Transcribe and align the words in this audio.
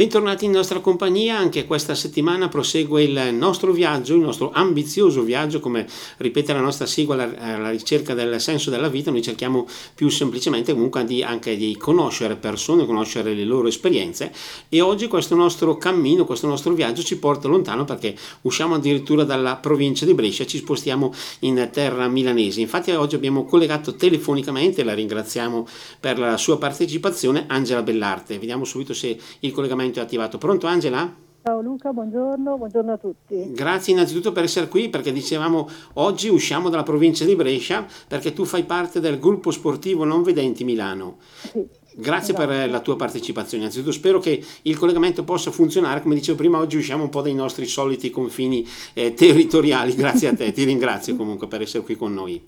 Bentornati 0.00 0.46
in 0.46 0.52
nostra 0.52 0.80
compagnia, 0.80 1.36
anche 1.36 1.66
questa 1.66 1.94
settimana 1.94 2.48
prosegue 2.48 3.02
il 3.02 3.34
nostro 3.34 3.70
viaggio, 3.70 4.14
il 4.14 4.22
nostro 4.22 4.50
ambizioso 4.50 5.20
viaggio, 5.20 5.60
come 5.60 5.86
ripete 6.16 6.54
la 6.54 6.62
nostra 6.62 6.86
sigla, 6.86 7.22
alla, 7.22 7.36
alla 7.36 7.70
ricerca 7.70 8.14
del 8.14 8.40
senso 8.40 8.70
della 8.70 8.88
vita, 8.88 9.10
noi 9.10 9.20
cerchiamo 9.20 9.68
più 9.94 10.08
semplicemente 10.08 10.72
comunque 10.72 11.04
di, 11.04 11.22
anche 11.22 11.54
di 11.54 11.76
conoscere 11.76 12.36
persone, 12.36 12.86
conoscere 12.86 13.34
le 13.34 13.44
loro 13.44 13.68
esperienze 13.68 14.32
e 14.70 14.80
oggi 14.80 15.06
questo 15.06 15.34
nostro 15.34 15.76
cammino, 15.76 16.24
questo 16.24 16.46
nostro 16.46 16.72
viaggio 16.72 17.02
ci 17.02 17.18
porta 17.18 17.46
lontano 17.46 17.84
perché 17.84 18.16
usciamo 18.40 18.76
addirittura 18.76 19.24
dalla 19.24 19.56
provincia 19.56 20.06
di 20.06 20.14
Brescia, 20.14 20.46
ci 20.46 20.56
spostiamo 20.56 21.12
in 21.40 21.68
terra 21.70 22.08
milanese. 22.08 22.62
Infatti 22.62 22.90
oggi 22.92 23.16
abbiamo 23.16 23.44
collegato 23.44 23.94
telefonicamente, 23.96 24.82
la 24.82 24.94
ringraziamo 24.94 25.68
per 26.00 26.18
la 26.18 26.38
sua 26.38 26.56
partecipazione, 26.56 27.44
Angela 27.48 27.82
Bellarte. 27.82 28.38
Vediamo 28.38 28.64
subito 28.64 28.94
se 28.94 29.14
il 29.40 29.52
collegamento 29.52 29.88
collegamento 29.90 30.00
è 30.00 30.02
attivato. 30.02 30.38
Pronto 30.38 30.66
Angela? 30.66 31.14
Ciao 31.42 31.62
Luca, 31.62 31.92
buongiorno, 31.92 32.56
buongiorno 32.56 32.92
a 32.92 32.98
tutti. 32.98 33.52
Grazie 33.52 33.94
innanzitutto 33.94 34.30
per 34.30 34.44
essere 34.44 34.68
qui 34.68 34.90
perché 34.90 35.10
dicevamo 35.10 35.68
oggi 35.94 36.28
usciamo 36.28 36.68
dalla 36.68 36.82
provincia 36.82 37.24
di 37.24 37.34
Brescia 37.34 37.86
perché 38.06 38.32
tu 38.32 38.44
fai 38.44 38.64
parte 38.64 39.00
del 39.00 39.18
gruppo 39.18 39.50
sportivo 39.50 40.04
Non 40.04 40.22
Vedenti 40.22 40.64
Milano. 40.64 41.16
Sì. 41.50 41.66
Grazie 41.92 42.34
esatto. 42.34 42.48
per 42.48 42.70
la 42.70 42.80
tua 42.80 42.96
partecipazione. 42.96 43.64
Innanzitutto 43.64 43.92
spero 43.92 44.20
che 44.20 44.42
il 44.62 44.78
collegamento 44.78 45.24
possa 45.24 45.50
funzionare. 45.50 46.02
Come 46.02 46.14
dicevo 46.14 46.36
prima, 46.36 46.58
oggi 46.58 46.76
usciamo 46.76 47.02
un 47.02 47.08
po' 47.08 47.20
dai 47.20 47.34
nostri 47.34 47.66
soliti 47.66 48.10
confini 48.10 48.66
eh, 48.92 49.12
territoriali. 49.14 49.94
Grazie 49.94 50.28
a 50.28 50.34
te, 50.34 50.52
ti 50.52 50.64
ringrazio 50.64 51.16
comunque 51.16 51.48
per 51.48 51.62
essere 51.62 51.82
qui 51.82 51.96
con 51.96 52.14
noi. 52.14 52.42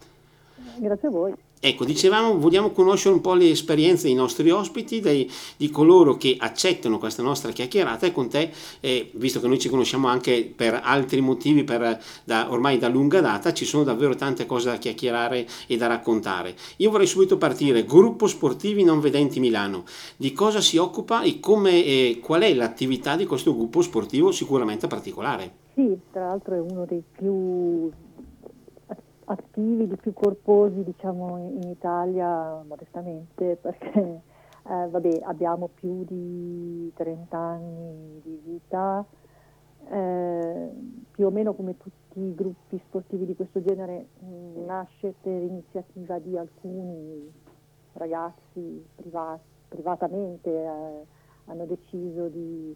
Grazie 0.76 1.08
a 1.08 1.10
voi. 1.10 1.34
Ecco, 1.64 1.84
dicevamo, 1.84 2.40
vogliamo 2.40 2.72
conoscere 2.72 3.14
un 3.14 3.20
po' 3.20 3.34
le 3.34 3.48
esperienze 3.48 4.08
dei 4.08 4.14
nostri 4.14 4.50
ospiti, 4.50 4.98
dei, 4.98 5.30
di 5.56 5.70
coloro 5.70 6.16
che 6.16 6.34
accettano 6.36 6.98
questa 6.98 7.22
nostra 7.22 7.52
chiacchierata 7.52 8.04
e 8.04 8.10
con 8.10 8.28
te, 8.28 8.50
eh, 8.80 9.12
visto 9.14 9.40
che 9.40 9.46
noi 9.46 9.60
ci 9.60 9.68
conosciamo 9.68 10.08
anche 10.08 10.52
per 10.56 10.80
altri 10.82 11.20
motivi, 11.20 11.62
per, 11.62 12.02
da, 12.24 12.50
ormai 12.50 12.78
da 12.78 12.88
lunga 12.88 13.20
data, 13.20 13.52
ci 13.52 13.64
sono 13.64 13.84
davvero 13.84 14.16
tante 14.16 14.44
cose 14.44 14.70
da 14.70 14.76
chiacchierare 14.76 15.46
e 15.68 15.76
da 15.76 15.86
raccontare. 15.86 16.56
Io 16.78 16.90
vorrei 16.90 17.06
subito 17.06 17.38
partire, 17.38 17.84
Gruppo 17.84 18.26
Sportivi 18.26 18.82
Non 18.82 18.98
Vedenti 18.98 19.38
Milano, 19.38 19.84
di 20.16 20.32
cosa 20.32 20.60
si 20.60 20.78
occupa 20.78 21.22
e 21.22 21.38
come, 21.38 21.84
eh, 21.84 22.18
qual 22.20 22.42
è 22.42 22.52
l'attività 22.54 23.14
di 23.14 23.24
questo 23.24 23.54
gruppo 23.54 23.82
sportivo 23.82 24.32
sicuramente 24.32 24.88
particolare? 24.88 25.60
Sì, 25.76 25.96
tra 26.10 26.26
l'altro 26.26 26.56
è 26.56 26.60
uno 26.60 26.84
dei 26.84 27.04
più 27.16 27.88
attivi, 29.32 29.86
di 29.86 29.96
più 29.96 30.12
corposi 30.12 30.82
diciamo 30.84 31.38
in 31.38 31.68
Italia 31.68 32.62
modestamente 32.66 33.56
perché 33.60 34.22
eh, 34.64 34.88
vabbè, 34.88 35.20
abbiamo 35.24 35.68
più 35.74 36.04
di 36.04 36.92
30 36.94 37.36
anni 37.36 38.20
di 38.22 38.40
vita, 38.44 39.04
eh, 39.90 40.70
più 41.10 41.26
o 41.26 41.30
meno 41.30 41.54
come 41.54 41.76
tutti 41.76 42.20
i 42.20 42.34
gruppi 42.34 42.80
sportivi 42.86 43.26
di 43.26 43.34
questo 43.34 43.62
genere 43.62 44.06
mh, 44.20 44.64
nasce 44.64 45.14
per 45.20 45.42
iniziativa 45.42 46.18
di 46.18 46.36
alcuni 46.36 47.30
ragazzi 47.94 48.84
privati, 48.94 49.42
privatamente 49.68 50.50
eh, 50.50 51.06
hanno 51.46 51.64
deciso 51.64 52.28
di, 52.28 52.74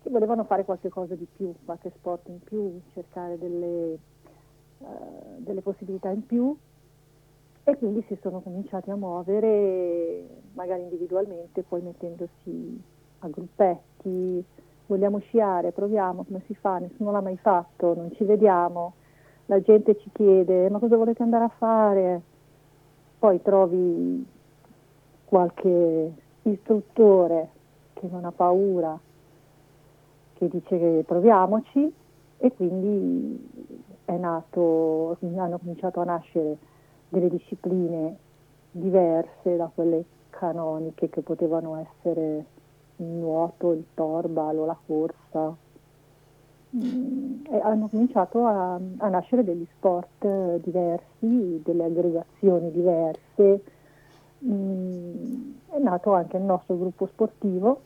che 0.00 0.10
volevano 0.10 0.44
fare 0.44 0.64
qualche 0.64 0.88
cosa 0.88 1.14
di 1.14 1.26
più, 1.30 1.54
qualche 1.64 1.92
sport 1.96 2.28
in 2.28 2.40
più, 2.42 2.80
cercare 2.94 3.38
delle 3.38 3.98
eh, 4.80 4.84
delle 5.38 5.60
possibilità 5.60 6.10
in 6.10 6.24
più 6.26 6.56
e 7.64 7.76
quindi 7.76 8.02
si 8.08 8.16
sono 8.22 8.40
cominciati 8.40 8.90
a 8.90 8.96
muovere 8.96 10.26
magari 10.54 10.82
individualmente, 10.82 11.62
poi 11.62 11.82
mettendosi 11.82 12.82
a 13.18 13.28
gruppetti, 13.28 14.42
vogliamo 14.86 15.18
sciare, 15.18 15.72
proviamo, 15.72 16.24
come 16.24 16.42
si 16.46 16.54
fa, 16.54 16.78
nessuno 16.78 17.10
l'ha 17.10 17.20
mai 17.20 17.36
fatto, 17.36 17.94
non 17.94 18.10
ci 18.14 18.24
vediamo, 18.24 18.94
la 19.46 19.60
gente 19.60 19.98
ci 19.98 20.10
chiede 20.12 20.70
ma 20.70 20.78
cosa 20.78 20.96
volete 20.96 21.22
andare 21.22 21.44
a 21.44 21.52
fare? 21.56 22.22
Poi 23.18 23.42
trovi 23.42 24.26
qualche 25.24 26.12
istruttore 26.42 27.48
che 27.92 28.08
non 28.10 28.24
ha 28.24 28.32
paura, 28.32 28.98
che 30.34 30.48
dice 30.48 30.78
che 30.78 31.04
proviamoci 31.06 31.92
e 32.38 32.52
quindi 32.54 33.86
nato, 34.16 35.16
hanno 35.20 35.58
cominciato 35.58 36.00
a 36.00 36.04
nascere 36.04 36.56
delle 37.08 37.28
discipline 37.28 38.16
diverse 38.70 39.56
da 39.56 39.70
quelle 39.72 40.04
canoniche 40.30 41.08
che 41.10 41.20
potevano 41.22 41.76
essere 41.76 42.44
il 42.96 43.06
nuoto, 43.06 43.72
il 43.72 43.84
torbal 43.94 44.58
o 44.58 44.64
la 44.64 44.78
corsa. 44.86 45.56
Mm, 46.76 47.46
e 47.50 47.58
hanno 47.60 47.88
cominciato 47.88 48.44
a, 48.44 48.74
a, 48.74 49.08
nascere 49.08 49.42
degli 49.42 49.66
sport 49.76 50.56
diversi, 50.58 51.62
delle 51.64 51.84
aggregazioni 51.84 52.70
diverse. 52.70 53.62
Mm, 54.44 55.52
è 55.70 55.78
nato 55.78 56.12
anche 56.12 56.36
il 56.36 56.42
nostro 56.42 56.76
gruppo 56.76 57.06
sportivo 57.06 57.80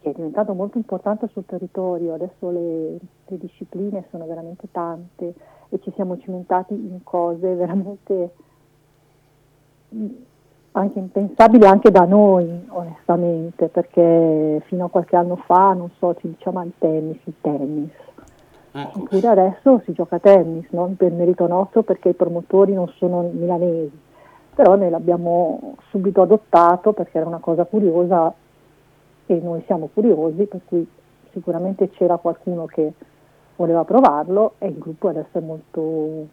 che 0.00 0.10
è 0.10 0.12
diventato 0.14 0.54
molto 0.54 0.78
importante 0.78 1.28
sul 1.28 1.44
territorio, 1.44 2.14
adesso 2.14 2.50
le, 2.50 2.98
le 3.26 3.38
discipline 3.38 4.06
sono 4.10 4.26
veramente 4.26 4.68
tante 4.70 5.34
e 5.68 5.80
ci 5.80 5.92
siamo 5.94 6.18
cimentati 6.18 6.74
in 6.74 7.00
cose 7.04 7.54
veramente 7.54 8.30
anche 10.72 10.98
impensabili 10.98 11.64
anche 11.64 11.90
da 11.90 12.04
noi 12.04 12.66
onestamente 12.68 13.68
perché 13.68 14.62
fino 14.66 14.84
a 14.84 14.88
qualche 14.88 15.16
anno 15.16 15.36
fa 15.36 15.72
non 15.72 15.90
so 15.98 16.14
ci 16.20 16.28
diciamo 16.28 16.62
il 16.62 16.72
tennis 16.78 17.18
il 17.24 17.34
tennis 17.40 17.90
ecco. 18.70 19.00
oppure 19.00 19.26
adesso 19.26 19.82
si 19.84 19.92
gioca 19.92 20.16
a 20.16 20.20
tennis 20.20 20.66
non 20.70 20.96
per 20.96 21.10
merito 21.10 21.46
nostro 21.48 21.82
perché 21.82 22.10
i 22.10 22.14
promotori 22.14 22.72
non 22.72 22.86
sono 22.98 23.28
milanesi 23.32 23.98
però 24.54 24.76
noi 24.76 24.90
l'abbiamo 24.90 25.74
subito 25.88 26.22
adottato 26.22 26.92
perché 26.92 27.18
era 27.18 27.26
una 27.26 27.38
cosa 27.38 27.64
curiosa 27.64 28.32
e 29.34 29.40
noi 29.40 29.62
siamo 29.66 29.88
curiosi, 29.92 30.44
per 30.44 30.60
cui 30.64 30.86
sicuramente 31.32 31.88
c'era 31.90 32.16
qualcuno 32.16 32.66
che 32.66 32.92
voleva 33.56 33.84
provarlo 33.84 34.54
e 34.58 34.66
il 34.68 34.78
gruppo 34.78 35.08
adesso 35.08 35.38
è 35.38 35.40
molto, 35.40 36.26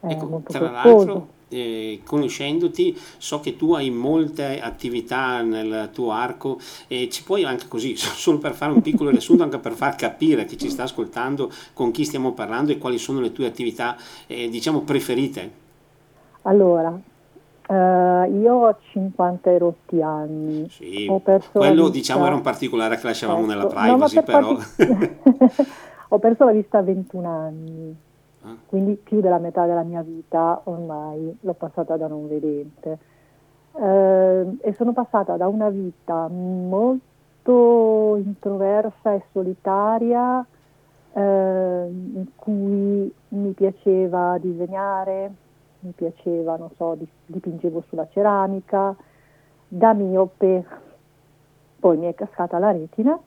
è 0.00 0.06
ecco, 0.06 0.26
molto 0.26 0.52
tra 0.52 0.70
l'altro 0.70 1.36
eh, 1.48 2.00
conoscendoti 2.04 2.96
so 3.18 3.40
che 3.40 3.56
tu 3.56 3.74
hai 3.74 3.90
molte 3.90 4.60
attività 4.60 5.42
nel 5.42 5.90
tuo 5.92 6.12
arco 6.12 6.58
e 6.86 7.08
ci 7.10 7.22
puoi 7.22 7.44
anche 7.44 7.68
così, 7.68 7.96
solo 7.96 8.38
per 8.38 8.54
fare 8.54 8.72
un 8.72 8.80
piccolo 8.80 9.10
riassunto, 9.10 9.42
anche 9.42 9.58
per 9.58 9.72
far 9.72 9.94
capire 9.94 10.46
chi 10.46 10.56
ci 10.56 10.70
sta 10.70 10.84
ascoltando 10.84 11.50
con 11.74 11.90
chi 11.90 12.04
stiamo 12.04 12.32
parlando 12.32 12.72
e 12.72 12.78
quali 12.78 12.96
sono 12.96 13.20
le 13.20 13.32
tue 13.32 13.46
attività 13.46 13.96
eh, 14.26 14.48
diciamo 14.48 14.80
preferite. 14.80 15.66
Allora, 16.42 16.98
Uh, 17.68 18.24
io 18.40 18.54
ho 18.54 18.76
50 18.92 19.50
e 19.50 19.58
rotti 19.58 20.00
anni. 20.00 20.70
Sì, 20.70 21.06
quello 21.52 21.90
diciamo 21.90 22.24
era 22.24 22.34
un 22.34 22.40
particolare 22.40 22.96
che 22.96 23.04
lasciavamo 23.04 23.40
ecco. 23.40 23.48
nella 23.48 23.66
privacy, 23.66 24.14
no, 24.14 24.22
per 24.22 24.34
però... 24.34 24.54
Partic... 24.54 25.66
ho 26.08 26.18
perso 26.18 26.44
la 26.46 26.52
vista 26.52 26.78
a 26.78 26.82
21 26.82 27.28
anni, 27.28 27.96
ah. 28.44 28.56
quindi 28.64 28.94
più 28.94 29.20
della 29.20 29.36
metà 29.36 29.66
della 29.66 29.82
mia 29.82 30.00
vita 30.00 30.62
ormai 30.64 31.36
l'ho 31.38 31.52
passata 31.52 31.98
da 31.98 32.06
non 32.06 32.26
vedente. 32.26 32.98
Uh, 33.72 34.56
e 34.62 34.72
sono 34.74 34.94
passata 34.94 35.36
da 35.36 35.46
una 35.46 35.68
vita 35.68 36.26
molto 36.26 38.16
introversa 38.16 39.12
e 39.12 39.24
solitaria 39.30 40.38
uh, 41.12 41.20
in 41.20 42.26
cui 42.34 43.12
mi 43.28 43.52
piaceva 43.52 44.38
disegnare, 44.38 45.32
mi 45.80 45.92
piaceva, 45.92 46.56
non 46.56 46.70
so, 46.76 46.96
dipingevo 47.26 47.84
sulla 47.88 48.08
ceramica, 48.08 48.94
da 49.68 49.92
miope 49.92 50.64
poi 51.78 51.96
mi 51.96 52.06
è 52.06 52.14
cascata 52.14 52.58
la 52.58 52.72
retina 52.72 53.18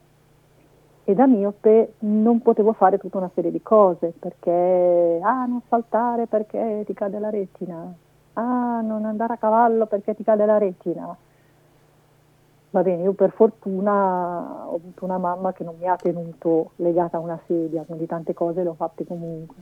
e 1.04 1.14
da 1.14 1.26
miope 1.26 1.94
non 2.00 2.42
potevo 2.42 2.72
fare 2.72 2.98
tutta 2.98 3.18
una 3.18 3.30
serie 3.34 3.50
di 3.50 3.62
cose 3.62 4.12
perché, 4.18 5.18
ah, 5.22 5.46
non 5.46 5.62
saltare 5.68 6.26
perché 6.26 6.82
ti 6.86 6.92
cade 6.92 7.18
la 7.18 7.30
retina, 7.30 7.92
ah, 8.34 8.80
non 8.82 9.04
andare 9.04 9.34
a 9.34 9.38
cavallo 9.38 9.86
perché 9.86 10.14
ti 10.14 10.22
cade 10.22 10.44
la 10.46 10.58
retina. 10.58 11.16
Va 12.70 12.82
bene, 12.82 13.02
io 13.02 13.12
per 13.12 13.32
fortuna 13.32 14.66
ho 14.66 14.76
avuto 14.76 15.04
una 15.04 15.18
mamma 15.18 15.52
che 15.52 15.62
non 15.62 15.74
mi 15.78 15.86
ha 15.86 15.96
tenuto 15.96 16.70
legata 16.76 17.18
a 17.18 17.20
una 17.20 17.38
sedia, 17.46 17.82
quindi 17.82 18.06
tante 18.06 18.32
cose 18.32 18.62
le 18.62 18.70
ho 18.70 18.74
fatte 18.74 19.04
comunque. 19.04 19.56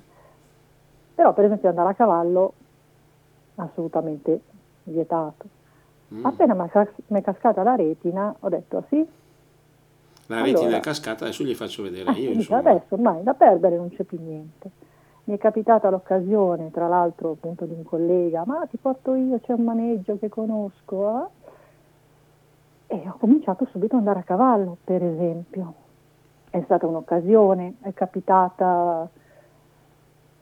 Però 1.15 1.32
per 1.32 1.44
esempio 1.44 1.69
andare 1.69 1.88
a 1.91 1.94
cavallo 1.94 2.53
assolutamente 3.62 4.41
vietato. 4.85 5.59
Mm. 6.15 6.25
Appena 6.25 6.55
mi 6.55 7.19
è 7.19 7.23
cascata 7.23 7.62
la 7.62 7.77
retina, 7.77 8.35
ho 8.39 8.49
detto 8.49 8.85
sì. 8.89 9.07
La 10.27 10.37
allora, 10.37 10.53
retina 10.53 10.77
è 10.77 10.81
cascata, 10.81 11.25
adesso 11.25 11.45
gli 11.45 11.55
faccio 11.55 11.83
vedere 11.83 12.12
io. 12.12 12.35
Dico, 12.35 12.55
adesso 12.55 12.87
ormai 12.95 13.23
da 13.23 13.35
perdere 13.35 13.77
non 13.77 13.91
c'è 13.91 14.05
più 14.05 14.19
niente. 14.21 14.71
Mi 15.25 15.35
è 15.35 15.39
capitata 15.39 15.91
l'occasione, 15.91 16.71
tra 16.71 16.89
l'altro 16.89 17.33
appunto 17.33 17.65
di 17.65 17.75
un 17.75 17.85
collega, 17.85 18.45
ma 18.47 18.67
ti 18.67 18.77
porto 18.77 19.15
io, 19.15 19.39
c'è 19.41 19.53
un 19.53 19.65
maneggio 19.65 20.19
che 20.19 20.29
conosco. 20.29 21.31
Eh? 22.87 22.97
E 22.97 23.09
ho 23.09 23.17
cominciato 23.19 23.67
subito 23.71 23.95
ad 23.95 24.01
andare 24.01 24.21
a 24.21 24.25
cavallo, 24.25 24.77
per 24.83 25.03
esempio. 25.03 25.75
È 26.51 26.61
stata 26.65 26.87
un'occasione, 26.87 27.75
è 27.83 27.93
capitata, 27.93 29.09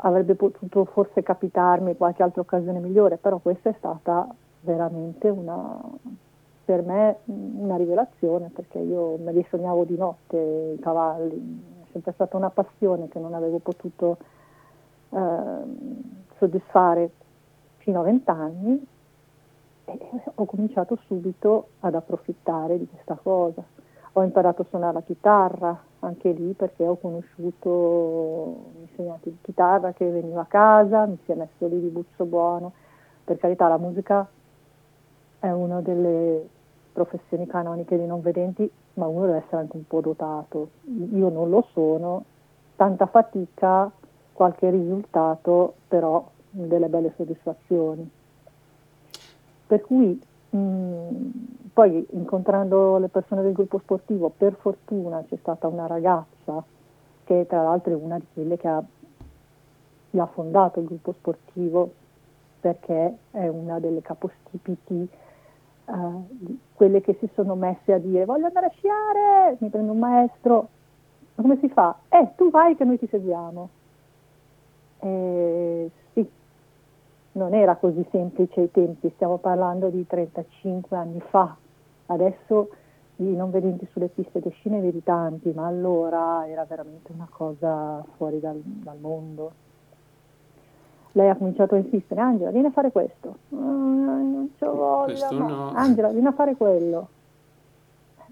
avrebbe 0.00 0.34
potuto 0.34 0.84
forse 0.84 1.22
capitarmi 1.22 1.96
qualche 1.96 2.22
altra 2.22 2.42
occasione 2.42 2.78
migliore, 2.78 3.16
però 3.16 3.38
questa 3.38 3.70
è 3.70 3.74
stata 3.78 4.28
veramente 4.60 5.28
una, 5.28 5.80
per 6.64 6.82
me 6.82 7.16
una 7.24 7.76
rivelazione, 7.76 8.50
perché 8.54 8.78
io 8.78 9.16
me 9.18 9.32
li 9.32 9.44
sognavo 9.48 9.84
di 9.84 9.96
notte 9.96 10.74
i 10.76 10.80
cavalli, 10.80 11.62
è 11.82 11.86
sempre 11.92 12.12
stata 12.12 12.36
una 12.36 12.50
passione 12.50 13.08
che 13.08 13.18
non 13.18 13.34
avevo 13.34 13.58
potuto 13.58 14.18
eh, 15.10 15.18
soddisfare 16.36 17.10
fino 17.78 18.00
a 18.00 18.04
vent'anni 18.04 18.86
e 19.86 19.98
ho 20.34 20.44
cominciato 20.44 20.96
subito 21.06 21.68
ad 21.80 21.94
approfittare 21.94 22.78
di 22.78 22.86
questa 22.86 23.18
cosa. 23.20 23.62
Ho 24.18 24.24
imparato 24.24 24.62
a 24.62 24.66
suonare 24.68 24.94
la 24.94 25.02
chitarra, 25.02 25.80
anche 26.00 26.32
lì 26.32 26.52
perché 26.52 26.84
ho 26.84 26.96
conosciuto 26.96 27.70
un 27.70 28.80
insegnante 28.80 29.30
di 29.30 29.38
chitarra 29.42 29.92
che 29.92 30.10
veniva 30.10 30.40
a 30.40 30.46
casa, 30.46 31.06
mi 31.06 31.16
si 31.24 31.30
è 31.30 31.36
messo 31.36 31.68
lì 31.68 31.80
di 31.80 31.86
buccio 31.86 32.24
buono. 32.24 32.72
Per 33.22 33.36
carità, 33.36 33.68
la 33.68 33.78
musica 33.78 34.26
è 35.38 35.48
una 35.50 35.80
delle 35.80 36.48
professioni 36.92 37.46
canoniche 37.46 37.96
dei 37.96 38.08
non 38.08 38.20
vedenti, 38.20 38.68
ma 38.94 39.06
uno 39.06 39.26
deve 39.26 39.38
essere 39.38 39.58
anche 39.58 39.76
un 39.76 39.86
po' 39.86 40.00
dotato. 40.00 40.70
Io 41.12 41.28
non 41.28 41.48
lo 41.48 41.68
sono, 41.72 42.24
tanta 42.74 43.06
fatica, 43.06 43.88
qualche 44.32 44.68
risultato, 44.68 45.74
però 45.86 46.28
delle 46.50 46.88
belle 46.88 47.12
soddisfazioni. 47.14 48.10
Per 49.68 49.80
cui 49.82 50.20
mh, 50.50 50.58
mm, 50.58 51.30
poi 51.78 52.04
incontrando 52.10 52.98
le 52.98 53.06
persone 53.06 53.40
del 53.42 53.52
gruppo 53.52 53.78
sportivo, 53.78 54.32
per 54.36 54.54
fortuna 54.54 55.22
c'è 55.28 55.36
stata 55.36 55.68
una 55.68 55.86
ragazza 55.86 56.60
che 57.22 57.46
tra 57.48 57.62
l'altro 57.62 57.92
è 57.92 57.94
una 57.94 58.18
di 58.18 58.26
quelle 58.32 58.56
che 58.56 58.66
ha, 58.66 58.82
ha 60.16 60.26
fondato 60.26 60.80
il 60.80 60.86
gruppo 60.86 61.12
sportivo 61.12 61.92
perché 62.58 63.18
è 63.30 63.46
una 63.46 63.78
delle 63.78 64.02
capostipiti, 64.02 65.08
uh, 65.84 66.26
quelle 66.74 67.00
che 67.00 67.16
si 67.20 67.30
sono 67.34 67.54
messe 67.54 67.92
a 67.92 67.98
dire 67.98 68.24
voglio 68.24 68.46
andare 68.46 68.66
a 68.66 68.72
sciare, 68.76 69.56
mi 69.60 69.68
prendo 69.68 69.92
un 69.92 70.00
maestro, 70.00 70.68
ma 71.36 71.42
come 71.44 71.58
si 71.60 71.68
fa? 71.68 71.96
Eh, 72.08 72.30
tu 72.34 72.50
vai 72.50 72.74
che 72.74 72.82
noi 72.82 72.98
ti 72.98 73.06
seguiamo. 73.06 73.68
Eh, 74.98 75.90
non 77.38 77.54
era 77.54 77.76
così 77.76 78.04
semplice 78.10 78.60
ai 78.60 78.70
tempi, 78.72 79.10
stiamo 79.14 79.38
parlando 79.38 79.88
di 79.88 80.04
35 80.04 80.96
anni 80.96 81.20
fa, 81.20 81.56
adesso 82.08 82.68
i 83.16 83.34
non 83.34 83.50
vedenti 83.50 83.86
sulle 83.92 84.08
piste 84.08 84.40
di 84.40 84.50
sci 84.50 84.68
ne 84.68 84.80
vedi 84.80 85.02
tanti, 85.02 85.50
ma 85.52 85.66
allora 85.66 86.46
era 86.46 86.64
veramente 86.64 87.10
una 87.12 87.26
cosa 87.30 88.04
fuori 88.16 88.38
dal, 88.38 88.60
dal 88.62 88.98
mondo. 88.98 89.52
Lei 91.12 91.28
ha 91.28 91.36
cominciato 91.36 91.74
a 91.74 91.78
insistere, 91.78 92.20
Angela, 92.20 92.50
vieni 92.50 92.68
a 92.68 92.70
fare 92.70 92.92
questo. 92.92 93.36
Oh, 93.50 93.56
non 93.56 94.50
c'ho 94.58 94.74
voglia. 94.74 95.30
No. 95.30 95.48
No. 95.48 95.70
Angela, 95.74 96.10
vieni 96.10 96.26
a 96.26 96.32
fare 96.32 96.54
quello. 96.54 97.08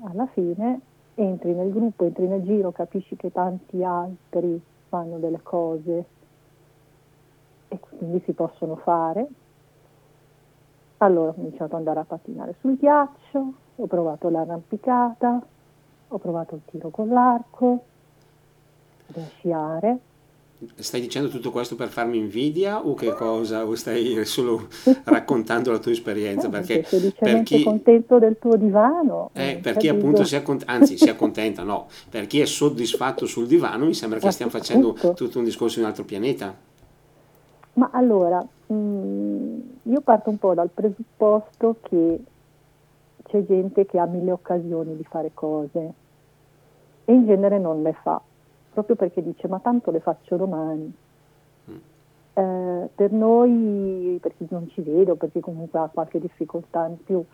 Alla 0.04 0.26
fine 0.26 0.80
entri 1.14 1.52
nel 1.54 1.72
gruppo, 1.72 2.04
entri 2.04 2.26
nel 2.28 2.42
giro, 2.42 2.70
capisci 2.70 3.16
che 3.16 3.32
tanti 3.32 3.82
altri 3.82 4.60
fanno 4.88 5.18
delle 5.18 5.40
cose 5.42 6.04
e 7.68 7.80
quindi 7.80 8.22
si 8.24 8.32
possono 8.32 8.76
fare. 8.76 9.26
Allora 10.98 11.30
ho 11.30 11.34
cominciato 11.34 11.64
ad 11.64 11.72
andare 11.72 12.00
a 12.00 12.04
pattinare 12.04 12.54
sul 12.60 12.76
ghiaccio, 12.76 13.52
ho 13.76 13.86
provato 13.86 14.28
l'arrampicata, 14.28 15.40
ho 16.08 16.18
provato 16.18 16.54
il 16.54 16.60
tiro 16.64 16.88
con 16.88 17.08
l'arco, 17.08 17.84
da 19.06 19.22
sciare. 19.38 19.98
Stai 20.76 21.02
dicendo 21.02 21.28
tutto 21.28 21.50
questo 21.50 21.76
per 21.76 21.88
farmi 21.88 22.16
invidia 22.16 22.86
o 22.86 22.94
che 22.94 23.12
cosa? 23.12 23.66
O 23.66 23.74
stai 23.74 24.24
solo 24.24 24.68
raccontando 25.04 25.70
la 25.70 25.78
tua 25.78 25.92
esperienza? 25.92 26.46
Eh, 26.46 26.50
perché, 26.50 26.86
per 27.18 27.42
chi... 27.42 27.62
contento 27.62 28.18
del 28.18 28.38
tuo 28.38 28.56
divano. 28.56 29.30
Eh, 29.34 29.58
per 29.60 29.76
chi 29.76 29.88
appunto 29.88 30.24
si 30.24 30.34
accontenta, 30.34 30.72
anzi 30.72 30.96
si 30.96 31.10
accontenta, 31.10 31.62
no, 31.62 31.88
per 32.08 32.26
chi 32.26 32.40
è 32.40 32.46
soddisfatto 32.46 33.26
sul 33.26 33.46
divano 33.46 33.84
mi 33.84 33.94
sembra 33.94 34.18
che 34.18 34.30
stiamo 34.30 34.50
facendo 34.50 34.94
tutto 35.14 35.38
un 35.38 35.44
discorso 35.44 35.78
in 35.78 35.84
un 35.84 35.90
altro 35.90 36.04
pianeta. 36.04 36.54
Ma 37.74 37.90
allora, 37.92 38.42
mh, 38.66 38.74
mm, 38.74 39.58
io 39.82 40.00
parto 40.00 40.30
un 40.30 40.38
po' 40.38 40.54
dal 40.54 40.70
presupposto 40.72 41.76
che 41.82 42.18
c'è 43.26 43.44
gente 43.44 43.86
che 43.86 43.98
ha 43.98 44.06
mille 44.06 44.30
occasioni 44.30 44.96
di 44.96 45.04
fare 45.04 45.30
cose 45.34 45.92
e 47.04 47.12
in 47.12 47.26
genere 47.26 47.58
non 47.58 47.82
le 47.82 47.92
fa, 47.92 48.20
proprio 48.72 48.96
perché 48.96 49.22
dice 49.22 49.48
ma 49.48 49.58
tanto 49.58 49.90
le 49.90 50.00
faccio 50.00 50.36
domani. 50.36 50.92
Mm. 51.70 51.76
Eh, 52.34 52.88
per 52.94 53.12
noi, 53.12 54.18
per 54.20 54.36
chi 54.36 54.46
non 54.50 54.68
ci 54.68 54.82
vedo, 54.82 55.14
per 55.16 55.30
chi 55.30 55.40
comunque 55.40 55.78
ha 55.78 55.90
qualche 55.92 56.20
difficoltà 56.20 56.86
in 56.86 57.02
più, 57.02 57.24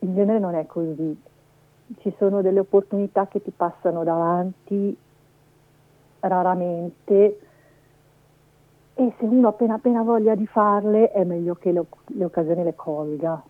in 0.00 0.14
genere 0.14 0.38
non 0.38 0.54
è 0.54 0.66
così. 0.66 1.20
Ci 1.98 2.14
sono 2.16 2.40
delle 2.40 2.60
opportunità 2.60 3.26
che 3.26 3.42
ti 3.42 3.50
passano 3.50 4.02
davanti 4.02 4.96
raramente 6.20 7.38
e 8.94 9.12
se 9.18 9.24
uno 9.24 9.48
appena 9.48 9.74
appena 9.74 10.02
voglia 10.02 10.34
di 10.34 10.46
farle 10.46 11.10
è 11.10 11.24
meglio 11.24 11.54
che 11.54 11.72
le, 11.72 11.84
le 12.06 12.24
occasioni 12.24 12.62
le 12.62 12.74
colga. 12.74 13.42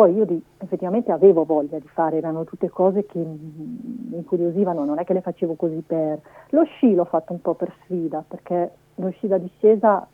Poi 0.00 0.14
io 0.14 0.24
di, 0.24 0.42
effettivamente 0.56 1.12
avevo 1.12 1.44
voglia 1.44 1.78
di 1.78 1.86
fare, 1.88 2.16
erano 2.16 2.44
tutte 2.44 2.70
cose 2.70 3.04
che 3.04 3.18
mi 3.18 4.16
incuriosivano, 4.16 4.82
non 4.82 4.98
è 4.98 5.04
che 5.04 5.12
le 5.12 5.20
facevo 5.20 5.56
così 5.56 5.82
per... 5.86 6.18
Lo 6.52 6.64
sci 6.64 6.94
l'ho 6.94 7.04
fatto 7.04 7.34
un 7.34 7.42
po' 7.42 7.52
per 7.52 7.70
sfida, 7.82 8.24
perché 8.26 8.70
lo 8.94 9.10
sci 9.10 9.26
da 9.26 9.36
discesa 9.36 10.08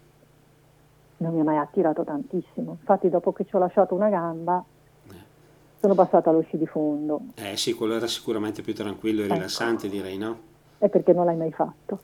non 1.19 1.33
mi 1.33 1.39
ha 1.39 1.45
mai 1.45 1.59
attirato 1.59 2.03
tantissimo. 2.03 2.79
Infatti 2.81 3.09
dopo 3.09 3.33
che 3.33 3.45
ci 3.45 3.55
ho 3.55 3.61
lasciato 3.61 3.95
una 3.95 4.09
gamba 4.09 4.65
sono 5.79 5.95
passata 5.95 6.31
allo 6.31 6.43
sci 6.43 6.59
di 6.59 6.67
fondo. 6.67 7.21
Eh 7.37 7.57
sì, 7.57 7.73
quello 7.73 7.95
era 7.95 8.09
sicuramente 8.09 8.63
più 8.63 8.75
tranquillo 8.75 9.21
e 9.21 9.27
ecco. 9.27 9.35
rilassante 9.35 9.89
direi, 9.89 10.19
no? 10.19 10.37
È 10.79 10.89
perché 10.89 11.13
non 11.13 11.27
l'hai 11.27 11.37
mai 11.37 11.53
fatto. 11.53 12.01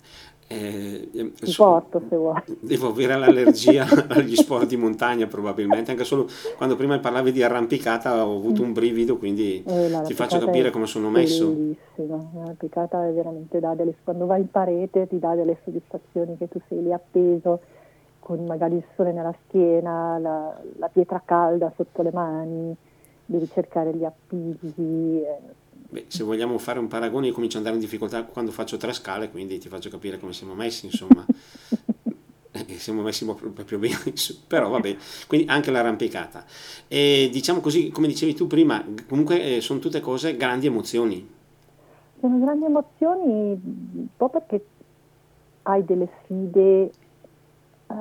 Eh, 0.52 1.32
Ti 1.34 1.54
porto 1.56 2.02
se 2.08 2.16
vuoi. 2.16 2.42
Devo 2.60 2.88
avere 2.88 3.16
l'allergia 3.16 3.86
agli 4.08 4.36
sport 4.36 4.66
di 4.66 4.76
montagna 4.76 5.26
probabilmente, 5.26 5.90
anche 5.90 6.04
solo 6.04 6.28
quando 6.56 6.76
prima 6.76 6.98
parlavi 6.98 7.32
di 7.32 7.42
arrampicata 7.42 8.26
ho 8.26 8.36
avuto 8.36 8.62
un 8.62 8.72
brivido, 8.72 9.16
quindi 9.16 9.62
eh, 9.66 10.00
ti 10.04 10.14
faccio 10.14 10.38
capire 10.38 10.70
come 10.70 10.86
sono 10.86 11.08
messo. 11.08 11.48
Bellissima, 11.48 12.30
l'arrampicata 12.34 13.06
è 13.06 13.12
veramente 13.12 13.60
da 13.60 13.74
delle, 13.74 13.94
quando 14.04 14.26
vai 14.26 14.40
in 14.40 14.50
parete 14.50 15.06
ti 15.08 15.18
dà 15.18 15.34
delle 15.34 15.56
soddisfazioni 15.64 16.36
che 16.36 16.48
tu 16.48 16.60
sei 16.68 16.82
lì 16.82 16.92
appeso 16.92 17.60
con 18.20 18.44
magari 18.46 18.76
il 18.76 18.84
sole 18.94 19.12
nella 19.12 19.34
schiena, 19.46 20.16
la, 20.18 20.56
la 20.78 20.88
pietra 20.88 21.20
calda 21.24 21.72
sotto 21.74 22.02
le 22.02 22.10
mani, 22.12 22.76
devi 23.24 23.48
cercare 23.50 23.92
gli 23.94 24.04
appigli. 24.04 25.24
Eh 25.92 25.94
Beh, 25.94 26.04
se 26.08 26.24
vogliamo 26.24 26.56
fare 26.56 26.78
un 26.78 26.88
paragone, 26.88 27.26
io 27.26 27.34
comincio 27.34 27.58
ad 27.58 27.66
andare 27.66 27.82
in 27.82 27.84
difficoltà 27.84 28.24
quando 28.24 28.50
faccio 28.50 28.78
tre 28.78 28.94
scale, 28.94 29.30
quindi 29.30 29.58
ti 29.58 29.68
faccio 29.68 29.90
capire 29.90 30.18
come 30.18 30.32
siamo 30.32 30.54
messi, 30.54 30.86
insomma. 30.86 31.26
Eh, 32.54 32.78
siamo 32.78 33.02
messi 33.02 33.24
proprio 33.24 33.78
bene, 33.78 33.96
però 34.46 34.68
vabbè, 34.70 34.96
quindi 35.26 35.48
anche 35.48 35.70
l'arrampicata. 35.70 36.44
E 36.88 37.28
diciamo 37.30 37.60
così, 37.60 37.90
come 37.90 38.06
dicevi 38.06 38.34
tu 38.34 38.46
prima, 38.46 38.84
comunque 39.06 39.56
eh, 39.56 39.60
sono 39.60 39.80
tutte 39.80 40.00
cose 40.00 40.36
grandi 40.36 40.66
emozioni. 40.66 41.28
Sono 42.20 42.38
grandi 42.38 42.64
emozioni 42.64 43.52
un 43.52 44.06
po' 44.16 44.28
perché 44.28 44.64
hai 45.62 45.84
delle 45.84 46.08
sfide 46.22 46.90
uh, 47.86 47.94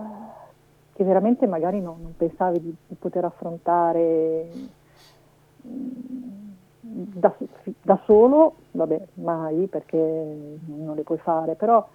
che 0.94 1.04
veramente 1.04 1.48
magari 1.48 1.82
no, 1.82 1.98
non 2.02 2.14
pensavi 2.16 2.62
di, 2.62 2.74
di 2.88 2.96
poter 2.96 3.26
affrontare. 3.26 4.50
Da, 6.94 7.34
da, 7.82 8.02
solo, 8.06 8.56
vabbè, 8.72 9.02
mai 9.16 9.68
perché 9.68 9.98
non 10.66 10.96
le 10.96 11.04
puoi 11.04 11.18
fare, 11.20 11.56
però 11.56 11.88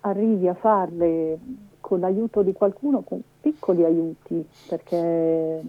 arrivi 0.00 0.48
a 0.48 0.54
farle 0.54 1.38
con 1.80 2.00
l'aiuto 2.00 2.42
di 2.42 2.52
qualcuno, 2.52 3.02
con 3.02 3.20
piccoli 3.40 3.84
aiuti, 3.84 4.46
perché 4.68 5.62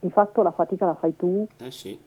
di 0.00 0.10
fatto 0.10 0.42
la 0.42 0.50
fatica 0.50 0.86
la 0.86 0.94
fai 0.94 1.14
tu, 1.16 1.46
eh 1.58 1.70
sì. 1.70 1.98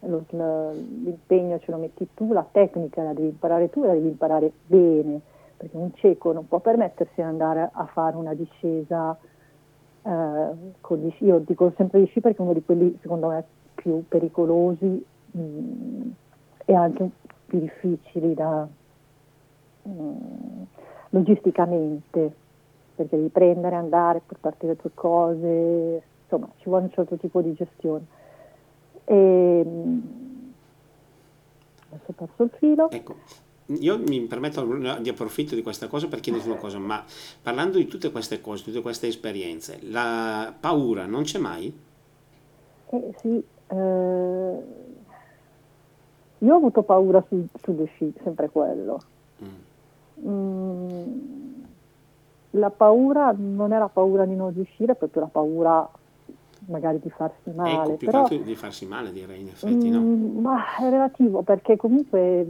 l'impegno 0.00 1.58
ce 1.58 1.70
lo 1.70 1.76
metti 1.76 2.08
tu, 2.14 2.32
la 2.32 2.46
tecnica 2.50 3.02
la 3.02 3.12
devi 3.12 3.28
imparare 3.28 3.68
tu 3.68 3.84
e 3.84 3.88
la 3.88 3.92
devi 3.92 4.08
imparare 4.08 4.50
bene, 4.66 5.20
perché 5.56 5.76
un 5.76 5.92
cieco 5.94 6.32
non 6.32 6.48
può 6.48 6.60
permettersi 6.60 7.14
di 7.16 7.22
andare 7.22 7.68
a 7.70 7.84
fare 7.86 8.16
una 8.16 8.32
discesa 8.32 9.16
eh, 10.02 10.48
con 10.80 10.98
gli 10.98 11.10
sci, 11.10 11.24
io 11.26 11.38
dico 11.38 11.72
sempre 11.76 12.00
gli 12.00 12.06
sci 12.06 12.20
perché 12.20 12.38
è 12.38 12.42
uno 12.42 12.54
di 12.54 12.64
quelli 12.64 12.96
secondo 13.00 13.28
me 13.28 13.44
più 13.74 14.04
pericolosi 14.06 15.04
mh, 15.32 15.40
mm, 15.40 16.10
e 16.64 16.74
anche 16.74 17.10
più 17.46 17.58
difficili 17.58 18.34
da, 18.34 18.66
mh, 19.82 19.90
mm, 19.90 20.62
logisticamente, 21.10 22.34
perché 22.94 23.16
devi 23.16 23.28
prendere, 23.28 23.76
andare, 23.76 24.22
portarti 24.24 24.66
le 24.66 24.76
tue 24.76 24.90
cose, 24.94 26.02
insomma 26.22 26.48
ci 26.58 26.68
vuole 26.68 26.84
un 26.84 26.92
certo 26.92 27.16
tipo 27.16 27.40
di 27.40 27.54
gestione. 27.54 28.04
E, 29.04 29.66
adesso 31.90 32.04
ho 32.06 32.12
perso 32.12 32.42
il 32.44 32.50
filo. 32.58 32.90
Ecco, 32.90 33.16
io 33.66 33.98
mi 33.98 34.20
permetto 34.22 34.64
di 35.00 35.08
approfitto 35.08 35.54
di 35.54 35.62
questa 35.62 35.86
cosa 35.86 36.08
per 36.08 36.20
chiederti 36.20 36.48
una 36.48 36.58
cosa, 36.58 36.78
ma 36.78 37.04
parlando 37.40 37.78
di 37.78 37.86
tutte 37.86 38.10
queste 38.10 38.40
cose, 38.40 38.64
tutte 38.64 38.82
queste 38.82 39.06
esperienze, 39.06 39.78
la 39.82 40.54
paura 40.58 41.06
non 41.06 41.22
c'è 41.22 41.38
mai? 41.38 41.72
Eh, 42.90 43.14
sì, 43.18 43.42
eh, 43.72 44.62
io 46.38 46.52
ho 46.52 46.56
avuto 46.56 46.82
paura 46.82 47.24
su, 47.28 47.46
sugli 47.62 47.86
sci, 47.94 48.12
sempre 48.22 48.50
quello. 48.50 49.00
Mm. 49.42 50.28
Mm, 50.28 51.62
la 52.50 52.70
paura 52.70 53.34
non 53.36 53.72
era 53.72 53.88
paura 53.88 54.26
di 54.26 54.34
non 54.34 54.52
riuscire, 54.52 54.94
proprio 54.94 55.22
la 55.22 55.28
paura 55.28 55.88
magari 56.66 57.00
di 57.00 57.10
farsi 57.10 57.50
male. 57.54 57.72
Ecco, 57.72 57.96
più 57.96 58.06
però, 58.06 58.24
che 58.24 58.42
di 58.42 58.54
farsi 58.54 58.86
male 58.86 59.12
direi 59.12 59.40
in 59.40 59.48
effetti, 59.48 59.88
no? 59.88 60.00
Mm, 60.00 60.38
ma 60.38 60.76
è 60.78 60.90
relativo 60.90 61.42
perché 61.42 61.76
comunque 61.76 62.46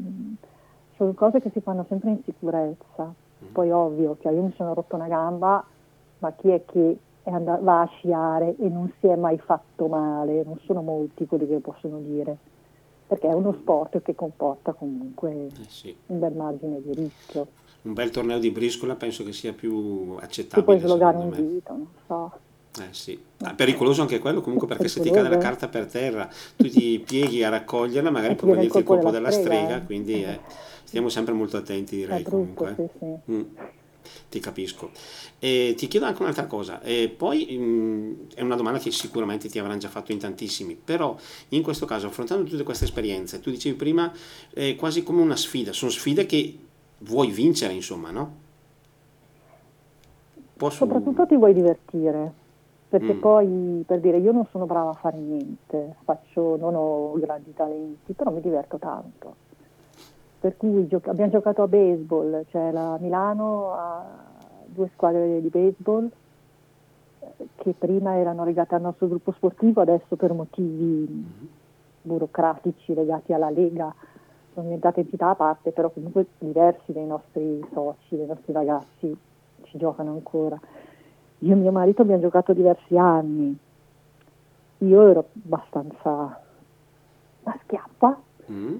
sono 0.96 1.12
cose 1.12 1.40
che 1.40 1.50
si 1.50 1.60
fanno 1.60 1.84
sempre 1.88 2.10
in 2.10 2.22
sicurezza. 2.24 3.04
Mm. 3.44 3.52
Poi 3.52 3.70
ovvio 3.70 4.16
che 4.18 4.28
io 4.28 4.42
mi 4.42 4.52
sono 4.56 4.74
rotto 4.74 4.96
una 4.96 5.08
gamba, 5.08 5.64
ma 6.18 6.32
chi 6.32 6.48
è 6.48 6.64
che 6.64 6.98
andato, 7.30 7.62
va 7.62 7.82
a 7.82 7.86
sciare 7.86 8.54
e 8.58 8.68
non 8.68 8.92
si 9.00 9.06
è 9.06 9.16
mai 9.16 9.38
fatto 9.38 9.86
male? 9.86 10.42
Non 10.44 10.58
sono 10.66 10.82
molti 10.82 11.26
quelli 11.26 11.46
che 11.46 11.58
possono 11.58 11.98
dire. 12.00 12.36
Perché 13.06 13.28
è 13.28 13.32
uno 13.32 13.52
sport 13.52 14.00
che 14.02 14.14
comporta 14.14 14.72
comunque 14.72 15.30
Eh 15.46 15.50
sì. 15.68 15.94
un 16.06 16.18
bel 16.18 16.32
margine 16.34 16.80
di 16.82 16.94
rischio. 16.94 17.46
Un 17.82 17.92
bel 17.92 18.10
torneo 18.10 18.38
di 18.38 18.50
briscola 18.50 18.94
penso 18.94 19.22
che 19.24 19.32
sia 19.32 19.52
più 19.52 20.16
Ti 20.16 20.24
accettabile. 20.24 20.64
puoi 20.64 20.78
slogare 20.78 21.16
un 21.18 21.30
dito, 21.30 21.72
non 21.72 21.88
so. 22.06 22.32
Eh 22.80 22.88
sì. 22.92 23.20
Ah, 23.42 23.52
pericoloso 23.54 24.00
anche 24.00 24.18
quello 24.18 24.40
comunque 24.40 24.66
perché 24.66 24.88
se 24.88 25.00
ti 25.00 25.10
cade 25.10 25.28
la 25.28 25.36
carta 25.36 25.68
per 25.68 25.86
terra, 25.86 26.26
tu 26.56 26.68
ti 26.70 27.02
pieghi 27.04 27.44
a 27.44 27.50
raccoglierla, 27.50 28.10
magari 28.10 28.34
può 28.34 28.48
ti 28.48 28.54
venirti 28.54 28.78
il 28.78 28.84
colpo 28.84 29.10
della 29.10 29.28
della 29.28 29.30
strega, 29.30 29.56
strega, 29.64 29.76
eh. 29.82 29.84
quindi 29.84 30.24
eh, 30.24 30.40
stiamo 30.84 31.10
sempre 31.10 31.34
molto 31.34 31.58
attenti 31.58 31.96
direi 31.96 32.22
brutto, 32.22 32.64
comunque. 32.64 32.74
sì, 32.76 32.98
sì. 32.98 33.32
Mm, 33.32 33.42
ti 34.28 34.40
capisco. 34.40 34.90
E 35.38 35.74
ti 35.76 35.88
chiedo 35.88 36.06
anche 36.06 36.22
un'altra 36.22 36.46
cosa, 36.46 36.80
e 36.82 37.08
poi 37.14 37.46
mm, 37.58 38.12
è 38.34 38.42
una 38.42 38.56
domanda 38.56 38.78
che 38.78 38.90
sicuramente 38.90 39.48
ti 39.48 39.58
avranno 39.58 39.78
già 39.78 39.88
fatto 39.88 40.12
in 40.12 40.18
tantissimi, 40.18 40.74
però 40.74 41.16
in 41.50 41.62
questo 41.62 41.86
caso 41.86 42.06
affrontando 42.06 42.48
tutte 42.48 42.62
queste 42.62 42.84
esperienze, 42.84 43.40
tu 43.40 43.50
dicevi 43.50 43.76
prima 43.76 44.12
eh, 44.54 44.76
quasi 44.76 45.02
come 45.02 45.20
una 45.22 45.36
sfida, 45.36 45.72
sono 45.72 45.90
sfide 45.90 46.26
che 46.26 46.58
vuoi 46.98 47.30
vincere 47.30 47.72
insomma, 47.72 48.10
no? 48.10 48.40
Posso... 50.56 50.76
Soprattutto 50.76 51.26
ti 51.26 51.36
vuoi 51.36 51.54
divertire, 51.54 52.32
perché 52.88 53.14
Mm. 53.14 53.18
poi, 53.20 53.82
per 53.84 54.00
dire, 54.00 54.18
io 54.18 54.32
non 54.32 54.46
sono 54.50 54.66
brava 54.66 54.90
a 54.90 54.94
fare 54.94 55.16
niente, 55.16 55.96
faccio, 56.04 56.56
non 56.56 56.74
ho 56.76 57.12
grandi 57.18 57.52
talenti, 57.52 58.12
però 58.12 58.30
mi 58.30 58.40
diverto 58.40 58.78
tanto. 58.78 59.34
Per 60.42 60.56
cui 60.56 60.88
gioc- 60.88 61.06
abbiamo 61.06 61.30
giocato 61.30 61.62
a 61.62 61.68
baseball, 61.68 62.44
cioè 62.50 62.72
la 62.72 62.98
Milano 62.98 63.72
ha 63.74 64.04
due 64.66 64.90
squadre 64.92 65.40
di 65.40 65.48
baseball 65.48 66.10
eh, 67.20 67.46
che 67.54 67.74
prima 67.78 68.16
erano 68.16 68.44
legate 68.44 68.74
al 68.74 68.80
nostro 68.80 69.06
gruppo 69.06 69.30
sportivo, 69.30 69.82
adesso 69.82 70.16
per 70.16 70.32
motivi 70.32 71.24
burocratici 72.02 72.92
legati 72.92 73.32
alla 73.32 73.50
Lega 73.50 73.94
sono 74.52 74.66
diventate 74.66 75.02
entità 75.02 75.28
a 75.28 75.36
parte, 75.36 75.70
però 75.70 75.90
comunque 75.90 76.26
diversi 76.38 76.90
dei 76.90 77.06
nostri 77.06 77.64
soci, 77.72 78.16
dei 78.16 78.26
nostri 78.26 78.52
ragazzi 78.52 79.16
ci 79.62 79.78
giocano 79.78 80.10
ancora. 80.10 80.58
Io 81.38 81.52
e 81.52 81.56
mio 81.56 81.70
marito 81.70 82.02
abbiamo 82.02 82.20
giocato 82.20 82.52
diversi 82.52 82.98
anni, 82.98 83.56
io 84.78 85.06
ero 85.08 85.28
abbastanza 85.44 86.40
a 87.44 87.58
schiappa, 87.62 88.18
Mm? 88.50 88.76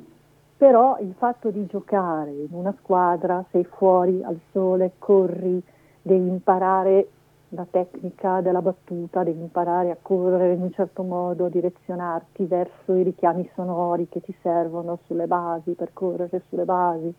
Però 0.63 0.97
il 1.01 1.13
fatto 1.19 1.51
di 1.51 1.67
giocare 1.67 2.31
in 2.31 2.51
una 2.53 2.73
squadra, 2.79 3.45
sei 3.51 3.65
fuori 3.65 4.23
al 4.23 4.39
sole, 4.53 4.93
corri, 4.97 5.61
devi 6.01 6.29
imparare 6.29 7.09
la 7.49 7.67
tecnica 7.69 8.41
della 8.41 8.63
battuta, 8.63 9.25
devi 9.25 9.41
imparare 9.41 9.91
a 9.91 9.97
correre 10.01 10.53
in 10.53 10.63
un 10.63 10.71
certo 10.71 11.03
modo, 11.03 11.47
a 11.47 11.49
direzionarti 11.49 12.45
verso 12.45 12.93
i 12.93 13.03
richiami 13.03 13.51
sonori 13.57 14.09
che 14.09 14.21
ti 14.21 14.33
servono 14.41 15.01
sulle 15.07 15.27
basi, 15.27 15.73
per 15.73 15.93
correre 15.93 16.43
sulle 16.49 16.65
basi, 16.65 17.13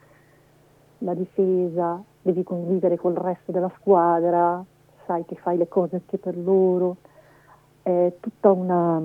la 1.00 1.14
difesa, 1.14 2.02
devi 2.22 2.44
convivere 2.44 2.96
col 2.96 3.16
resto 3.16 3.52
della 3.52 3.72
squadra, 3.76 4.64
sai 5.06 5.26
che 5.26 5.36
fai 5.36 5.58
le 5.58 5.68
cose 5.68 5.98
anche 5.98 6.18
per 6.18 6.38
loro, 6.38 6.96
è 7.82 8.10
tutta 8.22 8.54
una, 8.54 9.02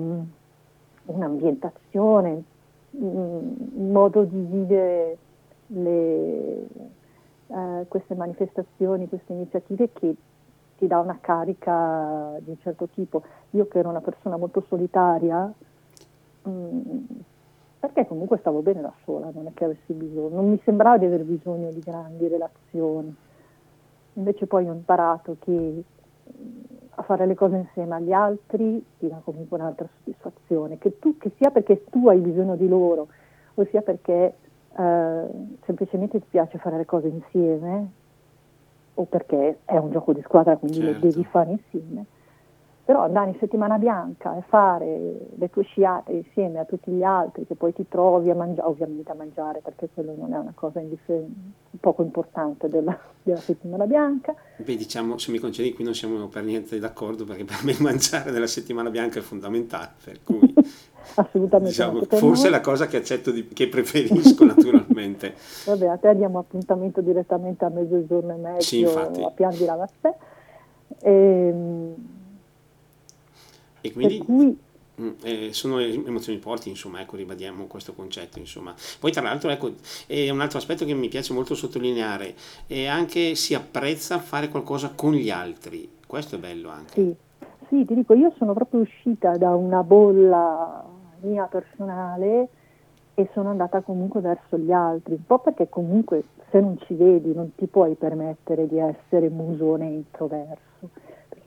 un'ambientazione, 1.07 2.43
un 2.91 3.69
un 3.79 3.91
modo 3.91 4.23
di 4.23 4.41
vivere 4.41 5.17
le, 5.67 6.67
eh, 7.47 7.85
queste 7.87 8.13
manifestazioni, 8.15 9.07
queste 9.07 9.33
iniziative 9.33 9.91
che 9.93 10.15
ti 10.77 10.87
dà 10.87 10.99
una 10.99 11.17
carica 11.19 12.37
di 12.39 12.51
un 12.51 12.59
certo 12.59 12.87
tipo. 12.93 13.23
Io 13.51 13.67
che 13.67 13.79
ero 13.79 13.89
una 13.89 14.01
persona 14.01 14.37
molto 14.37 14.63
solitaria, 14.67 15.51
mm, 16.47 17.03
perché 17.79 18.05
comunque 18.05 18.37
stavo 18.39 18.61
bene 18.61 18.81
da 18.81 18.93
sola, 19.03 19.31
non 19.33 19.47
è 19.47 19.53
che 19.53 19.65
avessi 19.65 19.93
bisogno, 19.93 20.35
non 20.35 20.49
mi 20.49 20.59
sembrava 20.63 20.97
di 20.97 21.05
aver 21.05 21.23
bisogno 21.23 21.71
di 21.71 21.79
grandi 21.79 22.27
relazioni. 22.27 23.15
Invece 24.13 24.45
poi 24.47 24.67
ho 24.67 24.73
imparato 24.73 25.37
che 25.39 25.51
mm, 25.51 26.68
fare 27.09 27.25
le 27.25 27.33
cose 27.33 27.55
insieme 27.55 27.95
agli 27.95 28.11
altri 28.11 28.85
ti 28.99 29.07
dà 29.07 29.19
comunque 29.23 29.57
un'altra 29.57 29.87
soddisfazione, 29.97 30.77
che, 30.77 30.99
tu, 30.99 31.17
che 31.17 31.31
sia 31.37 31.49
perché 31.49 31.83
tu 31.89 32.07
hai 32.07 32.19
bisogno 32.19 32.55
di 32.55 32.67
loro, 32.67 33.07
o 33.55 33.65
sia 33.71 33.81
perché 33.81 34.35
eh, 34.77 35.25
semplicemente 35.65 36.19
ti 36.19 36.27
piace 36.29 36.59
fare 36.59 36.77
le 36.77 36.85
cose 36.85 37.07
insieme, 37.07 37.91
o 38.93 39.05
perché 39.05 39.61
è 39.65 39.75
un 39.77 39.89
gioco 39.89 40.13
di 40.13 40.21
squadra, 40.21 40.55
quindi 40.57 40.81
Certo. 40.81 40.93
lo 40.93 40.99
devi 40.99 41.23
fare 41.23 41.49
insieme. 41.49 42.05
Però 42.89 43.03
andare 43.03 43.29
in 43.29 43.35
settimana 43.37 43.77
bianca 43.77 44.35
e 44.35 44.41
fare 44.47 45.27
le 45.35 45.49
tue 45.51 45.61
sciate 45.61 46.11
insieme 46.11 46.57
a 46.57 46.65
tutti 46.65 46.89
gli 46.89 47.03
altri, 47.03 47.45
che 47.45 47.53
poi 47.53 47.71
ti 47.71 47.87
trovi 47.87 48.31
a 48.31 48.33
mangiare, 48.33 48.67
ovviamente 48.67 49.11
a 49.11 49.13
mangiare, 49.13 49.61
perché 49.63 49.89
quello 49.93 50.15
non 50.17 50.33
è 50.33 50.39
una 50.39 50.53
cosa 50.55 50.81
poco 51.79 52.01
importante 52.01 52.67
della, 52.67 52.97
della 53.21 53.37
settimana 53.37 53.85
bianca, 53.85 54.33
Beh, 54.55 54.75
diciamo, 54.75 55.19
se 55.19 55.29
mi 55.29 55.37
concedi, 55.37 55.71
qui 55.71 55.83
non 55.83 55.93
siamo 55.93 56.25
per 56.29 56.41
niente 56.43 56.79
d'accordo 56.79 57.25
perché 57.25 57.45
per 57.45 57.63
me 57.63 57.75
mangiare 57.79 58.31
nella 58.31 58.47
settimana 58.47 58.89
bianca 58.89 59.19
è 59.19 59.21
fondamentale, 59.21 59.91
per 60.03 60.23
cui 60.23 60.51
assolutamente 61.13 61.69
diciamo, 61.69 62.01
forse 62.05 62.47
è 62.47 62.49
la 62.49 62.59
cosa 62.59 62.87
che 62.87 62.97
accetto, 62.97 63.29
di, 63.29 63.47
che 63.49 63.67
preferisco 63.67 64.45
naturalmente. 64.49 65.35
Vabbè, 65.67 65.85
a 65.85 65.97
te 65.97 66.15
diamo 66.15 66.39
appuntamento 66.39 67.01
direttamente 67.01 67.65
a 67.65 67.69
mezzogiorno 67.69 68.33
e 68.33 68.37
mezzo 68.37 68.61
Sì, 68.61 68.79
infatti. 68.79 69.21
a 69.21 69.29
Pian 69.29 69.51
di 69.51 69.65
Lavazzè. 69.65 70.15
Ehm, 71.03 72.17
E 73.81 73.91
quindi 73.91 74.17
cui 74.19 74.57
mm, 75.01 75.09
eh, 75.23 75.53
sono 75.53 75.79
emozioni 75.79 76.39
forti, 76.39 76.69
insomma, 76.69 77.01
ecco, 77.01 77.15
ribadiamo 77.15 77.65
questo 77.65 77.93
concetto, 77.93 78.39
insomma. 78.39 78.73
Poi 78.99 79.11
tra 79.11 79.21
l'altro, 79.21 79.49
ecco, 79.49 79.73
è 80.07 80.29
un 80.29 80.41
altro 80.41 80.57
aspetto 80.57 80.85
che 80.85 80.93
mi 80.93 81.07
piace 81.07 81.33
molto 81.33 81.55
sottolineare, 81.55 82.35
è 82.67 82.85
anche 82.85 83.35
si 83.35 83.53
apprezza 83.53 84.19
fare 84.19 84.49
qualcosa 84.49 84.91
con 84.95 85.13
gli 85.13 85.29
altri, 85.29 85.89
questo 86.05 86.35
è 86.35 86.39
bello 86.39 86.69
anche. 86.69 86.93
Sì, 86.93 87.15
sì, 87.69 87.85
ti 87.85 87.93
dico, 87.93 88.13
io 88.13 88.33
sono 88.37 88.53
proprio 88.53 88.81
uscita 88.81 89.37
da 89.37 89.55
una 89.55 89.83
bolla 89.83 90.83
mia 91.21 91.45
personale 91.45 92.49
e 93.13 93.29
sono 93.33 93.49
andata 93.49 93.81
comunque 93.81 94.21
verso 94.21 94.57
gli 94.57 94.71
altri, 94.71 95.13
un 95.13 95.25
po' 95.25 95.39
perché 95.39 95.67
comunque 95.69 96.23
se 96.49 96.59
non 96.59 96.77
ci 96.85 96.93
vedi 96.93 97.33
non 97.33 97.53
ti 97.55 97.67
puoi 97.67 97.95
permettere 97.95 98.67
di 98.67 98.79
essere 98.79 99.29
musone 99.29 99.87
introverso, 99.87 100.68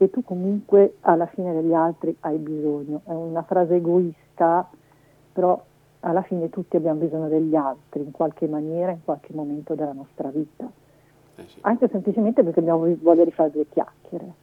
perché 0.03 0.09
tu 0.09 0.23
comunque 0.23 0.95
alla 1.01 1.25
fine 1.27 1.53
degli 1.53 1.73
altri 1.73 2.15
hai 2.21 2.37
bisogno. 2.37 3.01
È 3.05 3.11
una 3.11 3.43
frase 3.43 3.75
egoista, 3.75 4.69
però 5.31 5.61
alla 6.01 6.21
fine 6.23 6.49
tutti 6.49 6.75
abbiamo 6.75 6.99
bisogno 6.99 7.27
degli 7.27 7.55
altri 7.55 8.01
in 8.01 8.11
qualche 8.11 8.47
maniera, 8.47 8.91
in 8.91 9.03
qualche 9.03 9.33
momento 9.33 9.73
della 9.73 9.93
nostra 9.93 10.29
vita 10.29 10.69
Eh 11.35 11.43
sì. 11.47 11.59
anche 11.61 11.87
semplicemente 11.89 12.43
perché 12.43 12.59
abbiamo 12.59 12.85
voglia 12.99 13.23
di 13.23 13.31
fare 13.31 13.51
due 13.51 13.65
chiacchiere, 13.69 14.33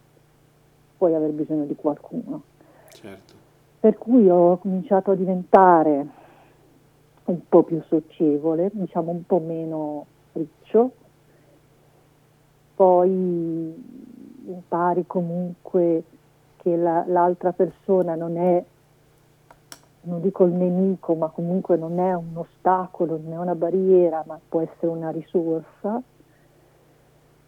puoi 0.96 1.14
aver 1.14 1.30
bisogno 1.30 1.64
di 1.64 1.74
qualcuno. 1.74 2.42
certo. 2.88 3.34
Per 3.80 3.96
cui 3.96 4.28
ho 4.28 4.58
cominciato 4.58 5.10
a 5.10 5.14
diventare 5.14 6.06
un 7.24 7.40
po' 7.48 7.62
più 7.62 7.82
socievole, 7.88 8.70
diciamo 8.72 9.10
un 9.10 9.24
po' 9.24 9.38
meno 9.38 10.06
riccio, 10.32 10.92
poi 12.74 14.09
impari 14.50 15.06
comunque 15.06 16.02
che 16.56 16.76
la- 16.76 17.04
l'altra 17.06 17.52
persona 17.52 18.14
non 18.14 18.36
è, 18.36 18.64
non 20.02 20.20
dico 20.20 20.44
il 20.44 20.52
nemico, 20.52 21.14
ma 21.14 21.28
comunque 21.28 21.76
non 21.76 21.98
è 21.98 22.12
un 22.14 22.36
ostacolo, 22.36 23.18
non 23.22 23.32
è 23.32 23.38
una 23.38 23.54
barriera, 23.54 24.22
ma 24.26 24.38
può 24.48 24.60
essere 24.60 24.88
una 24.88 25.10
risorsa 25.10 26.02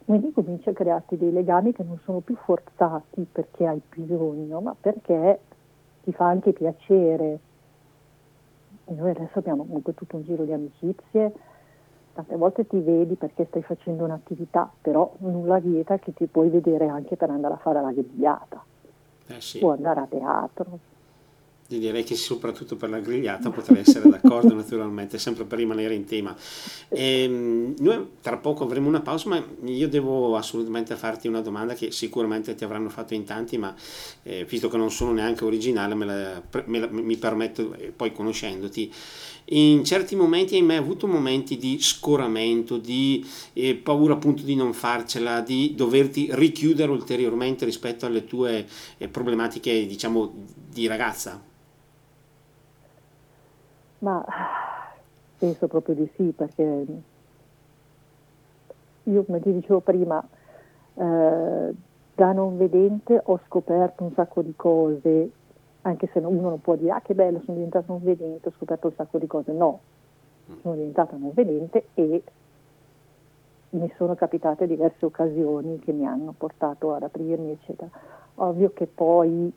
quindi 0.05 0.33
cominci 0.33 0.67
a 0.67 0.73
crearti 0.73 1.15
dei 1.17 1.31
legami 1.31 1.71
che 1.71 1.83
non 1.83 1.97
sono 2.03 2.19
più 2.19 2.35
forzati 2.35 3.25
perché 3.31 3.65
hai 3.65 3.81
bisogno, 3.89 4.59
ma 4.59 4.75
perché 4.77 5.39
ti 6.03 6.11
fa 6.11 6.27
anche 6.27 6.51
piacere. 6.51 7.39
E 8.85 8.93
noi 8.93 9.11
adesso 9.11 9.39
abbiamo 9.39 9.63
comunque 9.63 9.93
tutto 9.93 10.17
un 10.17 10.23
giro 10.23 10.43
di 10.43 10.51
amicizie, 10.51 11.33
tante 12.13 12.35
volte 12.35 12.67
ti 12.67 12.79
vedi 12.79 13.15
perché 13.15 13.45
stai 13.45 13.63
facendo 13.63 14.03
un'attività, 14.03 14.71
però 14.81 15.13
nulla 15.19 15.59
vieta 15.59 15.97
che 15.97 16.13
ti 16.13 16.25
puoi 16.27 16.49
vedere 16.49 16.87
anche 16.87 17.15
per 17.15 17.29
andare 17.29 17.55
a 17.55 17.57
fare 17.57 17.81
la 17.81 17.91
grigliata, 17.91 18.63
Eh 19.27 19.41
sì. 19.41 19.59
o 19.63 19.71
andare 19.71 19.99
a 20.01 20.07
teatro. 20.07 20.79
Io 21.69 21.79
direi 21.79 22.03
che 22.03 22.15
soprattutto 22.15 22.75
per 22.75 22.89
la 22.89 22.99
grigliata 22.99 23.49
potrei 23.49 23.79
essere 23.79 24.07
d'accordo 24.07 24.53
naturalmente, 24.53 25.17
sempre 25.17 25.45
per 25.45 25.57
rimanere 25.57 25.95
in 25.95 26.05
tema. 26.05 26.35
Ehm, 26.89 27.73
noi 27.79 28.05
tra 28.21 28.37
poco 28.37 28.63
avremo 28.65 28.89
una 28.89 29.01
pausa, 29.01 29.29
ma 29.29 29.43
io 29.63 29.87
devo 29.87 30.35
assolutamente 30.35 30.95
farti 30.95 31.27
una 31.27 31.41
domanda 31.41 31.73
che 31.73 31.91
sicuramente 31.91 32.53
ti 32.53 32.63
avranno 32.63 32.89
fatto 32.89 33.13
in 33.15 33.23
tanti, 33.23 33.57
ma 33.57 33.73
eh, 34.23 34.45
visto 34.45 34.67
che 34.69 34.77
non 34.77 34.91
sono 34.91 35.13
neanche 35.13 35.45
originale, 35.45 35.95
me 35.95 36.05
la- 36.05 36.43
me 36.65 36.79
la- 36.79 36.89
mi 36.91 37.17
permetto, 37.17 37.73
eh, 37.73 37.91
poi 37.95 38.11
conoscendoti, 38.11 38.91
in 39.45 39.83
certi 39.83 40.15
momenti 40.15 40.55
hai 40.55 40.61
mai 40.61 40.77
avuto 40.77 41.07
momenti 41.07 41.57
di 41.57 41.77
scoramento, 41.79 42.77
di 42.77 43.25
eh, 43.53 43.75
paura 43.75 44.13
appunto 44.13 44.43
di 44.43 44.55
non 44.55 44.73
farcela, 44.73 45.41
di 45.41 45.73
doverti 45.75 46.27
richiudere 46.31 46.91
ulteriormente 46.91 47.65
rispetto 47.65 48.05
alle 48.05 48.25
tue 48.25 48.65
eh, 48.97 49.07
problematiche, 49.09 49.85
diciamo, 49.85 50.33
di 50.73 50.87
ragazza? 50.87 51.39
Ma 53.99 54.25
penso 55.37 55.67
proprio 55.67 55.95
di 55.95 56.11
sì, 56.15 56.33
perché 56.35 56.85
io, 59.03 59.23
come 59.23 59.39
ti 59.41 59.53
dicevo 59.53 59.79
prima, 59.79 60.21
eh, 60.95 61.73
da 62.15 62.31
non 62.31 62.57
vedente 62.57 63.19
ho 63.23 63.39
scoperto 63.45 64.03
un 64.03 64.13
sacco 64.13 64.41
di 64.41 64.53
cose, 64.55 65.31
anche 65.81 66.09
se 66.11 66.19
uno 66.19 66.49
non 66.49 66.61
può 66.61 66.75
dire, 66.75 66.91
ah 66.91 67.01
che 67.01 67.13
bello, 67.13 67.41
sono 67.43 67.57
diventato 67.57 67.91
non 67.91 68.03
vedente, 68.03 68.49
ho 68.49 68.53
scoperto 68.55 68.87
un 68.87 68.93
sacco 68.93 69.17
di 69.17 69.27
cose. 69.27 69.51
No, 69.51 69.79
sono 70.61 70.75
diventata 70.75 71.15
non 71.17 71.31
vedente 71.33 71.87
e 71.93 72.23
mi 73.71 73.91
sono 73.97 74.15
capitate 74.15 74.67
diverse 74.67 75.05
occasioni 75.05 75.79
che 75.79 75.91
mi 75.91 76.05
hanno 76.05 76.33
portato 76.37 76.93
ad 76.93 77.03
aprirmi, 77.03 77.51
eccetera. 77.51 77.89
Ovvio 78.35 78.71
che 78.73 78.85
poi 78.85 79.51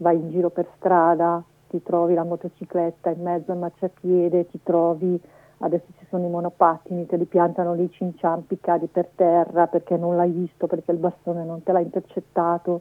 vai 0.00 0.16
in 0.16 0.30
giro 0.30 0.50
per 0.50 0.66
strada, 0.76 1.42
ti 1.68 1.82
trovi 1.82 2.14
la 2.14 2.24
motocicletta 2.24 3.10
in 3.10 3.22
mezzo 3.22 3.52
al 3.52 3.58
marciapiede, 3.58 4.50
ti 4.50 4.60
trovi, 4.62 5.20
adesso 5.58 5.86
ci 5.98 6.06
sono 6.08 6.26
i 6.26 6.30
monopattini, 6.30 7.06
te 7.06 7.16
li 7.16 7.26
piantano 7.26 7.74
lì, 7.74 7.90
ci 7.90 8.02
inciampi, 8.02 8.58
cadi 8.60 8.86
per 8.86 9.08
terra 9.14 9.66
perché 9.66 9.96
non 9.96 10.16
l'hai 10.16 10.30
visto, 10.30 10.66
perché 10.66 10.90
il 10.92 10.98
bastone 10.98 11.44
non 11.44 11.62
te 11.62 11.72
l'ha 11.72 11.80
intercettato, 11.80 12.80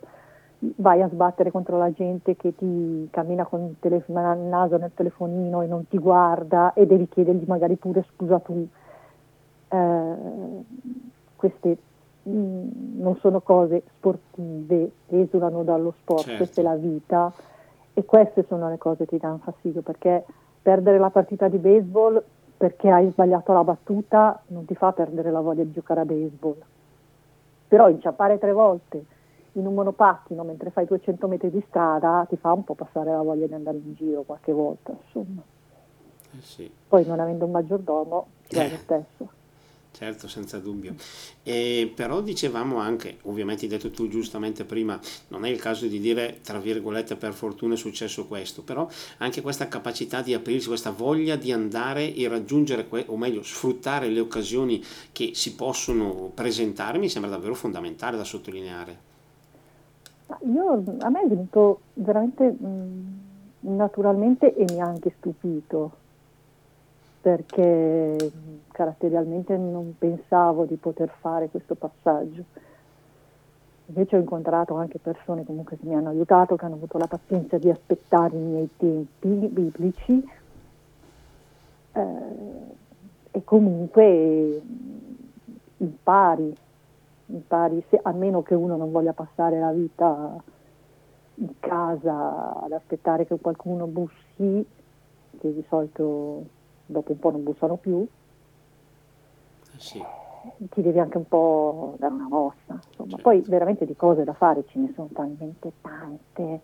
vai 0.78 1.02
a 1.02 1.10
sbattere 1.10 1.52
contro 1.52 1.78
la 1.78 1.92
gente 1.92 2.36
che 2.36 2.56
ti 2.56 3.08
cammina 3.12 3.46
con 3.46 3.62
il, 3.62 3.76
telef- 3.80 4.10
il 4.10 4.14
naso 4.14 4.78
nel 4.78 4.92
telefonino 4.94 5.62
e 5.62 5.68
non 5.68 5.88
ti 5.88 5.98
guarda 5.98 6.74
e 6.74 6.86
devi 6.86 7.08
chiedergli 7.08 7.46
magari 7.46 7.76
pure 7.76 8.06
scusa 8.14 8.40
tu. 8.40 8.68
Eh, 9.72 10.16
queste 11.36 11.78
non 12.24 13.18
sono 13.20 13.42
cose 13.42 13.84
sportive, 13.96 14.92
esulano 15.08 15.64
dallo 15.64 15.94
sport, 16.02 16.24
Certo. 16.24 16.38
questa 16.38 16.62
è 16.62 16.64
la 16.64 16.76
vita 16.76 17.32
e 17.94 18.06
queste 18.06 18.46
sono 18.48 18.70
le 18.70 18.78
cose 18.78 19.06
che 19.06 19.18
ti 19.18 19.18
danno 19.18 19.40
fastidio 19.40 19.82
perché 19.82 20.26
perdere 20.62 21.00
la 21.00 21.10
partita 21.10 21.48
di 21.48 21.58
baseball 21.58 22.22
perché 22.58 22.90
hai 22.90 23.10
sbagliato 23.12 23.54
la 23.54 23.64
battuta 23.64 24.42
non 24.48 24.66
ti 24.66 24.76
fa 24.76 24.92
perdere 24.92 25.32
la 25.32 25.40
voglia 25.40 25.64
di 25.64 25.72
giocare 25.72 26.02
a 26.02 26.06
baseball. 26.06 26.58
Però 27.68 27.88
inciampare 27.90 28.38
tre 28.38 28.52
volte 28.52 29.06
in 29.54 29.66
un 29.66 29.74
monopattino 29.74 30.44
mentre 30.44 30.70
fai 30.70 30.86
200 30.86 31.28
metri 31.28 31.50
di 31.50 31.64
strada 31.68 32.26
ti 32.28 32.36
fa 32.36 32.52
un 32.52 32.64
po' 32.64 32.74
passare 32.76 33.12
la 33.12 33.22
voglia 33.22 33.48
di 33.48 33.54
andare 33.54 33.78
in 33.78 33.94
giro 33.96 34.24
qualche 34.24 34.52
volta, 34.52 34.92
insomma. 34.92 35.42
Eh 36.32 36.42
sì. 36.42 36.72
Poi 36.88 37.06
non 37.06 37.20
avendo 37.20 37.46
un 37.46 37.52
maggiordomo 37.52 38.28
ti 38.48 38.56
va 38.58 38.64
lo 38.64 38.78
stesso. 38.78 39.30
Certo, 40.00 40.30
senza 40.30 40.60
dubbio. 40.60 40.96
E 41.44 41.92
però 41.94 42.22
dicevamo 42.22 42.78
anche, 42.78 43.18
ovviamente 43.24 43.66
hai 43.66 43.72
detto 43.72 43.92
tu 43.92 44.08
giustamente 44.08 44.64
prima, 44.64 44.98
non 45.28 45.44
è 45.44 45.50
il 45.50 45.60
caso 45.60 45.88
di 45.88 46.00
dire, 46.00 46.40
tra 46.42 46.58
virgolette, 46.58 47.18
per 47.18 47.34
fortuna 47.34 47.74
è 47.74 47.78
successo 47.78 48.26
questo, 48.26 48.62
però 48.62 48.88
anche 49.18 49.42
questa 49.42 49.68
capacità 49.68 50.22
di 50.22 50.34
aprirsi, 50.34 50.70
questa 50.70 50.92
voglia 50.92 51.36
di 51.36 51.52
andare 51.52 52.14
e 52.16 52.30
raggiungere, 52.30 52.88
o 53.08 53.18
meglio, 53.18 53.44
sfruttare 53.44 54.08
le 54.08 54.22
occasioni 54.22 54.82
che 55.12 55.32
si 55.34 55.54
possono 55.56 56.32
presentare, 56.34 56.98
mi 56.98 57.10
sembra 57.10 57.32
davvero 57.32 57.54
fondamentale 57.54 58.16
da 58.16 58.24
sottolineare. 58.24 58.98
Io, 60.46 60.82
a 61.00 61.10
me 61.10 61.22
è 61.24 61.28
venuto 61.28 61.82
veramente 61.96 62.50
mh, 62.50 63.20
naturalmente 63.76 64.56
e 64.56 64.64
mi 64.64 64.80
ha 64.80 64.86
anche 64.86 65.14
stupito, 65.18 65.92
perché 67.22 68.32
caratterialmente 68.72 69.58
non 69.58 69.96
pensavo 69.98 70.66
di 70.66 70.76
poter 70.76 71.10
fare 71.20 71.50
questo 71.50 71.76
passaggio. 71.76 72.44
Invece 73.88 74.16
ho 74.16 74.20
incontrato 74.20 74.76
anche 74.76 75.00
persone 75.00 75.44
comunque 75.44 75.78
che 75.78 75.86
mi 75.86 75.96
hanno 75.96 76.10
aiutato, 76.10 76.56
che 76.56 76.66
hanno 76.66 76.76
avuto 76.76 76.98
la 76.98 77.08
pazienza 77.08 77.58
di 77.58 77.70
aspettare 77.70 78.36
i 78.36 78.40
miei 78.40 78.70
tempi 78.78 79.48
biblici 79.48 80.24
eh, 81.94 82.02
e 83.32 83.44
comunque 83.44 84.62
impari, 85.78 86.56
impari, 87.26 87.84
se- 87.90 88.00
a 88.02 88.12
meno 88.12 88.44
che 88.44 88.54
uno 88.54 88.78
non 88.78 88.92
voglia 88.92 89.14
passare 89.14 89.60
la 89.60 89.72
vita 89.72 90.42
in 91.36 91.54
casa 91.60 92.62
ad 92.62 92.72
aspettare 92.72 93.26
che 93.26 93.40
qualcuno 93.40 93.88
bussi, 93.88 94.66
che 95.40 95.54
di 95.54 95.66
solito 95.68 96.58
dopo 96.90 97.12
un 97.12 97.20
po' 97.20 97.32
non 97.32 97.44
bussano 97.44 97.76
più, 97.76 98.00
Eh 98.02 99.80
sì. 99.80 100.04
ti 100.72 100.82
devi 100.82 101.00
anche 101.00 101.18
un 101.18 101.28
po' 101.28 101.96
dare 102.00 102.14
una 102.14 102.28
mossa. 102.28 102.80
Insomma. 102.88 103.10
Certo. 103.10 103.18
Poi 103.22 103.42
veramente 103.46 103.86
di 103.86 103.96
cose 103.96 104.24
da 104.24 104.34
fare 104.34 104.64
ce 104.68 104.80
ne 104.80 104.92
sono 104.96 105.10
talmente 105.14 105.72
tante. 105.82 106.62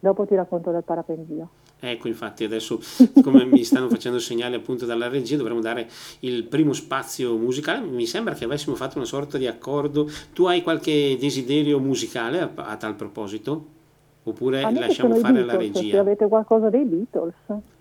Dopo 0.00 0.24
ti 0.26 0.34
racconto 0.36 0.70
del 0.70 0.84
parapendio. 0.84 1.48
Ecco, 1.80 2.08
infatti 2.08 2.42
adesso 2.44 2.80
come 3.22 3.44
mi 3.44 3.62
stanno 3.62 3.88
facendo 3.88 4.18
segnale 4.18 4.56
appunto 4.56 4.84
dalla 4.84 5.08
regia 5.08 5.36
dovremmo 5.36 5.60
dare 5.60 5.88
il 6.20 6.44
primo 6.44 6.72
spazio 6.72 7.36
musicale. 7.36 7.84
Mi 7.86 8.06
sembra 8.06 8.34
che 8.34 8.44
avessimo 8.44 8.74
fatto 8.76 8.96
una 8.98 9.06
sorta 9.06 9.38
di 9.38 9.46
accordo. 9.46 10.08
Tu 10.32 10.46
hai 10.46 10.62
qualche 10.62 11.16
desiderio 11.18 11.78
musicale 11.80 12.40
a, 12.40 12.50
a 12.54 12.76
tal 12.76 12.94
proposito? 12.94 13.76
Oppure 14.24 14.60
lasciamo 14.72 15.14
fare 15.14 15.44
Beatles, 15.44 15.72
se 15.72 15.80
regia? 15.80 16.00
avete 16.00 16.28
qualcosa 16.28 16.68
dei 16.68 16.84
Beatles. 16.84 17.34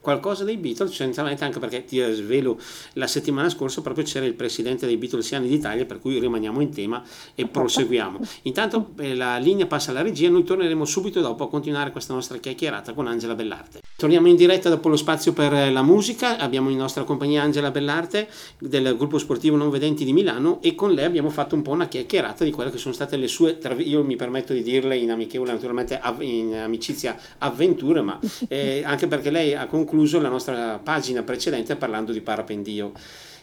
Qualcosa 0.07 0.45
dei 0.45 0.55
Beatles, 0.55 0.93
certamente 0.93 1.43
anche 1.43 1.59
perché 1.59 1.83
ti 1.83 2.01
svelo, 2.13 2.57
la 2.93 3.07
settimana 3.07 3.49
scorsa 3.49 3.81
proprio 3.81 4.05
c'era 4.05 4.25
il 4.25 4.35
presidente 4.35 4.85
dei 4.85 4.95
Beatlesiani 4.95 5.49
d'Italia, 5.49 5.83
per 5.83 5.99
cui 5.99 6.17
rimaniamo 6.17 6.61
in 6.61 6.73
tema 6.73 7.03
e 7.35 7.45
proseguiamo. 7.45 8.21
Intanto 8.43 8.91
eh, 8.99 9.13
la 9.15 9.35
linea 9.35 9.65
passa 9.65 9.91
alla 9.91 10.01
regia, 10.01 10.29
noi 10.29 10.45
torneremo 10.45 10.85
subito 10.85 11.19
dopo 11.19 11.43
a 11.43 11.49
continuare 11.49 11.91
questa 11.91 12.13
nostra 12.13 12.37
chiacchierata 12.37 12.93
con 12.93 13.05
Angela 13.05 13.35
Bellarte. 13.35 13.81
Torniamo 13.97 14.29
in 14.29 14.37
diretta 14.37 14.69
dopo 14.69 14.87
lo 14.87 14.95
spazio 14.95 15.33
per 15.33 15.51
eh, 15.51 15.71
la 15.71 15.81
musica, 15.81 16.37
abbiamo 16.37 16.69
in 16.69 16.77
nostra 16.77 17.03
compagnia 17.03 17.41
Angela 17.41 17.69
Bellarte 17.71 18.29
del 18.59 18.95
gruppo 18.95 19.17
sportivo 19.17 19.57
Non 19.57 19.69
Vedenti 19.69 20.05
di 20.05 20.13
Milano 20.13 20.61
e 20.61 20.73
con 20.73 20.93
lei 20.93 21.03
abbiamo 21.03 21.29
fatto 21.29 21.55
un 21.55 21.63
po' 21.63 21.71
una 21.71 21.89
chiacchierata 21.89 22.45
di 22.45 22.51
quelle 22.51 22.71
che 22.71 22.77
sono 22.77 22.93
state 22.93 23.17
le 23.17 23.27
sue, 23.27 23.57
tra- 23.57 23.73
io 23.73 24.05
mi 24.05 24.15
permetto 24.15 24.53
di 24.53 24.63
dirle 24.63 24.95
in 24.95 25.11
amichevole, 25.11 25.51
naturalmente 25.51 25.99
in 26.19 26.55
amicizia, 26.55 27.17
avventure, 27.39 27.99
ma 27.99 28.17
eh, 28.47 28.83
anche 28.85 29.07
perché 29.07 29.31
lei 29.31 29.53
ha 29.53 29.65
concluso 29.65 29.95
la 30.05 30.29
nostra 30.29 30.79
pagina 30.81 31.23
precedente 31.23 31.75
parlando 31.75 32.11
di 32.11 32.21
parapendio. 32.21 32.91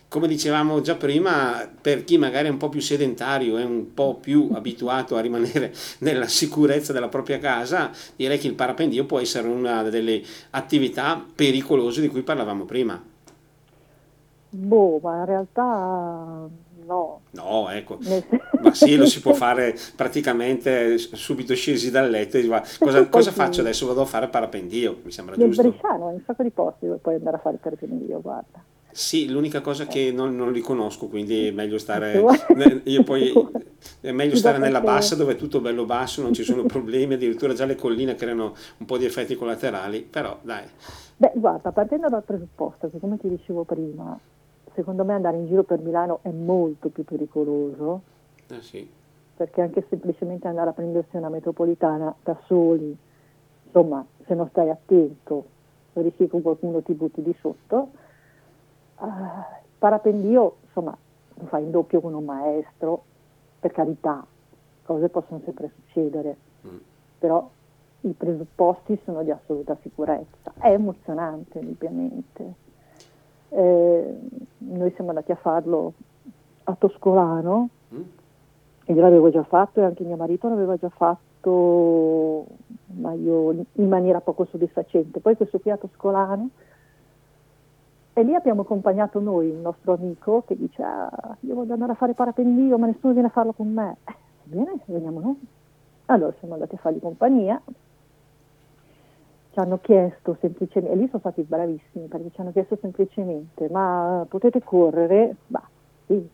Come 0.08 0.28
dicevamo 0.28 0.80
già 0.80 0.94
prima, 0.94 1.68
per 1.80 2.04
chi 2.04 2.18
magari 2.18 2.46
è 2.46 2.50
un 2.50 2.56
po' 2.56 2.68
più 2.68 2.80
sedentario 2.80 3.58
e 3.58 3.64
un 3.64 3.92
po' 3.94 4.14
più 4.14 4.50
abituato 4.52 5.16
a 5.16 5.20
rimanere 5.20 5.74
nella 6.00 6.28
sicurezza 6.28 6.92
della 6.92 7.08
propria 7.08 7.38
casa, 7.38 7.90
direi 8.14 8.38
che 8.38 8.46
il 8.46 8.54
parapendio 8.54 9.06
può 9.06 9.18
essere 9.18 9.48
una 9.48 9.82
delle 9.82 10.22
attività 10.50 11.24
pericolose 11.34 12.00
di 12.00 12.08
cui 12.08 12.22
parlavamo 12.22 12.64
prima. 12.64 13.02
Boh, 14.50 15.00
ma 15.02 15.18
in 15.18 15.24
realtà 15.24 16.48
no. 16.86 17.20
No, 17.30 17.68
ecco, 17.70 17.98
ma 18.60 18.74
sì, 18.74 18.96
lo 18.96 19.06
si 19.06 19.20
può 19.20 19.32
fare 19.32 19.76
praticamente 19.96 20.98
subito 20.98 21.54
scesi 21.54 21.90
dal 21.90 22.08
letto 22.08 22.36
e 22.36 22.40
dici, 22.40 22.50
"Ma 22.50 22.62
cosa, 22.78 23.08
cosa 23.08 23.30
sì. 23.30 23.36
faccio 23.36 23.60
adesso? 23.60 23.86
Vado 23.86 24.02
a 24.02 24.06
fare 24.06 24.28
parapendio, 24.28 25.00
mi 25.02 25.10
sembra 25.10 25.36
Nel 25.36 25.48
giusto. 25.48 25.62
Bresciano 25.62 26.08
hai 26.08 26.14
un 26.14 26.22
sacco 26.24 26.42
di 26.42 26.50
posti 26.50 26.86
dove 26.86 26.98
puoi 26.98 27.14
andare 27.16 27.36
a 27.36 27.40
fare 27.40 27.56
parapendio, 27.56 28.20
guarda. 28.20 28.62
Sì, 28.90 29.28
l'unica 29.28 29.60
cosa 29.60 29.86
che 29.86 30.12
non, 30.12 30.36
non 30.36 30.52
li 30.52 30.60
conosco, 30.60 31.08
quindi 31.08 31.48
è 31.48 31.50
meglio 31.50 31.78
stare, 31.78 32.24
io 32.84 33.02
poi, 33.02 33.32
è 34.00 34.12
meglio 34.12 34.36
stare 34.36 34.58
nella 34.58 34.80
bassa 34.80 35.16
dove 35.16 35.32
è 35.32 35.36
tutto 35.36 35.60
bello 35.60 35.84
basso, 35.84 36.22
non 36.22 36.32
ci 36.32 36.44
sono 36.44 36.62
problemi, 36.66 37.14
addirittura 37.14 37.54
già 37.54 37.64
le 37.64 37.74
colline 37.74 38.14
creano 38.14 38.54
un 38.78 38.86
po' 38.86 38.96
di 38.96 39.04
effetti 39.04 39.34
collaterali, 39.34 40.02
però 40.08 40.38
dai, 40.42 40.64
Beh, 41.16 41.32
guarda, 41.34 41.72
partendo 41.72 42.08
dal 42.08 42.24
presupposto 42.24 42.90
che, 42.90 42.98
come 42.98 43.18
ti 43.18 43.28
dicevo 43.28 43.64
prima, 43.64 44.18
secondo 44.74 45.04
me 45.04 45.14
andare 45.14 45.36
in 45.36 45.46
giro 45.46 45.62
per 45.62 45.80
Milano 45.80 46.20
è 46.22 46.30
molto 46.30 46.88
più 46.88 47.04
pericoloso. 47.04 48.02
Eh 48.48 48.60
sì. 48.60 48.88
Perché 49.36 49.60
anche 49.62 49.84
semplicemente 49.88 50.46
andare 50.46 50.70
a 50.70 50.72
prendersi 50.72 51.16
una 51.16 51.28
metropolitana 51.28 52.14
da 52.22 52.38
soli, 52.46 52.96
insomma, 53.64 54.04
se 54.26 54.34
non 54.34 54.48
stai 54.48 54.70
attento, 54.70 55.46
rischi 55.94 56.28
che 56.28 56.40
qualcuno 56.40 56.82
ti 56.82 56.92
butti 56.92 57.22
di 57.22 57.34
sotto. 57.40 57.88
Uh, 58.98 59.06
parapendio, 59.78 60.56
insomma, 60.66 60.96
lo 61.34 61.46
fai 61.46 61.64
in 61.64 61.70
doppio 61.70 62.00
con 62.00 62.14
un 62.14 62.24
maestro, 62.24 63.04
per 63.58 63.72
carità, 63.72 64.24
cose 64.84 65.08
possono 65.08 65.40
sempre 65.44 65.72
succedere, 65.74 66.36
mm. 66.66 66.76
però 67.18 67.48
i 68.02 68.12
presupposti 68.12 69.00
sono 69.04 69.22
di 69.22 69.30
assoluta 69.30 69.76
sicurezza. 69.82 70.52
È 70.58 70.70
emozionante, 70.70 71.58
indubbiamente. 71.58 72.62
Eh, 73.56 74.18
noi 74.58 74.92
siamo 74.94 75.10
andati 75.10 75.30
a 75.30 75.36
farlo 75.36 75.92
a 76.64 76.74
Toscolano, 76.74 77.68
mm. 77.94 78.02
e 78.86 78.92
io 78.92 79.00
l'avevo 79.00 79.30
già 79.30 79.44
fatto 79.44 79.80
e 79.80 79.84
anche 79.84 80.02
mio 80.02 80.16
marito 80.16 80.48
l'aveva 80.48 80.76
già 80.76 80.88
fatto, 80.88 82.46
ma 82.96 83.12
io 83.12 83.52
in 83.52 83.88
maniera 83.88 84.20
poco 84.20 84.44
soddisfacente. 84.46 85.20
Poi 85.20 85.36
questo 85.36 85.60
qui 85.60 85.70
a 85.70 85.76
Toscolano, 85.76 86.48
e 88.12 88.22
lì 88.22 88.34
abbiamo 88.34 88.62
accompagnato 88.62 89.20
noi, 89.20 89.48
il 89.48 89.56
nostro 89.56 89.94
amico, 89.94 90.42
che 90.46 90.56
dice, 90.56 90.82
ah, 90.82 91.36
io 91.40 91.54
voglio 91.54 91.74
andare 91.74 91.92
a 91.92 91.96
fare 91.96 92.14
parapendio, 92.14 92.78
ma 92.78 92.86
nessuno 92.86 93.12
viene 93.12 93.28
a 93.28 93.32
farlo 93.32 93.52
con 93.52 93.72
me. 93.72 93.96
Eh, 94.04 94.14
bene, 94.44 94.78
veniamo 94.86 95.20
noi. 95.20 95.40
Allora 96.06 96.32
siamo 96.38 96.54
andati 96.54 96.74
a 96.74 96.78
fargli 96.78 97.00
compagnia, 97.00 97.60
ci 99.54 99.60
hanno 99.60 99.78
chiesto 99.78 100.36
semplicemente, 100.40 100.92
e 100.92 100.98
lì 100.98 101.06
sono 101.06 101.20
stati 101.20 101.42
bravissimi 101.42 102.08
perché 102.08 102.30
ci 102.32 102.40
hanno 102.40 102.50
chiesto 102.50 102.76
semplicemente, 102.80 103.68
ma 103.70 104.26
potete 104.28 104.60
correre? 104.60 105.36
Bah, 105.46 105.62
sì, 106.06 106.28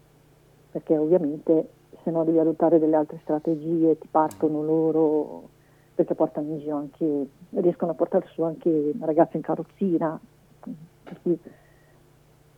perché 0.70 0.96
ovviamente 0.96 1.68
se 2.02 2.11
no 2.11 2.24
devi 2.24 2.38
adottare 2.38 2.78
delle 2.78 2.96
altre 2.96 3.18
strategie, 3.20 3.98
ti 3.98 4.09
partono 4.11 4.62
loro, 4.62 5.48
perché 5.94 6.14
portano 6.14 6.48
in 6.48 6.59
giro 6.61 6.76
anche, 6.76 7.28
riescono 7.50 7.90
a 7.92 7.94
portare 7.94 8.26
su 8.33 8.42
anche 8.42 8.94
ragazzi 9.00 9.37
in 9.37 9.42
carrozzina, 9.42 10.18
per 11.04 11.20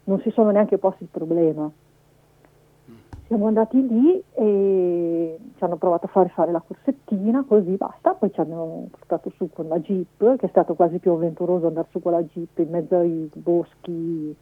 non 0.05 0.20
si 0.20 0.31
sono 0.31 0.53
neanche 0.53 0.79
posti 0.79 1.03
il 1.03 1.09
problema. 1.11 1.68
Siamo 3.33 3.47
andati 3.47 3.88
lì 3.88 4.23
e 4.35 5.38
ci 5.57 5.64
hanno 5.64 5.77
provato 5.77 6.05
a 6.05 6.11
fare 6.11 6.29
fare 6.29 6.53
la 6.53 6.61
corsettina, 6.61 7.42
così 7.49 7.77
basta, 7.77 8.12
poi 8.12 8.31
ci 8.31 8.38
hanno 8.40 8.88
portato 8.90 9.33
su 9.37 9.49
con 9.51 9.68
la 9.68 9.81
jeep, 9.81 10.37
che 10.37 10.45
è 10.45 10.49
stato 10.51 10.75
quasi 10.75 10.99
più 10.99 11.12
avventuroso 11.12 11.68
andare 11.68 11.88
su 11.92 12.03
con 12.03 12.12
la 12.12 12.23
jeep 12.23 12.59
in 12.59 12.68
mezzo 12.68 12.95
ai 12.95 13.31
boschi 13.33 14.37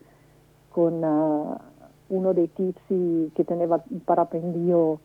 con 0.71 1.01
uh, 1.01 2.15
uno 2.17 2.33
dei 2.33 2.53
tizi 2.53 3.31
che 3.33 3.45
teneva 3.45 3.81
il 3.91 4.01
parapendio 4.01 4.99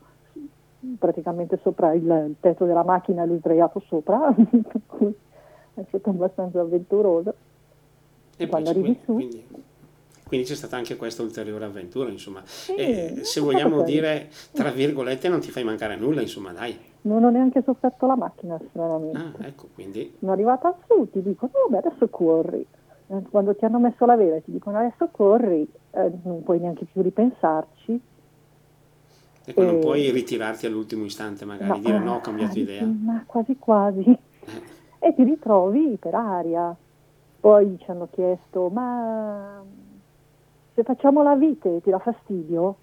praticamente 0.97 1.59
sopra 1.61 1.93
il, 1.93 2.01
il 2.01 2.35
tetto 2.39 2.65
della 2.65 2.83
macchina 2.83 3.21
e 3.21 3.27
lui 3.27 3.37
sdraiato 3.37 3.83
sopra, 3.85 4.33
è 4.33 5.83
stato 5.89 6.09
abbastanza 6.09 6.59
avventuroso. 6.59 7.35
E 8.35 8.47
quando 8.47 8.71
arrivi 8.71 8.99
su... 9.05 9.13
Quindi 9.13 9.45
quindi 10.35 10.45
c'è 10.45 10.55
stata 10.55 10.75
anche 10.75 10.97
questa 10.97 11.21
ulteriore 11.21 11.65
avventura, 11.65 12.09
insomma. 12.09 12.43
E, 12.75 13.19
se 13.21 13.39
vogliamo 13.39 13.83
dire, 13.83 14.29
tra 14.51 14.69
virgolette, 14.69 15.29
non 15.29 15.39
ti 15.39 15.49
fai 15.49 15.63
mancare 15.63 15.95
nulla, 15.95 16.21
insomma, 16.21 16.51
dai. 16.51 16.77
Non 17.01 17.23
ho 17.23 17.29
neanche 17.29 17.61
sofferto 17.63 18.05
la 18.05 18.15
macchina, 18.15 18.59
stranamente. 18.69 19.17
Ah, 19.17 19.47
ecco, 19.47 19.67
quindi... 19.73 20.15
Sono 20.19 20.33
arrivata 20.33 20.75
su, 20.87 21.07
ti 21.11 21.21
dicono, 21.21 21.51
oh, 21.53 21.69
beh, 21.69 21.77
adesso 21.77 22.07
corri. 22.09 22.65
Eh, 23.07 23.21
quando 23.29 23.55
ti 23.55 23.63
hanno 23.63 23.79
messo 23.79 24.05
la 24.05 24.15
vela 24.15 24.35
e 24.35 24.43
ti 24.43 24.51
dicono 24.51 24.77
adesso 24.79 25.07
corri, 25.11 25.67
eh, 25.91 26.11
non 26.23 26.43
puoi 26.43 26.59
neanche 26.59 26.85
più 26.85 27.01
ripensarci. 27.01 28.01
Ecco, 29.45 29.61
e... 29.61 29.65
non 29.65 29.79
puoi 29.79 30.09
ritirarti 30.09 30.65
all'ultimo 30.65 31.05
istante, 31.05 31.45
magari, 31.45 31.69
no, 31.69 31.77
dire 31.79 31.99
no, 31.99 32.15
ho 32.15 32.19
cambiato 32.19 32.59
idea. 32.59 32.83
Ma 32.83 33.23
quasi 33.25 33.55
quasi. 33.57 34.03
Eh. 34.09 34.61
E 34.99 35.13
ti 35.13 35.23
ritrovi 35.23 35.97
per 35.99 36.15
aria. 36.15 36.75
Poi 37.39 37.77
ci 37.79 37.91
hanno 37.91 38.07
chiesto, 38.11 38.69
ma 38.69 39.63
se 40.75 40.83
facciamo 40.83 41.23
la 41.23 41.35
vite 41.35 41.81
ti 41.81 41.89
dà 41.89 41.99
fastidio, 41.99 42.75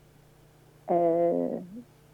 eh, 0.86 1.62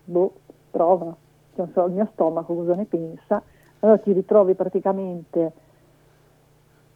boh, 0.04 0.32
prova, 0.70 1.14
non 1.54 1.70
so 1.72 1.86
il 1.86 1.92
mio 1.92 2.08
stomaco 2.12 2.54
cosa 2.54 2.74
ne 2.74 2.84
pensa, 2.84 3.40
allora 3.78 3.98
ti 3.98 4.12
ritrovi 4.12 4.54
praticamente 4.54 5.52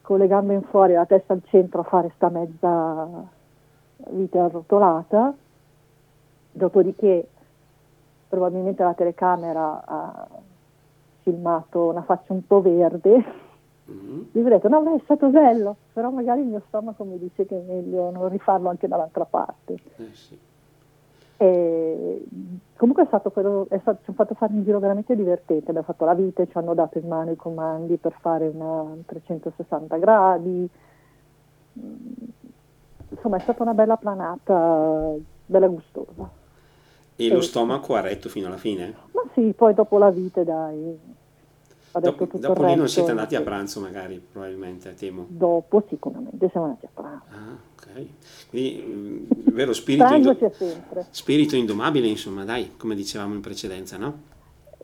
con 0.02 0.18
le 0.18 0.26
gambe 0.26 0.54
in 0.54 0.62
fuori 0.62 0.92
e 0.92 0.96
la 0.96 1.06
testa 1.06 1.32
al 1.32 1.42
centro 1.46 1.82
a 1.82 1.84
fare 1.84 2.10
sta 2.16 2.28
mezza 2.28 3.08
vite 4.10 4.38
arrotolata, 4.38 5.32
dopodiché 6.50 7.28
probabilmente 8.28 8.82
la 8.82 8.94
telecamera 8.94 9.84
ha 9.84 10.28
filmato 11.20 11.88
una 11.88 12.02
faccia 12.02 12.32
un 12.32 12.44
po' 12.44 12.60
verde 12.60 13.24
Mm-hmm. 13.90 14.20
Vi 14.30 14.42
detto, 14.42 14.68
no, 14.68 14.80
beh, 14.82 14.94
è 14.96 15.00
stato 15.04 15.28
bello, 15.28 15.76
però 15.92 16.10
magari 16.10 16.40
il 16.40 16.46
mio 16.46 16.62
stomaco 16.68 17.04
mi 17.04 17.18
dice 17.18 17.46
che 17.46 17.58
è 17.58 17.62
meglio 17.66 18.10
non 18.10 18.28
rifarlo 18.28 18.68
anche 18.68 18.86
dall'altra 18.86 19.24
parte. 19.24 19.74
Eh, 19.96 20.08
sì. 20.12 20.38
e, 21.36 22.22
comunque 22.76 23.04
è 23.04 23.06
stato 23.06 23.30
quello, 23.30 23.66
è 23.68 23.78
stato, 23.80 23.98
ci 24.04 24.10
hanno 24.10 24.16
fatto 24.16 24.34
fare 24.34 24.52
un 24.52 24.62
giro 24.62 24.78
veramente 24.78 25.16
divertente, 25.16 25.70
abbiamo 25.70 25.86
fatto 25.86 26.04
la 26.04 26.14
vita, 26.14 26.46
ci 26.46 26.56
hanno 26.56 26.74
dato 26.74 26.98
in 26.98 27.08
mano 27.08 27.32
i 27.32 27.36
comandi 27.36 27.96
per 27.96 28.14
fare 28.20 28.46
una 28.46 28.94
360 29.04 29.96
gradi, 29.98 30.68
insomma 33.08 33.36
è 33.36 33.40
stata 33.40 33.62
una 33.62 33.74
bella 33.74 33.96
planata, 33.96 35.12
bella 35.46 35.66
gustosa. 35.66 36.30
E, 37.16 37.26
e 37.26 37.28
lo 37.28 37.40
stomaco 37.40 37.94
ha 37.94 38.00
retto 38.00 38.28
fino 38.28 38.46
alla 38.46 38.56
fine? 38.56 38.94
Ma 39.12 39.22
sì, 39.34 39.52
poi 39.56 39.74
dopo 39.74 39.98
la 39.98 40.10
vita 40.10 40.42
dai, 40.44 40.98
dopo, 42.00 42.28
dopo 42.38 42.64
lì 42.64 42.74
non 42.74 42.88
siete 42.88 43.10
andati 43.10 43.34
a 43.36 43.42
pranzo 43.42 43.80
magari, 43.80 44.20
probabilmente, 44.30 44.94
temo. 44.94 45.26
Dopo 45.28 45.84
sicuramente 45.88 46.48
siamo 46.50 46.66
andati 46.66 46.86
a 46.86 46.90
pranzo. 46.92 47.24
Ah, 47.30 47.56
ok. 47.74 48.06
Quindi, 48.48 48.84
mm, 48.86 49.24
vero 49.52 49.72
spirito, 49.72 50.14
indo- 50.14 50.36
spirito 51.10 51.56
indomabile, 51.56 52.06
insomma, 52.06 52.44
dai, 52.44 52.76
come 52.76 52.94
dicevamo 52.94 53.34
in 53.34 53.40
precedenza, 53.40 53.96
no? 53.96 54.30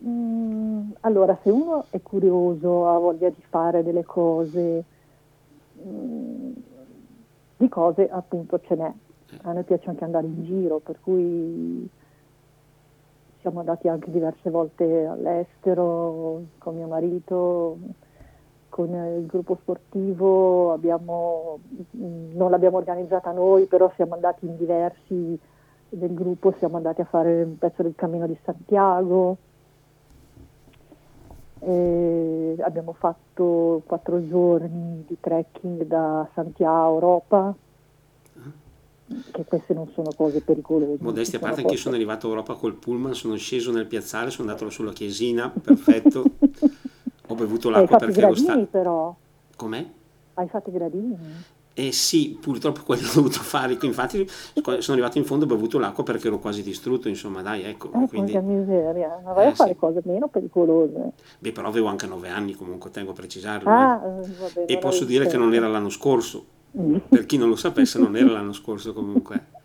Mm, 0.05 0.91
allora, 1.01 1.39
se 1.43 1.51
uno 1.51 1.87
è 1.91 2.01
curioso, 2.03 2.89
ha 2.89 2.99
voglia 2.99 3.29
di 3.29 3.43
fare 3.49 3.83
delle 3.83 4.05
cose, 4.05 4.85
mm, 5.85 6.53
di 7.57 7.69
cose 7.69 8.09
appunto 8.09 8.61
ce 8.61 8.75
n'è. 8.75 8.93
Eh. 9.31 9.39
A 9.43 9.53
noi 9.53 9.65
piace 9.65 9.89
anche 9.89 10.05
andare 10.05 10.27
in 10.27 10.45
giro, 10.45 10.79
per 10.79 10.99
cui 11.01 11.89
siamo 13.41 13.61
andati 13.61 13.89
anche 13.89 14.11
diverse 14.11 14.51
volte 14.51 15.07
all'estero 15.07 16.43
con 16.59 16.77
mio 16.77 16.87
marito, 16.87 17.79
con 18.69 18.89
il 18.89 19.27
gruppo 19.27 19.59
sportivo, 19.61 20.73
abbiamo, 20.73 21.59
non 21.91 22.51
l'abbiamo 22.51 22.77
organizzata 22.77 23.33
noi, 23.33 23.67
però 23.67 23.91
siamo 23.95 24.15
andati 24.15 24.47
in 24.47 24.57
diversi 24.57 25.39
del 25.89 26.15
gruppo, 26.15 26.55
siamo 26.59 26.77
andati 26.77 27.01
a 27.01 27.07
fare 27.07 27.43
un 27.43 27.59
pezzo 27.59 27.83
del 27.83 27.95
cammino 27.95 28.27
di 28.27 28.39
Santiago, 28.45 29.37
e 31.61 32.57
abbiamo 32.61 32.93
fatto 32.93 33.83
quattro 33.85 34.25
giorni 34.27 35.05
di 35.07 35.17
trekking 35.19 35.85
da 35.85 36.29
Santiago 36.35 36.95
Europa 36.95 37.55
che 39.31 39.45
queste 39.45 39.75
non 39.75 39.89
sono 39.95 40.11
cose 40.15 40.41
pericolose. 40.41 40.99
Modestia 41.01 41.39
a 41.39 41.41
parte, 41.41 41.61
anche 41.61 41.75
io 41.75 41.79
sono 41.79 41.95
arrivato 41.95 42.27
a 42.27 42.31
Europa 42.31 42.55
col 42.55 42.75
pullman, 42.75 43.15
sono 43.15 43.37
sceso 43.37 43.73
nel 43.73 43.87
piazzale, 43.87 44.31
sono 44.31 44.49
andato 44.49 44.69
sulla 44.71 44.93
chiesina, 44.93 45.51
perfetto. 45.51 46.25
Ho 47.31 47.35
bevuto 47.35 47.71
l'acqua 47.71 47.97
Hai 47.99 48.07
perché 48.07 48.21
ero 48.21 48.35
stato. 48.35 48.67
però. 48.67 49.15
Com'è? 49.57 49.87
Hai 50.35 50.49
fatto 50.49 50.71
i 50.71 50.73
gradini? 50.73 51.17
Eh 51.75 51.93
sì, 51.93 52.37
purtroppo 52.41 52.81
quello 52.83 53.07
ho 53.09 53.15
dovuto 53.15 53.39
fare, 53.39 53.79
infatti 53.81 54.29
sono 54.63 54.99
arrivato 54.99 55.19
in 55.19 55.25
fondo 55.25 55.45
e 55.45 55.49
ho 55.49 55.55
bevuto 55.55 55.79
l'acqua 55.79 56.03
perché 56.03 56.27
ero 56.27 56.41
quasi 56.41 56.61
distrutto, 56.61 57.09
insomma 57.09 57.41
dai, 57.41 57.63
ecco. 57.63 57.93
Eh, 57.93 58.09
quindi... 58.09 58.37
miseria, 58.41 59.21
ma 59.23 59.33
vai 59.33 59.47
eh, 59.47 59.49
a 59.51 59.55
fare 59.55 59.75
sì. 59.75 59.77
cose 59.77 60.01
meno 60.05 60.27
pericolose. 60.27 61.13
Beh, 61.39 61.53
però 61.53 61.69
avevo 61.69 61.87
anche 61.87 62.09
nove 62.09 62.31
anni 62.31 62.55
comunque, 62.55 62.91
tengo 62.91 63.13
a 63.13 63.15
precisarlo. 63.15 63.71
Ah, 63.71 63.95
eh. 63.95 64.29
vabbè, 64.29 64.65
e 64.67 64.79
posso 64.79 65.05
dire 65.05 65.29
che 65.29 65.37
non 65.37 65.55
era 65.55 65.69
l'anno 65.69 65.89
scorso, 65.89 66.45
per 67.09 67.27
chi 67.27 67.37
non 67.37 67.49
lo 67.49 67.57
sapesse 67.57 67.99
non 67.99 68.17
era 68.17 68.31
l'anno 68.31 68.53
scorso 68.53 68.93
comunque 68.93 69.57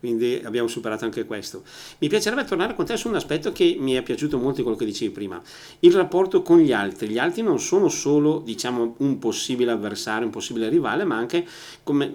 quindi 0.00 0.40
abbiamo 0.44 0.66
superato 0.66 1.04
anche 1.04 1.26
questo. 1.26 1.62
Mi 1.98 2.08
piacerebbe 2.08 2.44
tornare 2.44 2.74
con 2.74 2.86
te 2.86 2.96
su 2.96 3.08
un 3.08 3.16
aspetto 3.16 3.52
che 3.52 3.76
mi 3.78 3.92
è 3.92 4.02
piaciuto 4.02 4.38
molto 4.38 4.56
di 4.56 4.62
quello 4.62 4.78
che 4.78 4.86
dicevi 4.86 5.12
prima, 5.12 5.40
il 5.80 5.92
rapporto 5.92 6.40
con 6.40 6.58
gli 6.58 6.72
altri. 6.72 7.08
Gli 7.08 7.18
altri 7.18 7.42
non 7.42 7.60
sono 7.60 7.88
solo 7.88 8.38
diciamo, 8.38 8.94
un 8.98 9.18
possibile 9.18 9.70
avversario, 9.70 10.24
un 10.24 10.32
possibile 10.32 10.70
rivale, 10.70 11.04
ma 11.04 11.16
anche 11.16 11.46
come 11.82 12.10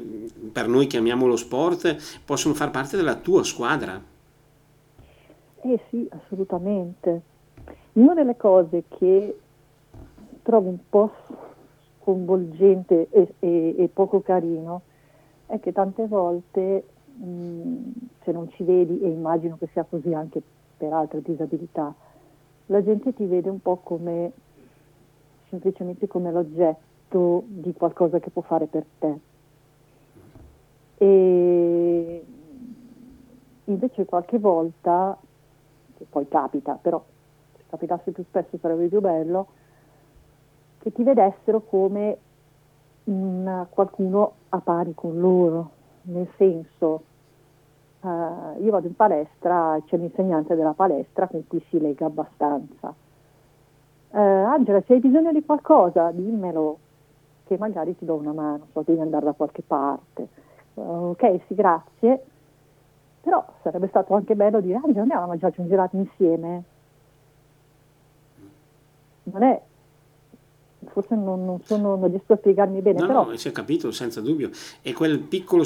per 0.51 0.67
noi 0.67 0.87
che 0.87 0.97
amiamo 0.97 1.27
lo 1.27 1.35
sport, 1.35 2.21
possono 2.25 2.55
far 2.55 2.71
parte 2.71 2.97
della 2.97 3.15
tua 3.15 3.43
squadra. 3.43 4.01
Eh 5.61 5.79
sì, 5.89 6.07
assolutamente. 6.09 7.21
Una 7.93 8.15
delle 8.15 8.35
cose 8.35 8.83
che 8.97 9.37
trovo 10.41 10.69
un 10.69 10.79
po' 10.89 11.13
sconvolgente 12.05 13.07
e, 13.09 13.33
e, 13.39 13.75
e 13.79 13.89
poco 13.91 14.21
carino 14.21 14.81
è 15.47 15.59
che 15.59 15.71
tante 15.71 16.05
volte 16.05 16.85
mh, 17.15 17.91
se 18.23 18.31
non 18.31 18.49
ci 18.51 18.63
vedi, 18.63 19.01
e 19.01 19.09
immagino 19.09 19.57
che 19.57 19.67
sia 19.71 19.83
così 19.83 20.13
anche 20.13 20.41
per 20.77 20.93
altre 20.93 21.21
disabilità, 21.23 21.93
la 22.67 22.83
gente 22.83 23.13
ti 23.13 23.25
vede 23.25 23.49
un 23.49 23.59
po' 23.59 23.77
come 23.77 24.31
semplicemente 25.49 26.07
come 26.07 26.31
l'oggetto 26.31 27.43
di 27.47 27.73
qualcosa 27.73 28.19
che 28.19 28.29
può 28.29 28.41
fare 28.41 28.67
per 28.67 28.85
te. 28.99 29.19
E 30.97 32.25
invece 33.65 34.05
qualche 34.05 34.37
volta, 34.37 35.17
che 35.97 36.05
poi 36.09 36.27
capita, 36.27 36.77
però 36.79 37.03
se 37.55 37.63
capitasse 37.67 38.11
più 38.11 38.23
spesso 38.23 38.57
sarebbe 38.59 38.87
più 38.87 39.01
bello, 39.01 39.47
che 40.85 40.91
ti 40.91 41.01
vedessero 41.01 41.61
come 41.61 42.17
una, 43.05 43.65
qualcuno 43.67 44.33
a 44.49 44.59
pari 44.59 44.93
con 44.93 45.19
loro, 45.19 45.71
nel 46.03 46.29
senso, 46.37 47.01
uh, 48.01 48.07
io 48.61 48.69
vado 48.69 48.85
in 48.85 48.95
palestra, 48.95 49.81
c'è 49.87 49.97
l'insegnante 49.97 50.53
della 50.53 50.73
palestra 50.73 51.25
con 51.25 51.47
cui 51.47 51.59
si 51.69 51.79
lega 51.81 52.05
abbastanza. 52.05 52.93
Uh, 54.11 54.17
Angela, 54.19 54.79
se 54.85 54.93
hai 54.93 54.99
bisogno 54.99 55.31
di 55.31 55.43
qualcosa, 55.43 56.11
dimmelo, 56.11 56.77
che 57.45 57.57
magari 57.57 57.97
ti 57.97 58.05
do 58.05 58.13
una 58.13 58.33
mano, 58.33 58.67
so, 58.71 58.83
devi 58.85 58.99
andare 58.99 59.25
da 59.25 59.33
qualche 59.33 59.63
parte. 59.63 60.27
Uh, 60.75 61.09
ok, 61.09 61.39
sì, 61.47 61.55
grazie. 61.55 62.25
Però 63.21 63.43
sarebbe 63.63 63.87
stato 63.87 64.13
anche 64.13 64.35
bello 64.35 64.61
dire, 64.61 64.75
Angela, 64.75 65.01
andiamo 65.01 65.23
a 65.23 65.27
mangiarci 65.29 65.61
un 65.61 65.67
gelato 65.67 65.95
insieme. 65.95 66.63
Non 69.23 69.41
è 69.41 69.59
forse 70.91 71.15
non, 71.15 71.45
non, 71.45 71.59
sono, 71.63 71.95
non, 71.95 72.09
riesco 72.09 72.33
a 72.33 72.37
spiegarmi 72.37 72.81
bene. 72.81 73.01
No, 73.01 73.07
però... 73.07 73.25
no, 73.25 73.37
si 73.37 73.47
è 73.47 73.51
capito, 73.51 73.91
senza 73.91 74.21
dubbio. 74.21 74.49
È 74.81 74.91
quel 74.93 75.19
piccolo, 75.19 75.63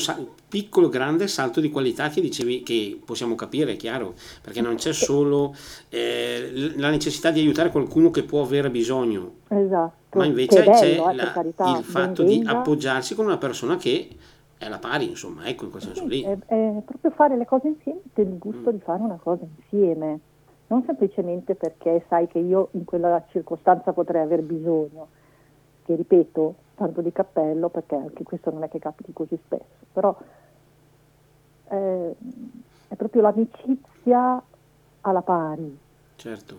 piccolo, 0.48 0.90
grande 0.90 1.28
salto 1.28 1.60
di 1.60 1.70
qualità 1.70 2.10
che 2.10 2.22
dicevi 2.22 2.64
che 2.64 3.00
possiamo 3.04 3.36
capire, 3.36 3.74
è 3.74 3.76
chiaro, 3.78 4.14
perché 4.42 4.62
non 4.62 4.76
c'è 4.76 4.94
solo 4.94 5.56
eh, 5.90 6.74
la 6.76 6.90
necessità 6.90 7.32
di 7.32 7.40
aiutare 7.40 7.72
qualcuno 7.72 8.12
che 8.12 8.24
può 8.24 8.42
avere 8.42 8.70
bisogno. 8.70 9.34
Esatto. 9.48 10.18
Ma 10.18 10.26
invece 10.26 10.64
bello, 10.64 10.72
c'è 10.72 10.88
eh, 10.88 11.14
la, 11.16 11.32
carità, 11.32 11.78
il 11.78 11.84
fatto 11.84 12.24
di 12.24 12.44
appoggiarsi 12.46 13.16
con 13.16 13.26
una 13.26 13.38
persona 13.38 13.78
che 13.78 14.08
è 14.58 14.66
alla 14.66 14.80
pari, 14.80 15.10
insomma, 15.10 15.46
ecco, 15.46 15.66
in 15.66 15.72
quel 15.72 15.82
senso 15.82 16.02
sì, 16.02 16.08
lì. 16.08 16.22
È, 16.24 16.38
è, 16.48 16.82
proprio 16.86 17.12
fare 17.12 17.38
le 17.38 17.46
cose 17.46 17.68
insieme, 17.68 18.02
del 18.14 18.38
gusto 18.38 18.70
mm. 18.70 18.74
di 18.74 18.80
fare 18.80 19.02
una 19.02 19.20
cosa 19.22 19.44
insieme 19.44 20.20
non 20.70 20.84
semplicemente 20.86 21.56
perché 21.56 22.06
sai 22.08 22.28
che 22.28 22.40
io 22.40 22.70
in 22.72 22.86
quella 22.86 23.24
circostanza 23.30 23.92
potrei 23.92 24.22
aver 24.22 24.42
bisogno, 24.42 25.08
che 25.84 25.96
ripeto, 25.96 26.56
tanto 26.76 27.02
di 27.02 27.12
cappello, 27.12 27.70
perché 27.70 27.96
anche 27.96 28.24
questo 28.24 28.52
non 28.52 28.64
è 28.64 28.70
che 28.70 28.80
capiti 28.80 29.12
così 29.12 29.38
spesso, 29.44 29.86
però 29.92 30.16
eh, 31.70 32.16
è 32.88 32.96
proprio 32.96 33.22
l'amicizia 33.24 34.42
alla 35.02 35.22
pari, 35.22 35.78
certo. 36.16 36.56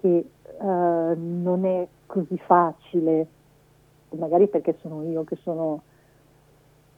che 0.00 0.16
eh, 0.18 0.64
non 0.64 1.64
è 1.64 1.88
così 2.04 2.36
facile, 2.38 3.26
magari 4.10 4.48
perché 4.48 4.76
sono 4.82 5.02
io 5.02 5.24
che 5.24 5.36
sono 5.36 5.80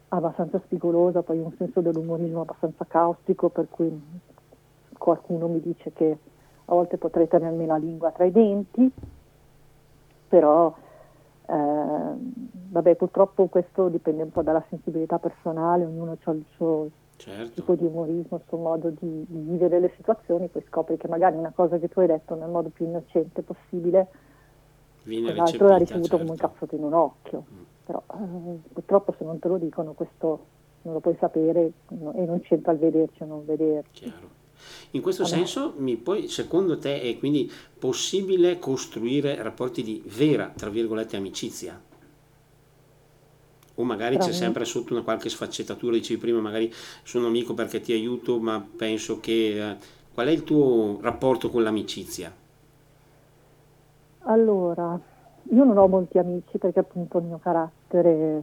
abbastanza 0.09 0.61
spigolosa, 0.64 1.23
poi 1.23 1.38
ho 1.38 1.44
un 1.44 1.55
senso 1.57 1.81
dell'umorismo 1.81 2.40
abbastanza 2.40 2.85
caustico, 2.85 3.49
per 3.49 3.68
cui 3.71 4.27
qualcuno 4.99 5.47
mi 5.47 5.61
dice 5.61 5.92
che 5.92 6.18
a 6.70 6.74
volte 6.74 6.98
potrei 6.98 7.28
tenermi 7.28 7.64
la 7.66 7.76
lingua 7.76 8.11
tra 8.11 8.24
i 8.24 8.31
denti, 8.31 8.90
però 10.28 10.74
eh, 11.46 11.52
vabbè, 11.52 12.94
purtroppo 12.94 13.46
questo 13.46 13.88
dipende 13.88 14.22
un 14.22 14.31
po' 14.31 14.42
dalla 14.42 14.62
sensibilità 14.68 15.18
personale, 15.18 15.87
ognuno 15.87 16.16
ha 16.22 16.31
il 16.33 16.44
suo 16.54 16.90
certo. 17.16 17.52
tipo 17.54 17.74
di 17.74 17.87
umorismo, 17.87 18.37
il 18.37 18.42
suo 18.46 18.59
modo 18.59 18.90
di, 18.90 19.24
di, 19.26 19.40
vivere 19.40 19.81
le 19.81 19.92
situazioni, 19.96 20.48
poi 20.48 20.62
scopri 20.68 20.98
che 20.98 21.09
magari 21.09 21.37
una 21.37 21.52
cosa 21.54 21.78
che 21.78 21.88
tu 21.88 22.00
hai 22.00 22.07
detto 22.07 22.35
nel 22.35 22.50
modo 22.50 22.68
più 22.68 22.85
innocente 22.85 23.40
possibile, 23.40 24.09
l'altro 25.04 25.68
l'ha 25.68 25.78
ricevuto 25.78 26.09
certo. 26.09 26.18
come 26.18 26.31
un 26.31 26.37
certo. 26.37 26.54
cazzo 26.59 26.76
in 26.76 26.85
un 26.85 26.92
occhio. 26.92 27.44
Mm. 27.50 27.62
Però 27.87 28.02
eh, 28.12 28.59
purtroppo 28.74 29.14
se 29.16 29.24
non 29.24 29.38
te 29.38 29.48
lo 29.48 29.57
dicono 29.57 29.92
questo 29.92 30.57
non 30.83 30.92
lo 30.92 31.00
puoi 31.00 31.16
sapere 31.18 31.64
e 31.64 31.72
non 31.88 32.40
c'entra 32.42 32.72
il 32.72 32.78
vederci 32.78 33.22
o 33.22 33.26
non 33.26 33.46
vederci. 33.46 34.04
Chiaro. 34.04 34.38
In 34.92 35.01
questo 35.01 35.23
allora. 35.23 35.37
senso, 35.37 35.75
poi, 36.03 36.29
secondo 36.29 36.79
te 36.79 37.01
è 37.01 37.18
quindi 37.18 37.51
possibile 37.79 38.59
costruire 38.59 39.42
rapporti 39.42 39.83
di 39.83 40.03
vera, 40.07 40.53
tra 40.57 40.71
virgolette, 40.71 41.16
amicizia? 41.16 41.81
O 43.75 43.85
magari 43.85 44.16
Però 44.16 44.27
c'è 44.27 44.33
sempre 44.33 44.64
sotto 44.64 44.92
una 44.92 45.03
qualche 45.03 45.29
sfaccettatura, 45.29 45.94
dicevi 45.94 46.21
prima, 46.21 46.40
magari 46.40 46.73
sono 47.03 47.27
amico 47.29 47.55
perché 47.55 47.81
ti 47.81 47.92
aiuto, 47.92 48.38
ma 48.38 48.66
penso 48.77 49.21
che... 49.21 49.71
Eh, 49.71 49.97
qual 50.18 50.31
è 50.31 50.33
il 50.33 50.42
tuo 50.42 50.99
rapporto 51.01 51.49
con 51.49 51.62
l'amicizia? 51.62 52.35
Allora, 54.23 54.99
io 55.51 55.64
non 55.64 55.79
ho 55.79 55.87
molti 55.87 56.18
amici 56.18 56.59
perché 56.59 56.81
appunto 56.81 57.18
il 57.18 57.25
mio 57.27 57.38
carattere 57.38 58.42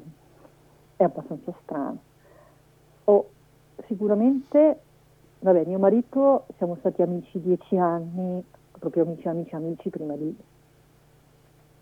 è 0.95 1.04
abbastanza 1.04 1.54
strano. 1.62 1.99
Ho 3.04 3.30
sicuramente 3.88 4.84
Vabbè, 5.45 5.63
mio 5.67 5.77
marito 5.77 6.47
siamo 6.58 6.75
stati 6.79 7.03
amici 7.03 7.39
dieci 7.39 7.77
anni, 7.77 8.43
proprio 8.79 9.03
amici, 9.03 9.27
amici, 9.27 9.53
amici 9.53 9.91
prima 9.91 10.15
di 10.15 10.36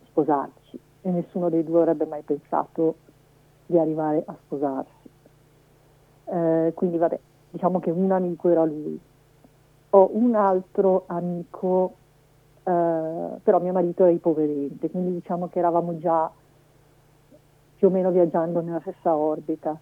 sposarci 0.08 0.78
e 1.00 1.10
nessuno 1.10 1.48
dei 1.48 1.64
due 1.64 1.80
avrebbe 1.80 2.06
mai 2.06 2.24
pensato 2.24 2.96
di 3.66 3.80
arrivare 3.80 4.22
a 4.26 4.36
sposarsi. 4.44 5.10
Eh, 6.26 6.74
quindi 6.76 6.98
vabbè, 6.98 7.18
diciamo 7.52 7.80
che 7.80 7.90
un 7.90 8.12
amico 8.12 8.50
era 8.50 8.66
lui. 8.66 9.00
Ho 9.92 10.10
un 10.12 10.36
altro 10.36 11.06
amico, 11.06 11.94
eh, 12.64 13.40
però 13.44 13.62
mio 13.62 13.72
marito 13.72 14.04
era 14.04 14.12
ipovedente, 14.12 14.92
quindi 14.92 15.14
diciamo 15.14 15.48
che 15.48 15.60
eravamo 15.60 15.98
già 16.00 16.30
più 17.78 17.88
o 17.88 17.92
meno 17.92 18.12
viaggiando 18.12 18.60
nella 18.60 18.82
stessa 18.82 19.16
orbita. 19.16 19.80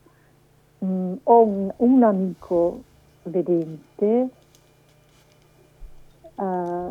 Mm, 0.86 1.14
ho 1.24 1.44
un, 1.44 1.74
un 1.78 2.04
amico 2.04 2.90
vedente, 3.24 4.30
eh, 6.36 6.90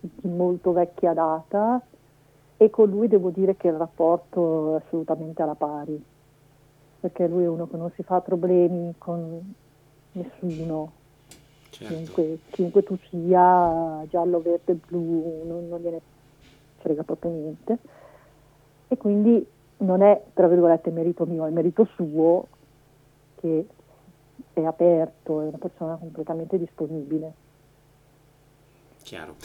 di 0.00 0.28
molto 0.28 0.72
vecchia 0.72 1.12
data 1.12 1.82
e 2.56 2.70
con 2.70 2.88
lui 2.88 3.08
devo 3.08 3.30
dire 3.30 3.56
che 3.56 3.68
il 3.68 3.74
rapporto 3.74 4.76
è 4.76 4.82
assolutamente 4.84 5.42
alla 5.42 5.54
pari, 5.54 6.02
perché 7.00 7.26
lui 7.26 7.44
è 7.44 7.48
uno 7.48 7.68
che 7.68 7.76
non 7.76 7.90
si 7.94 8.02
fa 8.02 8.20
problemi 8.20 8.94
con 8.98 9.54
nessuno, 10.12 10.92
certo. 11.70 11.94
chiunque, 11.94 12.38
chiunque, 12.50 12.82
tu 12.82 12.96
sia, 13.08 14.04
giallo, 14.08 14.40
verde, 14.40 14.74
blu, 14.74 15.42
non, 15.44 15.68
non 15.68 15.80
gliene 15.80 16.00
frega 16.78 17.02
proprio 17.02 17.30
niente. 17.32 17.78
E 18.88 18.96
quindi 18.96 19.44
non 19.78 20.02
è, 20.02 20.22
tra 20.32 20.46
virgolette, 20.46 20.90
merito 20.90 21.26
mio, 21.26 21.46
è 21.46 21.50
merito 21.50 21.84
suo 21.84 22.46
che 23.36 23.66
è 24.52 24.62
aperto, 24.62 25.40
è 25.40 25.46
una 25.46 25.58
persona 25.58 25.96
completamente 25.96 26.58
disponibile. 26.58 27.32
Chiaro. 29.02 29.36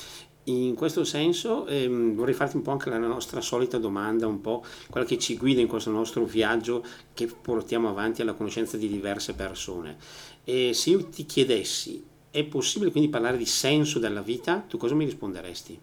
In 0.45 0.73
questo 0.73 1.03
senso 1.03 1.67
ehm, 1.67 2.15
vorrei 2.15 2.33
farti 2.33 2.55
un 2.55 2.63
po' 2.63 2.71
anche 2.71 2.89
la 2.89 2.97
nostra 2.97 3.39
solita 3.39 3.77
domanda, 3.77 4.25
un 4.25 4.41
po' 4.41 4.63
quella 4.89 5.05
che 5.05 5.19
ci 5.19 5.37
guida 5.37 5.61
in 5.61 5.67
questo 5.67 5.91
nostro 5.91 6.23
viaggio 6.23 6.83
che 7.13 7.27
portiamo 7.27 7.87
avanti 7.89 8.21
alla 8.21 8.33
conoscenza 8.33 8.77
di 8.77 8.87
diverse 8.87 9.35
persone. 9.35 9.97
E 10.43 10.73
se 10.73 10.89
io 10.89 11.05
ti 11.05 11.25
chiedessi, 11.25 12.03
è 12.31 12.43
possibile 12.45 12.89
quindi 12.89 13.09
parlare 13.09 13.37
di 13.37 13.45
senso 13.45 13.99
della 13.99 14.21
vita? 14.21 14.63
Tu 14.67 14.77
cosa 14.77 14.95
mi 14.95 15.05
risponderesti? 15.05 15.79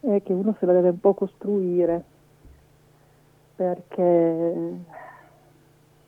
È 0.00 0.22
che 0.22 0.32
uno 0.32 0.54
se 0.58 0.66
la 0.66 0.72
deve 0.72 0.90
un 0.90 1.00
po' 1.00 1.14
costruire, 1.14 2.04
perché 3.54 4.74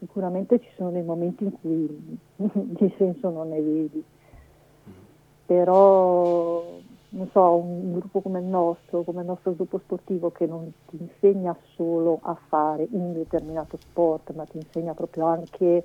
sicuramente 0.05 0.61
ci 0.61 0.69
sono 0.77 0.91
dei 0.91 1.03
momenti 1.03 1.45
in 1.45 1.53
cui 1.61 2.19
di 2.37 2.95
senso 2.99 3.31
non 3.31 3.49
ne 3.49 3.61
vedi, 3.61 4.05
però 5.47 6.63
non 7.09 7.29
so, 7.31 7.55
un 7.55 7.93
gruppo 7.93 8.21
come 8.21 8.41
il 8.41 8.45
nostro, 8.45 9.03
come 9.03 9.21
il 9.21 9.27
nostro 9.27 9.55
gruppo 9.55 9.79
sportivo 9.79 10.31
che 10.31 10.47
non 10.47 10.71
ti 10.87 10.97
insegna 11.01 11.57
solo 11.75 12.19
a 12.23 12.37
fare 12.49 12.87
un 12.91 13.13
determinato 13.13 13.79
sport, 13.91 14.33
ma 14.35 14.45
ti 14.45 14.59
insegna 14.59 14.95
proprio 14.95 15.27
anche 15.27 15.85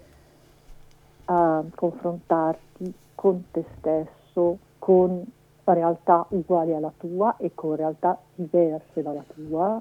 a 1.25 1.63
confrontarti 1.75 2.93
con 3.13 3.43
te 3.51 3.63
stesso, 3.77 4.57
con 4.79 5.23
realtà 5.63 6.25
uguali 6.29 6.73
alla 6.73 6.91
tua 6.97 7.37
e 7.37 7.51
con 7.53 7.75
realtà 7.75 8.19
diverse 8.33 9.03
dalla 9.03 9.23
tua 9.35 9.79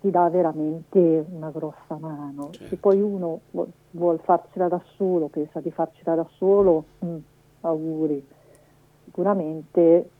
ti 0.00 0.10
dà 0.10 0.28
veramente 0.28 1.26
una 1.30 1.50
grossa 1.50 1.96
mano. 1.98 2.50
Certo. 2.52 2.66
Se 2.66 2.76
poi 2.76 3.00
uno 3.00 3.40
vuole 3.50 3.72
vuol 3.90 4.18
farcela 4.20 4.68
da 4.68 4.80
solo, 4.96 5.28
pensa 5.28 5.60
di 5.60 5.70
farcela 5.70 6.14
da 6.14 6.26
solo, 6.36 6.84
mm, 7.04 7.16
auguri. 7.62 8.26
Sicuramente 9.04 10.10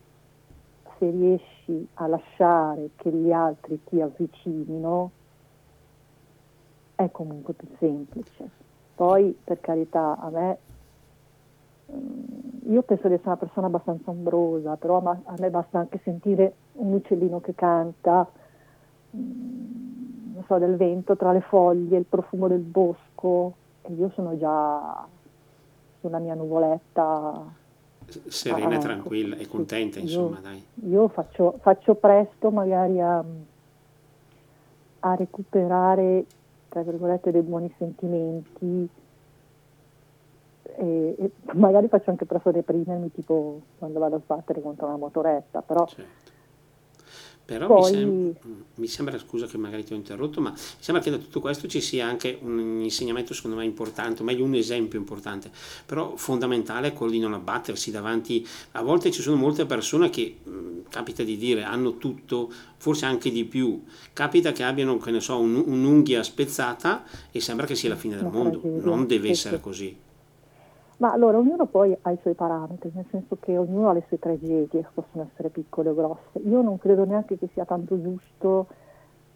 se 0.99 1.11
riesci 1.11 1.89
a 1.95 2.07
lasciare 2.07 2.91
che 2.97 3.11
gli 3.11 3.31
altri 3.31 3.81
ti 3.85 4.01
avvicinino, 4.01 5.11
è 6.95 7.09
comunque 7.13 7.55
più 7.55 7.69
semplice. 7.79 8.51
Poi, 8.97 9.37
per 9.45 9.61
carità, 9.61 10.19
a 10.19 10.29
me, 10.31 10.59
mm, 11.93 12.73
io 12.73 12.83
penso 12.83 13.07
di 13.07 13.15
essere 13.15 13.29
una 13.29 13.37
persona 13.37 13.67
abbastanza 13.69 14.11
ombrosa, 14.11 14.77
però 14.77 15.01
a 15.05 15.35
me 15.39 15.51
basta 15.51 15.79
anche 15.79 16.01
sentire 16.03 16.55
un 16.73 16.95
uccellino 16.95 17.41
che 17.41 17.55
canta, 17.55 18.29
non 19.11 20.45
so, 20.47 20.59
del 20.59 20.77
vento 20.77 21.17
tra 21.17 21.33
le 21.33 21.41
foglie, 21.41 21.99
il 21.99 22.05
profumo 22.05 22.49
del 22.49 22.61
bosco, 22.61 23.55
e 23.83 23.93
io 23.93 24.11
sono 24.15 24.37
già 24.39 25.07
sulla 26.01 26.19
mia 26.19 26.35
nuvoletta. 26.35 27.67
Serena, 28.29 28.77
ah, 28.77 28.79
tranquilla 28.79 29.37
e 29.37 29.47
contenta, 29.47 29.99
insomma, 29.99 30.37
io, 30.37 30.43
dai. 30.43 30.65
Io 30.89 31.09
faccio, 31.09 31.59
faccio 31.61 31.95
presto 31.95 32.51
magari 32.51 33.01
a, 33.01 33.23
a 35.01 35.15
recuperare 35.15 36.25
tra 36.69 36.83
virgolette, 36.83 37.31
dei 37.31 37.43
buoni 37.43 37.73
sentimenti 37.79 38.89
e, 40.77 41.15
e 41.19 41.31
magari 41.55 41.89
faccio 41.89 42.11
anche 42.11 42.25
presto 42.25 42.51
deprimermi 42.51 43.11
tipo 43.13 43.61
quando 43.79 43.99
vado 43.99 44.17
a 44.17 44.21
sbattere 44.21 44.61
contro 44.61 44.87
una 44.87 44.97
motoretta, 44.97 45.63
però... 45.63 45.87
Certo. 45.87 46.18
Però 47.49 47.67
Poi... 47.67 47.81
mi, 47.81 47.89
sem- 47.89 48.35
mi, 48.75 48.87
sembra, 48.87 49.19
scusa 49.19 49.47
che 49.47 49.57
magari 49.57 49.83
ti 49.83 49.95
ho 49.95 49.97
interrotto, 49.97 50.43
ma 50.43 50.51
mi 50.51 50.57
sembra 50.81 51.03
che 51.03 51.11
da 51.11 51.17
tutto 51.17 51.41
questo 51.41 51.67
ci 51.67 51.81
sia 51.81 52.07
anche 52.07 52.39
un 52.43 52.83
insegnamento 52.83 53.33
secondo 53.33 53.57
me 53.57 53.65
importante, 53.65 54.21
o 54.21 54.25
meglio 54.27 54.45
un 54.45 54.55
esempio 54.55 54.99
importante, 54.99 55.51
però 55.87 56.15
fondamentale 56.17 56.89
è 56.89 56.93
quello 56.93 57.13
di 57.13 57.19
non 57.19 57.33
abbattersi 57.33 57.91
davanti. 57.91 58.47
A 58.73 58.83
volte 58.83 59.11
ci 59.11 59.23
sono 59.23 59.37
molte 59.37 59.65
persone 59.65 60.11
che, 60.11 60.37
mh, 60.43 60.91
capita 60.91 61.23
di 61.23 61.39
dire, 61.39 61.63
hanno 61.63 61.97
tutto, 61.97 62.53
forse 62.77 63.07
anche 63.07 63.31
di 63.31 63.47
più, 63.47 63.83
capita 64.13 64.53
che 64.53 64.63
abbiano, 64.63 64.99
che 64.99 65.11
ne 65.11 65.21
so, 65.21 65.39
un, 65.39 65.55
un'unghia 65.55 66.23
spezzata 66.23 67.05
e 67.31 67.41
sembra 67.41 67.65
che 67.65 67.75
sia 67.75 67.89
la 67.89 67.97
fine 67.97 68.17
del 68.17 68.27
mondo, 68.27 68.61
non 68.63 69.07
deve 69.07 69.31
essere 69.31 69.59
così. 69.59 69.97
Ma 70.99 71.13
allora 71.13 71.39
ognuno 71.39 71.67
poi 71.67 71.97
ha 72.03 72.11
i 72.11 72.19
suoi 72.21 72.35
parametri, 72.35 72.91
nel 72.93 73.07
senso 73.11 73.37
che 73.39 73.57
ognuno 73.57 73.89
ha 73.89 73.93
le 73.93 74.05
sue 74.09 74.19
tragedie, 74.19 74.85
possono 74.93 75.29
essere 75.31 75.49
piccole 75.49 75.91
o 75.91 75.95
grosse. 75.95 76.41
Io 76.45 76.61
non 76.61 76.77
credo 76.79 77.05
neanche 77.05 77.39
che 77.39 77.49
sia 77.53 77.65
tanto 77.65 78.01
giusto 78.01 78.67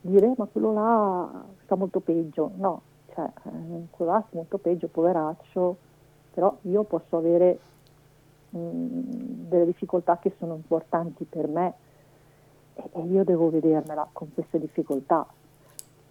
dire 0.00 0.34
ma 0.36 0.46
quello 0.46 0.72
là 0.72 1.44
sta 1.62 1.76
molto 1.76 2.00
peggio, 2.00 2.50
no, 2.56 2.82
cioè 3.14 3.30
eh, 3.44 3.86
quello 3.90 4.10
là 4.10 4.24
sta 4.26 4.36
molto 4.36 4.58
peggio, 4.58 4.88
poveraccio, 4.88 5.76
però 6.34 6.56
io 6.62 6.82
posso 6.82 7.16
avere 7.16 7.58
mh, 8.50 8.58
delle 8.58 9.66
difficoltà 9.66 10.18
che 10.18 10.34
sono 10.38 10.54
importanti 10.54 11.24
per 11.24 11.46
me 11.46 11.74
e, 12.74 12.90
e 12.90 13.02
io 13.02 13.22
devo 13.22 13.50
vedermela 13.50 14.08
con 14.12 14.34
queste 14.34 14.58
difficoltà. 14.58 15.24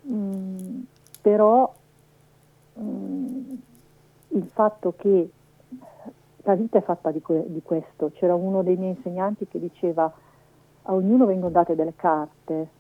Mm, 0.08 0.82
però 1.22 1.74
mm, 2.80 3.54
il 4.30 4.46
fatto 4.46 4.94
che 4.96 5.30
la 6.44 6.56
vita 6.56 6.78
è 6.78 6.82
fatta 6.82 7.12
di, 7.12 7.22
que- 7.22 7.46
di, 7.48 7.62
questo. 7.62 8.12
C'era 8.14 8.36
uno 8.36 8.64
dei 8.64 8.76
miei 8.76 8.96
insegnanti 8.96 9.48
che 9.48 9.60
diceva 9.60 10.12
a 10.84 10.94
ognuno 10.94 11.26
vengono 11.26 11.52
date 11.52 11.76
delle 11.76 11.96
carte. 11.96 12.80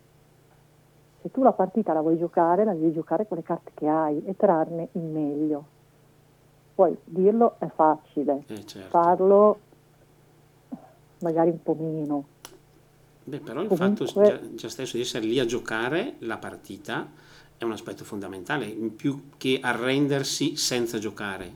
Se 1.21 1.29
tu 1.29 1.43
la 1.43 1.51
partita 1.51 1.93
la 1.93 2.01
vuoi 2.01 2.17
giocare, 2.17 2.63
la 2.63 2.73
devi 2.73 2.91
giocare 2.93 3.27
con 3.27 3.37
le 3.37 3.43
carte 3.43 3.71
che 3.73 3.87
hai 3.87 4.23
e 4.25 4.35
trarne 4.35 4.89
il 4.93 5.01
meglio. 5.01 5.65
Poi 6.73 6.97
dirlo 7.03 7.55
è 7.59 7.67
facile, 7.67 8.43
eh, 8.47 8.65
certo. 8.65 8.89
farlo 8.89 9.59
magari 11.19 11.51
un 11.51 11.61
po' 11.61 11.75
meno. 11.79 12.25
Beh, 13.23 13.39
però 13.39 13.61
il 13.61 13.67
Comunque... 13.67 14.07
fatto 14.07 14.23
già, 14.23 14.55
già 14.55 14.69
stesso 14.69 14.97
di 14.97 15.03
essere 15.03 15.25
lì 15.25 15.37
a 15.37 15.45
giocare 15.45 16.15
la 16.19 16.37
partita 16.37 17.07
è 17.55 17.63
un 17.63 17.71
aspetto 17.71 18.03
fondamentale, 18.03 18.65
in 18.65 18.95
più 18.95 19.29
che 19.37 19.59
arrendersi 19.61 20.55
senza 20.55 20.97
giocare. 20.97 21.55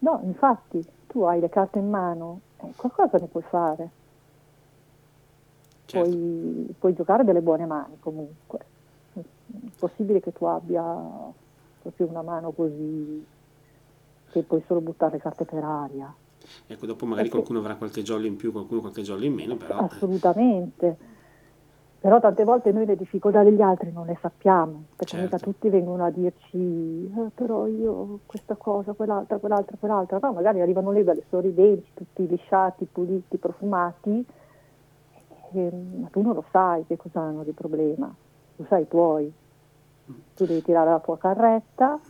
No, 0.00 0.20
infatti, 0.24 0.84
tu 1.10 1.22
hai 1.22 1.40
le 1.40 1.48
carte 1.48 1.80
in 1.80 1.90
mano, 1.90 2.40
eh, 2.58 2.72
qualcosa 2.76 3.18
ne 3.18 3.26
puoi 3.26 3.42
fare. 3.42 3.90
Certo. 5.86 6.08
Puoi, 6.08 6.74
puoi, 6.78 6.94
giocare 6.94 7.24
delle 7.24 7.40
buone 7.40 7.66
mani 7.66 7.96
comunque. 7.98 8.58
È 9.14 9.20
possibile 9.76 10.20
che 10.20 10.32
tu 10.32 10.44
abbia 10.44 10.84
proprio 11.82 12.06
una 12.06 12.22
mano 12.22 12.52
così 12.52 13.26
che 14.30 14.42
puoi 14.42 14.62
solo 14.66 14.80
buttare 14.80 15.14
le 15.14 15.18
carte 15.18 15.44
per 15.44 15.64
aria. 15.64 16.14
Ecco, 16.68 16.86
dopo 16.86 17.04
magari 17.04 17.28
Perché... 17.28 17.42
qualcuno 17.42 17.58
avrà 17.58 17.74
qualche 17.74 18.02
jolly 18.02 18.28
in 18.28 18.36
più, 18.36 18.52
qualcuno 18.52 18.80
qualche 18.80 19.02
jolly 19.02 19.26
in 19.26 19.34
meno, 19.34 19.56
però... 19.56 19.80
Eh. 19.80 19.84
Assolutamente. 19.84 20.96
Però 22.00 22.18
tante 22.18 22.44
volte 22.44 22.72
noi 22.72 22.86
le 22.86 22.96
difficoltà 22.96 23.42
degli 23.42 23.60
altri 23.60 23.92
non 23.92 24.06
le 24.06 24.16
sappiamo, 24.22 24.84
perché 24.96 25.18
certo. 25.18 25.24
mica 25.24 25.38
tutti 25.38 25.68
vengono 25.68 26.06
a 26.06 26.10
dirci, 26.10 27.12
eh, 27.14 27.30
però 27.34 27.66
io 27.66 28.20
questa 28.24 28.54
cosa, 28.54 28.94
quell'altra, 28.94 29.36
quell'altra, 29.36 29.76
quell'altra. 29.78 30.18
No, 30.22 30.32
magari 30.32 30.62
arrivano 30.62 30.92
lì 30.92 31.04
dalle 31.04 31.24
sorridenti, 31.28 31.90
tutti 31.92 32.26
lisciati, 32.26 32.86
puliti, 32.90 33.36
profumati, 33.36 34.24
e, 35.52 35.70
ma 36.00 36.08
tu 36.10 36.22
non 36.22 36.32
lo 36.32 36.44
sai 36.50 36.86
che 36.86 36.96
cosa 36.96 37.20
hanno 37.20 37.42
di 37.42 37.52
problema, 37.52 38.10
lo 38.56 38.64
sai 38.66 38.82
i 38.82 38.88
tuoi. 38.88 39.30
Tu 40.36 40.46
devi 40.46 40.62
tirare 40.62 40.88
la 40.88 41.00
tua 41.00 41.18
carretta, 41.18 42.00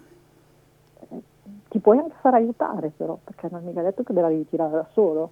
eh, 1.00 1.22
ti 1.68 1.81
puoi 1.81 1.98
anche 1.98 2.14
far 2.20 2.35
aiutare 2.35 2.92
però, 2.96 3.18
perché 3.24 3.48
non 3.50 3.62
è 3.62 3.66
mica 3.66 3.83
detto 3.83 4.05
che 4.05 4.14
te 4.14 4.20
la 4.20 4.29
devi 4.29 4.48
tirare 4.48 4.70
da 4.70 4.87
solo, 4.92 5.31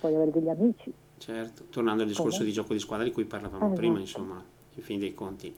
puoi 0.00 0.12
avere 0.12 0.32
degli 0.32 0.48
amici. 0.48 0.92
Certo, 1.18 1.64
tornando 1.70 2.02
al 2.02 2.08
discorso 2.08 2.42
di 2.42 2.52
gioco 2.52 2.72
di 2.72 2.78
squadra 2.78 3.04
di 3.04 3.12
cui 3.12 3.24
parlavamo 3.24 3.72
eh, 3.72 3.74
prima, 3.74 3.98
insomma, 3.98 4.42
in 4.74 4.82
fin 4.82 4.98
dei 4.98 5.14
conti. 5.14 5.54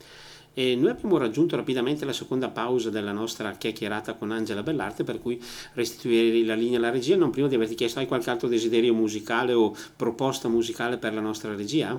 E 0.55 0.75
noi 0.75 0.91
abbiamo 0.91 1.19
raggiunto 1.19 1.57
rapidamente 1.57 2.05
la 2.05 2.13
seconda 2.13 2.49
pausa 2.49 2.91
della 2.91 3.13
nostra 3.13 3.53
chiacchierata 3.53 4.15
con 4.15 4.33
Angela 4.33 4.63
Bellarte, 4.63 5.05
per 5.05 5.21
cui 5.21 5.41
restituire 5.75 6.45
la 6.45 6.55
linea 6.55 6.79
alla 6.79 6.91
regia, 6.91 7.17
non 7.17 7.31
prima 7.31 7.49
di 7.49 7.55
averti 7.55 7.75
chiesto 7.75 7.99
hai 8.01 8.07
qualche 8.07 8.31
altro 8.31 8.49
desiderio 8.49 8.95
musicale 8.95 9.53
o 9.53 9.73
proposta 9.95 10.49
musicale 10.49 10.97
per 10.97 11.15
la 11.15 11.21
nostra 11.21 11.55
regia? 11.55 11.93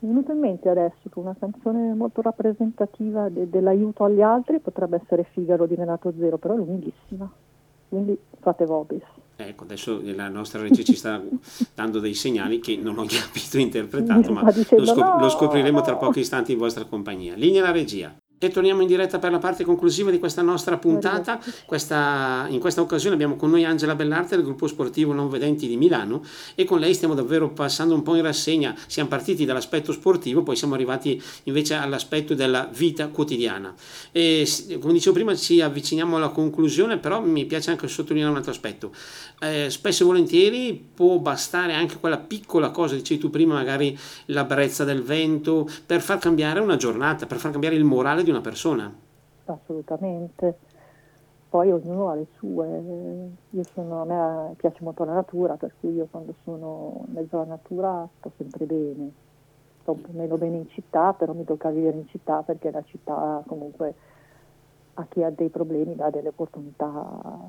Mi 0.00 0.10
è 0.10 0.12
venuto 0.12 0.32
in 0.32 0.38
mente 0.38 0.68
adesso 0.68 1.08
che 1.10 1.18
una 1.18 1.34
canzone 1.38 1.94
molto 1.94 2.20
rappresentativa 2.20 3.28
de- 3.28 3.48
dell'aiuto 3.48 4.04
agli 4.04 4.20
altri 4.20 4.60
potrebbe 4.60 5.00
essere 5.02 5.24
Figaro 5.32 5.66
di 5.66 5.74
Renato 5.74 6.12
Zero, 6.18 6.36
però 6.36 6.54
è 6.54 6.56
lunghissima, 6.58 7.30
quindi 7.88 8.18
fate 8.38 8.64
Vobis. 8.64 9.02
Ecco, 9.40 9.62
adesso 9.62 10.00
la 10.02 10.28
nostra 10.28 10.60
regia 10.60 10.82
ci 10.82 10.96
sta 10.96 11.22
dando 11.72 12.00
dei 12.00 12.14
segnali 12.14 12.58
che 12.58 12.76
non 12.76 12.98
ho 12.98 13.06
capito 13.08 13.58
interpretato, 13.58 14.32
ma 14.32 14.42
lo, 14.42 14.84
scop- 14.84 15.20
lo 15.20 15.28
scopriremo 15.28 15.80
tra 15.80 15.94
pochi 15.94 16.20
istanti 16.20 16.52
in 16.52 16.58
vostra 16.58 16.84
compagnia. 16.84 17.36
Linea 17.36 17.62
la 17.62 17.70
regia. 17.70 18.16
E 18.40 18.50
torniamo 18.50 18.82
in 18.82 18.86
diretta 18.86 19.18
per 19.18 19.32
la 19.32 19.38
parte 19.38 19.64
conclusiva 19.64 20.12
di 20.12 20.20
questa 20.20 20.42
nostra 20.42 20.78
puntata. 20.78 21.40
Questa, 21.66 22.46
in 22.50 22.60
questa 22.60 22.80
occasione 22.80 23.16
abbiamo 23.16 23.34
con 23.34 23.50
noi 23.50 23.64
Angela 23.64 23.96
Bellarte 23.96 24.36
del 24.36 24.44
gruppo 24.44 24.68
sportivo 24.68 25.12
Non 25.12 25.28
Vedenti 25.28 25.66
di 25.66 25.76
Milano 25.76 26.22
e 26.54 26.64
con 26.64 26.78
lei 26.78 26.94
stiamo 26.94 27.14
davvero 27.14 27.50
passando 27.50 27.96
un 27.96 28.02
po' 28.04 28.14
in 28.14 28.22
rassegna. 28.22 28.76
Siamo 28.86 29.08
partiti 29.08 29.44
dall'aspetto 29.44 29.90
sportivo, 29.90 30.44
poi 30.44 30.54
siamo 30.54 30.74
arrivati 30.74 31.20
invece 31.44 31.74
all'aspetto 31.74 32.34
della 32.34 32.70
vita 32.72 33.08
quotidiana. 33.08 33.74
E 34.12 34.46
come 34.78 34.92
dicevo 34.92 35.16
prima 35.16 35.34
ci 35.34 35.60
avviciniamo 35.60 36.14
alla 36.14 36.28
conclusione, 36.28 36.98
però 36.98 37.20
mi 37.20 37.44
piace 37.44 37.70
anche 37.70 37.88
sottolineare 37.88 38.30
un 38.30 38.36
altro 38.36 38.52
aspetto. 38.52 38.92
Eh, 39.40 39.66
spesso 39.68 40.04
e 40.04 40.06
volentieri 40.06 40.88
può 40.94 41.18
bastare 41.18 41.72
anche 41.72 41.96
quella 41.98 42.18
piccola 42.18 42.70
cosa, 42.70 42.94
dicevi 42.94 43.18
tu 43.18 43.30
prima, 43.30 43.54
magari 43.54 43.98
la 44.26 44.44
brezza 44.44 44.84
del 44.84 45.02
vento, 45.02 45.68
per 45.84 46.00
far 46.00 46.18
cambiare 46.18 46.60
una 46.60 46.76
giornata, 46.76 47.26
per 47.26 47.38
far 47.38 47.50
cambiare 47.50 47.74
il 47.74 47.82
morale 47.82 48.26
di 48.28 48.30
una 48.30 48.40
persona. 48.42 48.94
Assolutamente. 49.46 50.58
Poi 51.48 51.72
ognuno 51.72 52.10
ha 52.10 52.14
le 52.14 52.26
sue. 52.36 52.66
Io 53.50 53.62
sono, 53.72 54.02
a 54.02 54.04
me 54.04 54.54
piace 54.56 54.78
molto 54.80 55.04
la 55.04 55.14
natura, 55.14 55.56
per 55.56 55.72
cui 55.80 55.94
io 55.94 56.06
quando 56.10 56.34
sono 56.44 57.04
in 57.06 57.14
mezzo 57.14 57.36
alla 57.36 57.52
natura 57.52 58.06
sto 58.18 58.30
sempre 58.36 58.66
bene. 58.66 59.10
Sto 59.80 59.92
un 59.92 60.00
po' 60.02 60.12
meno 60.12 60.36
bene 60.36 60.56
in 60.56 60.68
città, 60.68 61.14
però 61.14 61.32
mi 61.32 61.44
tocca 61.44 61.70
vivere 61.70 61.96
in 61.96 62.08
città 62.08 62.42
perché 62.42 62.70
la 62.70 62.82
città 62.82 63.42
comunque 63.46 63.94
a 64.94 65.06
chi 65.08 65.22
ha 65.22 65.30
dei 65.30 65.48
problemi 65.48 65.94
dà 65.94 66.10
delle 66.10 66.28
opportunità 66.28 67.48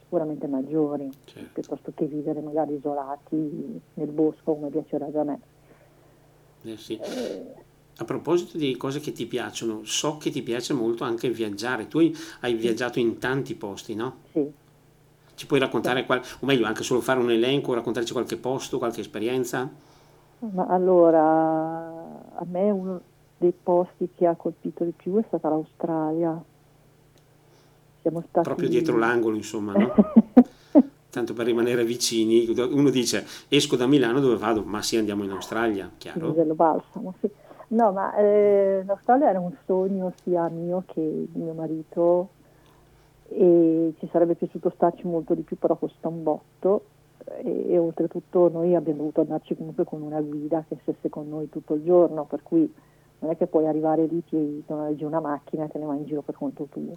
sicuramente 0.00 0.46
maggiori, 0.46 1.10
certo. 1.24 1.48
piuttosto 1.52 1.92
che 1.94 2.04
vivere 2.06 2.40
magari 2.40 2.74
isolati 2.74 3.80
nel 3.94 4.08
bosco 4.08 4.54
come 4.54 4.68
piacerebbe 4.68 5.18
a 5.18 5.24
me. 5.24 5.40
Eh 6.64 6.76
sì. 6.76 6.98
eh, 6.98 7.54
a 8.00 8.04
proposito 8.04 8.56
di 8.56 8.76
cose 8.76 9.00
che 9.00 9.12
ti 9.12 9.26
piacciono, 9.26 9.80
so 9.82 10.18
che 10.18 10.30
ti 10.30 10.42
piace 10.42 10.72
molto 10.72 11.02
anche 11.02 11.30
viaggiare. 11.30 11.88
Tu 11.88 12.10
hai 12.40 12.54
viaggiato 12.54 13.00
in 13.00 13.18
tanti 13.18 13.54
posti, 13.54 13.94
no? 13.94 14.18
Sì. 14.32 14.48
Ci 15.34 15.46
puoi 15.46 15.58
raccontare, 15.58 16.06
qual- 16.06 16.22
o 16.40 16.46
meglio, 16.46 16.66
anche 16.66 16.84
solo 16.84 17.00
fare 17.00 17.18
un 17.18 17.30
elenco, 17.30 17.74
raccontarci 17.74 18.12
qualche 18.12 18.36
posto, 18.36 18.78
qualche 18.78 19.00
esperienza? 19.00 19.68
Ma 20.38 20.66
allora, 20.66 21.20
a 22.34 22.44
me 22.48 22.70
uno 22.70 23.00
dei 23.36 23.52
posti 23.60 24.10
che 24.14 24.26
ha 24.26 24.36
colpito 24.36 24.84
di 24.84 24.92
più 24.96 25.16
è 25.16 25.24
stata 25.26 25.48
l'Australia. 25.48 26.40
Siamo 28.02 28.22
stati... 28.28 28.46
Proprio 28.46 28.68
dietro 28.68 28.96
l'angolo, 28.96 29.34
insomma, 29.34 29.72
no? 29.72 29.92
Tanto 31.10 31.32
per 31.32 31.46
rimanere 31.46 31.84
vicini, 31.84 32.46
uno 32.48 32.90
dice 32.90 33.26
esco 33.48 33.74
da 33.74 33.86
Milano 33.86 34.20
dove 34.20 34.36
vado, 34.36 34.62
ma 34.62 34.82
sì 34.82 34.96
andiamo 34.96 35.24
in 35.24 35.30
Australia, 35.30 35.90
chiaro? 35.98 36.30
Bello 36.30 36.54
balsamo, 36.54 37.14
sì. 37.20 37.28
No, 37.70 37.92
ma 37.92 38.14
eh, 38.16 38.82
l'Australia 38.86 39.28
era 39.28 39.40
un 39.40 39.52
sogno 39.66 40.14
sia 40.22 40.48
mio 40.48 40.84
che 40.86 41.26
di 41.30 41.40
mio 41.40 41.52
marito 41.52 42.30
e 43.28 43.92
ci 43.98 44.08
sarebbe 44.10 44.36
piaciuto 44.36 44.70
starci 44.74 45.06
molto 45.06 45.34
di 45.34 45.42
più, 45.42 45.58
però 45.58 45.76
costa 45.76 46.08
un 46.08 46.22
botto 46.22 46.84
e, 47.42 47.72
e 47.72 47.78
oltretutto 47.78 48.48
noi 48.48 48.74
abbiamo 48.74 49.00
dovuto 49.00 49.20
andarci 49.20 49.54
comunque 49.54 49.84
con 49.84 50.00
una 50.00 50.20
guida 50.22 50.64
che 50.66 50.78
stesse 50.80 51.10
con 51.10 51.28
noi 51.28 51.50
tutto 51.50 51.74
il 51.74 51.84
giorno, 51.84 52.24
per 52.24 52.42
cui 52.42 52.72
non 53.18 53.32
è 53.32 53.36
che 53.36 53.46
puoi 53.46 53.66
arrivare 53.66 54.06
lì, 54.06 54.24
ti 54.24 54.64
noleggi 54.66 55.04
una 55.04 55.20
macchina 55.20 55.64
e 55.64 55.68
te 55.68 55.78
ne 55.78 55.84
vai 55.84 55.98
in 55.98 56.06
giro 56.06 56.22
per 56.22 56.36
conto 56.36 56.68
tuo. 56.70 56.96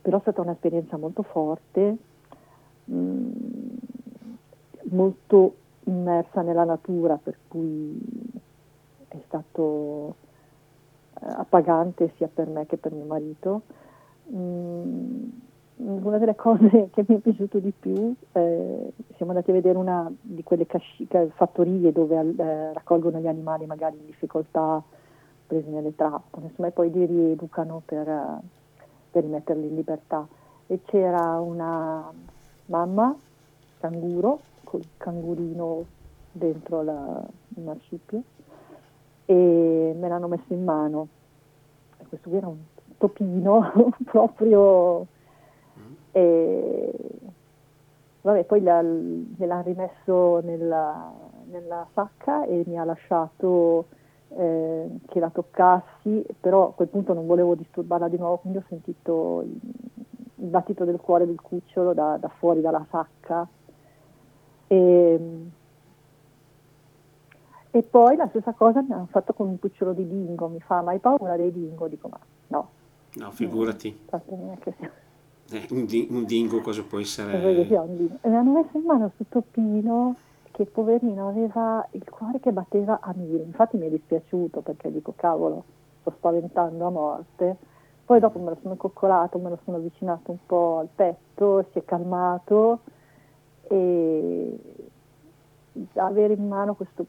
Però 0.00 0.18
è 0.18 0.20
stata 0.20 0.40
un'esperienza 0.40 0.96
molto 0.96 1.24
forte, 1.24 1.96
mh, 2.84 2.94
mm, 2.94 3.74
molto 4.90 5.54
immersa 5.84 6.42
nella 6.42 6.64
natura, 6.64 7.18
per 7.20 7.36
cui 7.48 7.98
è 9.08 9.16
stato 9.26 10.14
eh, 11.20 11.26
appagante 11.26 12.12
sia 12.16 12.28
per 12.32 12.48
me 12.48 12.66
che 12.66 12.76
per 12.76 12.92
mio 12.92 13.04
marito. 13.04 13.62
Mm, 14.32 15.28
una 15.78 16.18
delle 16.18 16.34
cose 16.34 16.88
che 16.92 17.04
mi 17.06 17.16
è 17.16 17.18
piaciuto 17.18 17.58
di 17.58 17.72
più, 17.78 18.14
eh, 18.32 18.92
siamo 19.16 19.32
andati 19.32 19.50
a 19.50 19.54
vedere 19.54 19.78
una 19.78 20.10
di 20.20 20.42
quelle 20.42 20.66
casci- 20.66 21.06
fattorie 21.34 21.92
dove 21.92 22.16
eh, 22.16 22.72
raccolgono 22.72 23.18
gli 23.18 23.26
animali 23.26 23.66
magari 23.66 23.96
in 23.96 24.06
difficoltà 24.06 24.82
presi 25.46 25.70
nelle 25.70 25.94
trappole, 25.94 26.46
insomma, 26.46 26.68
e 26.68 26.72
poi 26.72 26.90
li 26.90 27.06
rieducano 27.06 27.80
per, 27.84 28.38
per 29.10 29.22
rimetterli 29.22 29.66
in 29.66 29.74
libertà. 29.74 30.26
E 30.66 30.80
c'era 30.84 31.40
una 31.40 32.12
mamma 32.66 33.16
canguro, 33.80 34.40
col 34.64 34.84
cangurino 34.98 35.84
dentro 36.30 36.82
la, 36.82 37.22
il 37.56 37.62
marsupio, 37.62 38.22
e 39.30 39.94
me 39.94 40.08
l'hanno 40.08 40.26
messo 40.26 40.54
in 40.54 40.64
mano. 40.64 41.08
Questo 42.08 42.30
qui 42.30 42.38
era 42.38 42.46
un 42.46 42.56
topino 42.96 43.92
proprio... 44.04 45.06
E, 46.12 46.92
vabbè, 48.22 48.44
poi 48.44 48.62
la, 48.62 48.80
me 48.80 49.46
l'ha 49.46 49.60
rimesso 49.60 50.40
nella, 50.40 51.12
nella 51.50 51.86
sacca 51.92 52.46
e 52.46 52.64
mi 52.66 52.78
ha 52.78 52.84
lasciato 52.84 53.88
eh, 54.30 54.88
che 55.06 55.20
la 55.20 55.28
toccassi, 55.28 56.24
però 56.40 56.68
a 56.68 56.72
quel 56.72 56.88
punto 56.88 57.12
non 57.12 57.26
volevo 57.26 57.54
disturbarla 57.54 58.08
di 58.08 58.16
nuovo, 58.16 58.38
quindi 58.38 58.58
ho 58.58 58.64
sentito 58.66 59.42
il, 59.42 59.60
il 60.36 60.46
battito 60.46 60.86
del 60.86 60.98
cuore 60.98 61.26
del 61.26 61.40
cucciolo 61.42 61.92
da, 61.92 62.16
da 62.16 62.28
fuori 62.28 62.62
dalla 62.62 62.86
sacca. 62.88 63.46
E, 64.68 65.20
e 67.78 67.82
poi 67.84 68.16
la 68.16 68.26
stessa 68.26 68.52
cosa 68.54 68.82
mi 68.82 68.92
hanno 68.92 69.06
fatto 69.08 69.32
con 69.32 69.46
un 69.46 69.58
cucciolo 69.60 69.92
di 69.92 70.04
dingo, 70.04 70.48
mi 70.48 70.58
fa, 70.58 70.82
ma 70.82 70.90
hai 70.90 70.98
paura 70.98 71.36
dei 71.36 71.52
dingo? 71.52 71.86
Dico, 71.86 72.08
ma 72.08 72.18
no. 72.48 72.70
No, 73.14 73.30
figurati. 73.30 73.96
Eh, 74.10 74.18
eh, 75.56 75.66
un, 75.70 75.84
di, 75.84 76.08
un, 76.10 76.24
dingo 76.24 76.60
cosa 76.60 76.82
può 76.82 76.98
essere? 76.98 77.40
E 77.40 77.66
mi 77.68 78.34
hanno 78.34 78.50
messo 78.50 78.76
in 78.76 78.82
mano 78.82 79.12
questo 79.14 79.26
topino 79.28 80.16
che 80.50 80.64
poverino 80.64 81.28
aveva 81.28 81.86
il 81.92 82.02
cuore 82.10 82.40
che 82.40 82.50
batteva 82.50 82.98
a 83.00 83.14
mille, 83.14 83.44
infatti 83.44 83.76
mi 83.76 83.86
è 83.86 83.90
dispiaciuto 83.90 84.60
perché 84.60 84.90
dico 84.90 85.12
cavolo, 85.14 85.62
sto 86.00 86.12
spaventando 86.16 86.84
a 86.84 86.90
morte. 86.90 87.56
Poi 88.04 88.18
dopo 88.18 88.40
me 88.40 88.50
lo 88.50 88.58
sono 88.60 88.74
coccolato, 88.74 89.38
me 89.38 89.50
lo 89.50 89.58
sono 89.62 89.76
avvicinato 89.76 90.32
un 90.32 90.38
po' 90.44 90.78
al 90.78 90.88
petto, 90.92 91.64
si 91.70 91.78
è 91.78 91.84
calmato 91.84 92.80
e 93.68 94.58
avere 95.94 96.32
in 96.32 96.48
mano 96.48 96.74
questo 96.74 97.06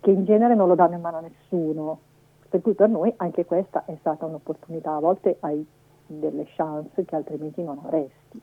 che 0.00 0.10
in 0.10 0.24
genere 0.24 0.54
non 0.54 0.68
lo 0.68 0.74
danno 0.74 0.94
in 0.94 1.00
mano 1.00 1.18
a 1.18 1.20
nessuno. 1.20 2.00
Per 2.48 2.60
cui 2.62 2.74
per 2.74 2.88
noi 2.88 3.12
anche 3.16 3.44
questa 3.44 3.84
è 3.84 3.96
stata 4.00 4.24
un'opportunità, 4.24 4.94
a 4.94 5.00
volte 5.00 5.36
hai 5.40 5.64
delle 6.06 6.46
chance 6.56 7.04
che 7.04 7.14
altrimenti 7.14 7.62
non 7.62 7.78
avresti. 7.84 8.40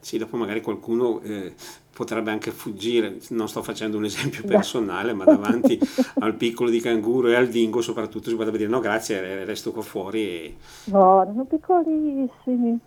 Sì, 0.00 0.16
dopo 0.16 0.36
magari 0.36 0.62
qualcuno 0.62 1.20
eh, 1.20 1.52
potrebbe 1.92 2.30
anche 2.30 2.50
fuggire, 2.50 3.18
non 3.30 3.48
sto 3.48 3.62
facendo 3.62 3.98
un 3.98 4.04
esempio 4.04 4.44
personale, 4.44 5.12
ma 5.12 5.24
davanti 5.24 5.78
al 6.20 6.34
piccolo 6.34 6.70
di 6.70 6.80
canguro 6.80 7.28
e 7.28 7.34
al 7.34 7.48
dingo 7.48 7.80
soprattutto 7.82 8.30
si 8.30 8.36
potrebbe 8.36 8.58
dire 8.58 8.70
no 8.70 8.80
grazie, 8.80 9.44
resto 9.44 9.72
qua 9.72 9.82
fuori. 9.82 10.20
E... 10.20 10.56
No, 10.84 11.22
erano 11.22 11.44
piccolissimi. 11.44 12.78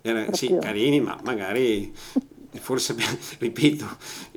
Era, 0.00 0.32
sì, 0.32 0.56
carini, 0.58 1.00
ma 1.00 1.18
magari 1.24 1.92
forse, 2.52 2.94
ripeto, 3.38 3.86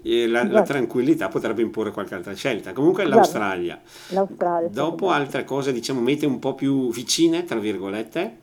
eh, 0.04 0.28
la, 0.28 0.44
la, 0.44 0.62
tranquillità 0.62 1.28
potrebbe 1.28 1.62
imporre 1.62 1.92
qualche 1.92 2.16
altra 2.16 2.34
scelta. 2.34 2.74
Comunque 2.74 3.06
l'Australia. 3.06 3.80
L'Australia 4.10 4.70
Dopo 4.70 5.10
altre 5.10 5.44
cose, 5.44 5.72
diciamo, 5.72 6.02
mete 6.02 6.26
un 6.26 6.40
po' 6.40 6.54
più 6.54 6.92
vicine, 6.92 7.44
tra 7.44 7.60
virgolette? 7.60 8.38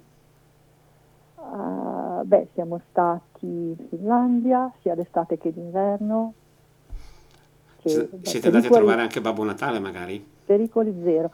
Uh, 1.36 2.22
beh, 2.24 2.48
siamo 2.54 2.80
stati 2.90 3.46
in 3.46 3.76
Finlandia, 3.88 4.72
sia 4.80 4.94
d'estate 4.94 5.38
che 5.38 5.52
d'inverno. 5.52 6.34
Che, 7.80 7.88
S- 7.88 8.08
beh, 8.10 8.28
siete 8.28 8.46
andati 8.48 8.66
a 8.66 8.70
trovare 8.70 9.02
anche 9.02 9.20
Babbo 9.20 9.44
Natale, 9.44 9.78
magari? 9.78 10.24
Pericoli 10.44 10.94
zero 11.02 11.30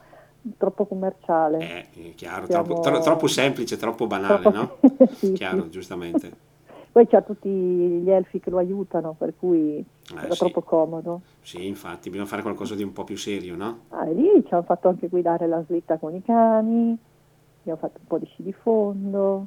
troppo 0.59 0.87
commerciale. 0.87 1.89
Eh, 1.95 2.14
chiaro, 2.14 2.47
Siamo... 2.47 2.64
troppo, 2.64 2.80
tro- 2.80 3.01
troppo, 3.01 3.26
semplice, 3.26 3.76
troppo 3.76 4.07
banale, 4.07 4.51
troppo... 4.51 4.89
no? 4.91 5.07
sì, 5.18 5.32
chiaro, 5.32 5.64
sì. 5.64 5.70
giustamente. 5.70 6.53
Poi 6.95 7.09
c'ha 7.09 7.22
tutti 7.22 7.49
gli 7.49 8.09
elfi 8.09 8.38
che 8.38 8.51
lo 8.51 8.59
aiutano, 8.59 9.16
per 9.18 9.34
cui 9.36 9.78
eh, 9.78 9.84
era 10.14 10.30
sì. 10.30 10.38
troppo 10.38 10.62
comodo. 10.62 11.22
Sì, 11.40 11.66
infatti, 11.66 12.09
bisogna 12.09 12.28
fare 12.28 12.42
qualcosa 12.42 12.76
di 12.76 12.84
un 12.84 12.92
po' 12.92 13.03
più 13.03 13.16
serio, 13.16 13.57
no? 13.57 13.78
Ah, 13.88 14.05
lì 14.05 14.45
ci 14.47 14.55
hanno 14.55 14.62
fatto 14.62 14.86
anche 14.86 15.09
guidare 15.09 15.49
la 15.49 15.61
slitta 15.66 15.99
con 15.99 16.14
i 16.14 16.22
cani, 16.22 16.97
abbiamo 17.62 17.80
fatto 17.80 17.99
un 17.99 18.07
po' 18.07 18.18
di 18.18 18.26
sci 18.26 18.45
di 18.45 18.53
fondo, 18.53 19.47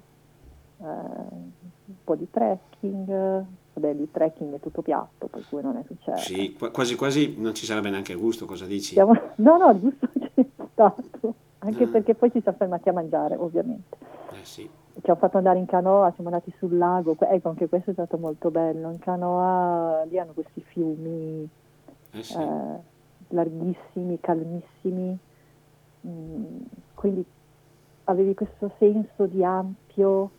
eh, 0.82 0.84
un 0.84 1.96
po' 2.04 2.16
di 2.16 2.28
trekking. 2.30 3.46
Vabbè, 3.76 3.90
il 3.94 4.10
trekking 4.12 4.56
è 4.56 4.60
tutto 4.60 4.82
piatto, 4.82 5.28
per 5.28 5.46
cui 5.48 5.62
non 5.62 5.78
è 5.78 5.84
successo. 5.86 6.34
Sì, 6.34 6.54
quasi 6.54 6.96
quasi 6.98 7.36
non 7.38 7.54
ci 7.54 7.66
sarebbe 7.66 7.90
neanche 7.90 8.16
gusto, 8.16 8.46
cosa 8.46 8.66
dici? 8.66 8.92
Siamo... 8.92 9.14
No, 9.38 9.56
no, 9.56 9.70
il 9.72 9.80
gusto 9.80 10.10
c'è 10.20 10.46
stato, 10.74 11.34
anche 11.60 11.84
ah. 11.86 11.88
perché 11.88 12.14
poi 12.14 12.30
ci 12.30 12.42
siamo 12.42 12.58
fermati 12.58 12.90
a 12.90 12.92
mangiare, 12.92 13.38
ovviamente. 13.38 13.96
Eh 14.34 14.44
sì 14.44 14.70
ci 15.02 15.10
hanno 15.10 15.20
fatto 15.20 15.38
andare 15.38 15.60
in 15.60 15.66
canoa, 15.66 16.12
siamo 16.12 16.30
andati 16.30 16.54
sul 16.58 16.78
lago, 16.78 17.16
ecco 17.20 17.50
anche 17.50 17.68
questo 17.68 17.92
è 17.92 17.94
stato 17.94 18.18
molto 18.18 18.50
bello, 18.50 18.90
in 18.92 19.00
canoa 19.00 20.04
lì 20.06 20.18
hanno 20.18 20.34
questi 20.34 20.62
fiumi 20.62 21.48
eh 22.12 22.24
sì. 22.24 22.38
eh, 22.38 22.80
larghissimi, 23.30 24.20
calmissimi, 24.20 25.18
mm, 26.08 26.58
quindi 26.96 27.26
avevi 28.06 28.34
questo 28.34 28.72
senso 28.78 29.26
di 29.26 29.44
ampio 29.44 30.32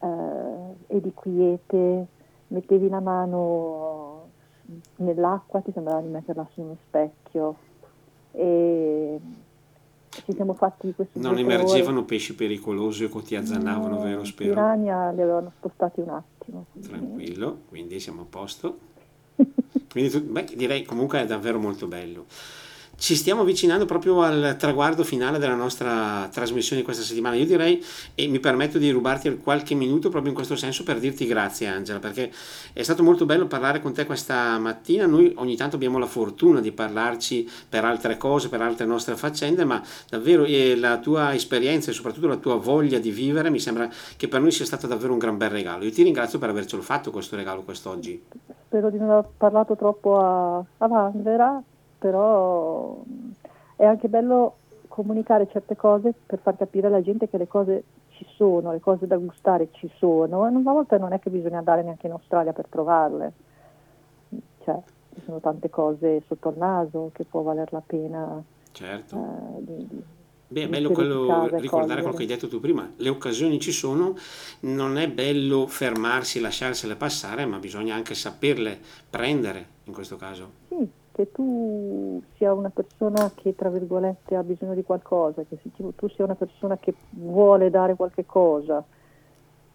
eh, 0.00 0.76
e 0.86 1.00
di 1.00 1.12
quiete, 1.12 2.06
mettevi 2.48 2.88
la 2.88 3.00
mano 3.00 4.28
nell'acqua, 4.96 5.60
ti 5.60 5.72
sembrava 5.72 6.00
di 6.00 6.08
metterla 6.08 6.46
su 6.52 6.62
uno 6.62 6.76
specchio. 6.86 7.56
E 8.32 9.20
ci 10.24 10.32
siamo 10.32 10.54
fatti 10.54 10.92
questo 10.94 11.18
Non 11.18 11.38
emergevano 11.38 11.98
ore. 11.98 12.06
pesci 12.06 12.34
pericolosi 12.34 13.04
o 13.04 13.20
ti 13.20 13.36
azzannavano, 13.36 13.96
no, 13.96 14.02
vero? 14.02 14.24
Spero. 14.24 14.50
I 14.50 14.54
piranha 14.54 15.10
li 15.10 15.20
avevano 15.20 15.52
spostati 15.56 16.00
un 16.00 16.08
attimo. 16.10 16.66
Quindi. 16.70 16.88
Tranquillo, 16.88 17.58
quindi 17.68 18.00
siamo 18.00 18.22
a 18.22 18.26
posto. 18.28 18.78
quindi 19.90 20.10
tu, 20.10 20.22
beh, 20.22 20.46
direi 20.54 20.84
comunque 20.84 21.20
è 21.20 21.26
davvero 21.26 21.58
molto 21.58 21.86
bello. 21.86 22.26
Ci 22.96 23.16
stiamo 23.16 23.42
avvicinando 23.42 23.84
proprio 23.84 24.22
al 24.22 24.56
traguardo 24.58 25.04
finale 25.04 25.38
della 25.38 25.54
nostra 25.54 26.28
trasmissione 26.32 26.80
di 26.80 26.84
questa 26.84 27.02
settimana. 27.02 27.34
Io 27.34 27.44
direi, 27.44 27.84
e 28.14 28.28
mi 28.28 28.38
permetto 28.40 28.78
di 28.78 28.90
rubarti 28.90 29.36
qualche 29.38 29.74
minuto 29.74 30.08
proprio 30.08 30.30
in 30.30 30.34
questo 30.34 30.56
senso 30.56 30.84
per 30.84 30.98
dirti 31.00 31.26
grazie 31.26 31.66
Angela, 31.66 31.98
perché 31.98 32.30
è 32.72 32.82
stato 32.82 33.02
molto 33.02 33.26
bello 33.26 33.46
parlare 33.46 33.80
con 33.80 33.92
te 33.92 34.06
questa 34.06 34.58
mattina. 34.58 35.06
Noi 35.06 35.32
ogni 35.36 35.56
tanto 35.56 35.76
abbiamo 35.76 35.98
la 35.98 36.06
fortuna 36.06 36.60
di 36.60 36.72
parlarci 36.72 37.48
per 37.68 37.84
altre 37.84 38.16
cose, 38.16 38.48
per 38.48 38.62
altre 38.62 38.86
nostre 38.86 39.16
faccende, 39.16 39.64
ma 39.64 39.82
davvero 40.08 40.46
la 40.76 40.98
tua 40.98 41.34
esperienza 41.34 41.90
e 41.90 41.94
soprattutto 41.94 42.28
la 42.28 42.36
tua 42.36 42.54
voglia 42.56 42.98
di 42.98 43.10
vivere 43.10 43.50
mi 43.50 43.58
sembra 43.60 43.90
che 44.16 44.28
per 44.28 44.40
noi 44.40 44.50
sia 44.52 44.64
stato 44.64 44.86
davvero 44.86 45.12
un 45.12 45.18
gran 45.18 45.36
bel 45.36 45.50
regalo. 45.50 45.84
Io 45.84 45.92
ti 45.92 46.02
ringrazio 46.02 46.38
per 46.38 46.48
avercelo 46.48 46.80
fatto 46.80 47.10
questo 47.10 47.36
regalo 47.36 47.62
quest'oggi. 47.62 48.22
Spero 48.66 48.90
di 48.90 48.98
non 48.98 49.10
aver 49.10 49.28
parlato 49.36 49.76
troppo 49.76 50.18
a, 50.18 50.56
a 50.56 50.86
Vanvera 50.86 51.62
però 52.04 53.02
è 53.76 53.84
anche 53.86 54.08
bello 54.08 54.56
comunicare 54.88 55.48
certe 55.50 55.74
cose 55.74 56.12
per 56.26 56.38
far 56.38 56.54
capire 56.54 56.88
alla 56.88 57.00
gente 57.00 57.30
che 57.30 57.38
le 57.38 57.48
cose 57.48 57.84
ci 58.10 58.26
sono, 58.36 58.72
le 58.72 58.80
cose 58.80 59.06
da 59.06 59.16
gustare 59.16 59.68
ci 59.72 59.90
sono 59.96 60.46
e 60.46 60.50
una 60.50 60.72
volta 60.72 60.98
non 60.98 61.14
è 61.14 61.18
che 61.18 61.30
bisogna 61.30 61.56
andare 61.56 61.82
neanche 61.82 62.06
in 62.06 62.12
Australia 62.12 62.52
per 62.52 62.66
trovarle, 62.68 63.32
cioè 64.64 64.78
ci 65.14 65.22
sono 65.24 65.40
tante 65.40 65.70
cose 65.70 66.22
sotto 66.26 66.50
il 66.50 66.58
naso 66.58 67.10
che 67.14 67.24
può 67.24 67.40
valer 67.40 67.72
la 67.72 67.82
pena 67.84 68.42
certo. 68.72 69.16
eh, 69.16 69.64
di, 69.64 69.86
di 69.88 70.02
Beh, 70.46 70.64
è 70.64 70.68
bello 70.68 70.90
quello, 70.90 71.48
ricordare 71.56 72.02
quello 72.02 72.16
che 72.16 72.22
hai 72.22 72.28
detto 72.28 72.48
tu 72.48 72.60
prima, 72.60 72.92
le 72.96 73.08
occasioni 73.08 73.58
ci 73.58 73.72
sono, 73.72 74.14
non 74.60 74.98
è 74.98 75.08
bello 75.08 75.66
fermarsi, 75.66 76.38
lasciarsele 76.38 76.96
passare, 76.96 77.46
ma 77.46 77.58
bisogna 77.58 77.94
anche 77.94 78.14
saperle 78.14 78.78
prendere 79.08 79.66
in 79.84 79.94
questo 79.94 80.16
caso. 80.16 80.50
Sì, 80.68 81.02
che 81.14 81.30
tu 81.30 82.20
sia 82.36 82.52
una 82.52 82.70
persona 82.70 83.30
che 83.36 83.54
tra 83.54 83.68
virgolette 83.68 84.34
ha 84.34 84.42
bisogno 84.42 84.74
di 84.74 84.82
qualcosa, 84.82 85.44
che 85.44 85.56
tu 85.94 86.08
sia 86.08 86.24
una 86.24 86.34
persona 86.34 86.76
che 86.76 86.92
vuole 87.10 87.70
dare 87.70 87.94
qualche 87.94 88.26
cosa 88.26 88.84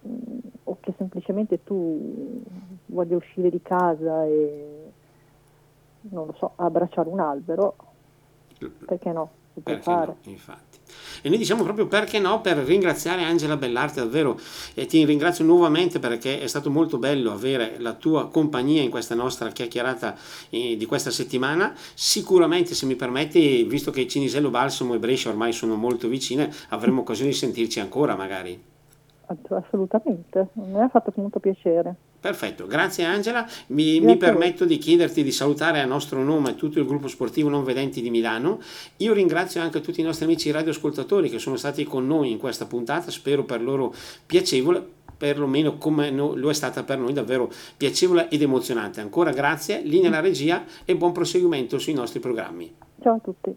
mm, 0.06 0.38
o 0.66 0.78
che 0.82 0.94
semplicemente 0.98 1.64
tu 1.64 2.44
voglia 2.88 3.16
uscire 3.16 3.50
di 3.50 3.62
casa 3.62 4.26
e 4.26 4.92
non 6.02 6.26
lo 6.26 6.34
so, 6.34 6.52
abbracciare 6.56 7.08
un 7.08 7.22
albero, 7.22 7.76
perché 8.86 9.14
no? 9.14 9.30
Si 9.54 9.62
può 9.62 9.78
fare. 9.78 10.18
No, 10.24 10.32
infatti. 10.32 10.69
E 11.22 11.30
noi 11.30 11.38
diciamo 11.38 11.64
proprio 11.64 11.88
perché 11.88 12.20
no 12.20 12.42
per 12.42 12.58
ringraziare 12.58 13.24
Angela 13.24 13.58
Bellarte 13.58 14.00
davvero 14.00 14.40
e 14.74 14.86
ti 14.86 15.04
ringrazio 15.06 15.44
nuovamente 15.46 16.00
perché 16.00 16.40
è 16.40 16.48
stato 16.48 16.70
molto 16.70 16.98
bello 16.98 17.32
avere 17.32 17.76
la 17.80 17.94
tua 17.94 18.30
compagnia 18.30 18.82
in 18.82 18.90
questa 18.90 19.16
nostra 19.16 19.50
chiacchierata 19.50 20.16
eh, 20.50 20.76
di 20.78 20.86
questa 20.86 21.12
settimana. 21.12 21.74
Sicuramente 21.94 22.74
se 22.74 22.86
mi 22.86 22.96
permetti, 22.96 23.64
visto 23.64 23.92
che 23.92 24.08
Cinisello 24.08 24.50
Balsamo 24.50 24.94
e 24.94 25.00
Brescia 25.00 25.30
ormai 25.30 25.54
sono 25.54 25.76
molto 25.76 26.08
vicine, 26.08 26.52
avremo 26.70 27.02
occasione 27.02 27.32
di 27.32 27.36
sentirci 27.36 27.80
ancora 27.80 28.16
magari. 28.16 28.62
Assolutamente, 29.50 30.48
mi 30.54 30.82
ha 30.82 30.90
fatto 30.90 31.14
molto 31.16 31.40
piacere. 31.40 31.96
Perfetto, 32.20 32.68
grazie 32.68 33.06
Angela. 33.06 33.48
Mi, 33.68 34.02
mi, 34.02 34.18
permetto 34.18 34.66
di 34.66 34.78
chiederti 34.78 35.24
di 35.24 35.32
salutare 35.32 35.80
a 35.80 35.86
nostro 35.86 36.22
nome 36.22 36.56
tutto 36.56 36.80
il 36.80 36.86
gruppo 36.86 37.08
sportivo 37.08 37.48
Non 37.48 37.64
Vedenti 37.64 38.02
di 38.02 38.10
Milano. 38.10 38.60
Io 38.98 39.14
ringrazio 39.14 39.62
anche 39.62 39.80
tutti 39.80 40.02
i 40.02 40.04
nostri 40.04 40.26
amici 40.26 40.52
radioascoltatori 40.52 41.30
che 41.30 41.40
sono 41.40 41.56
stati 41.56 41.86
con 41.86 42.06
noi 42.06 42.32
in 42.32 42.38
questa 42.38 42.66
puntata, 42.66 43.10
spero 43.10 43.46
per 43.46 43.62
loro 43.62 43.94
piacevole, 44.26 44.86
perlomeno 45.16 45.78
come 45.78 46.12
lo 46.12 46.50
è 46.50 46.54
stata 46.54 46.84
per 46.84 46.98
noi 46.98 47.14
davvero 47.14 47.50
piacevole 47.78 48.30
ed 48.30 48.42
emozionante. 48.42 49.00
Ancora 49.00 49.32
grazie, 49.32 49.82
linea 49.82 50.10
alla 50.10 50.20
regia 50.20 50.66
e 50.84 50.96
buon 50.98 51.14
proseguimento 51.14 51.80
sui 51.80 51.94
nostri 51.94 52.20
programmi. 52.20 52.74
Ciao 53.02 53.16
a 53.16 53.20
tutti. 53.20 53.56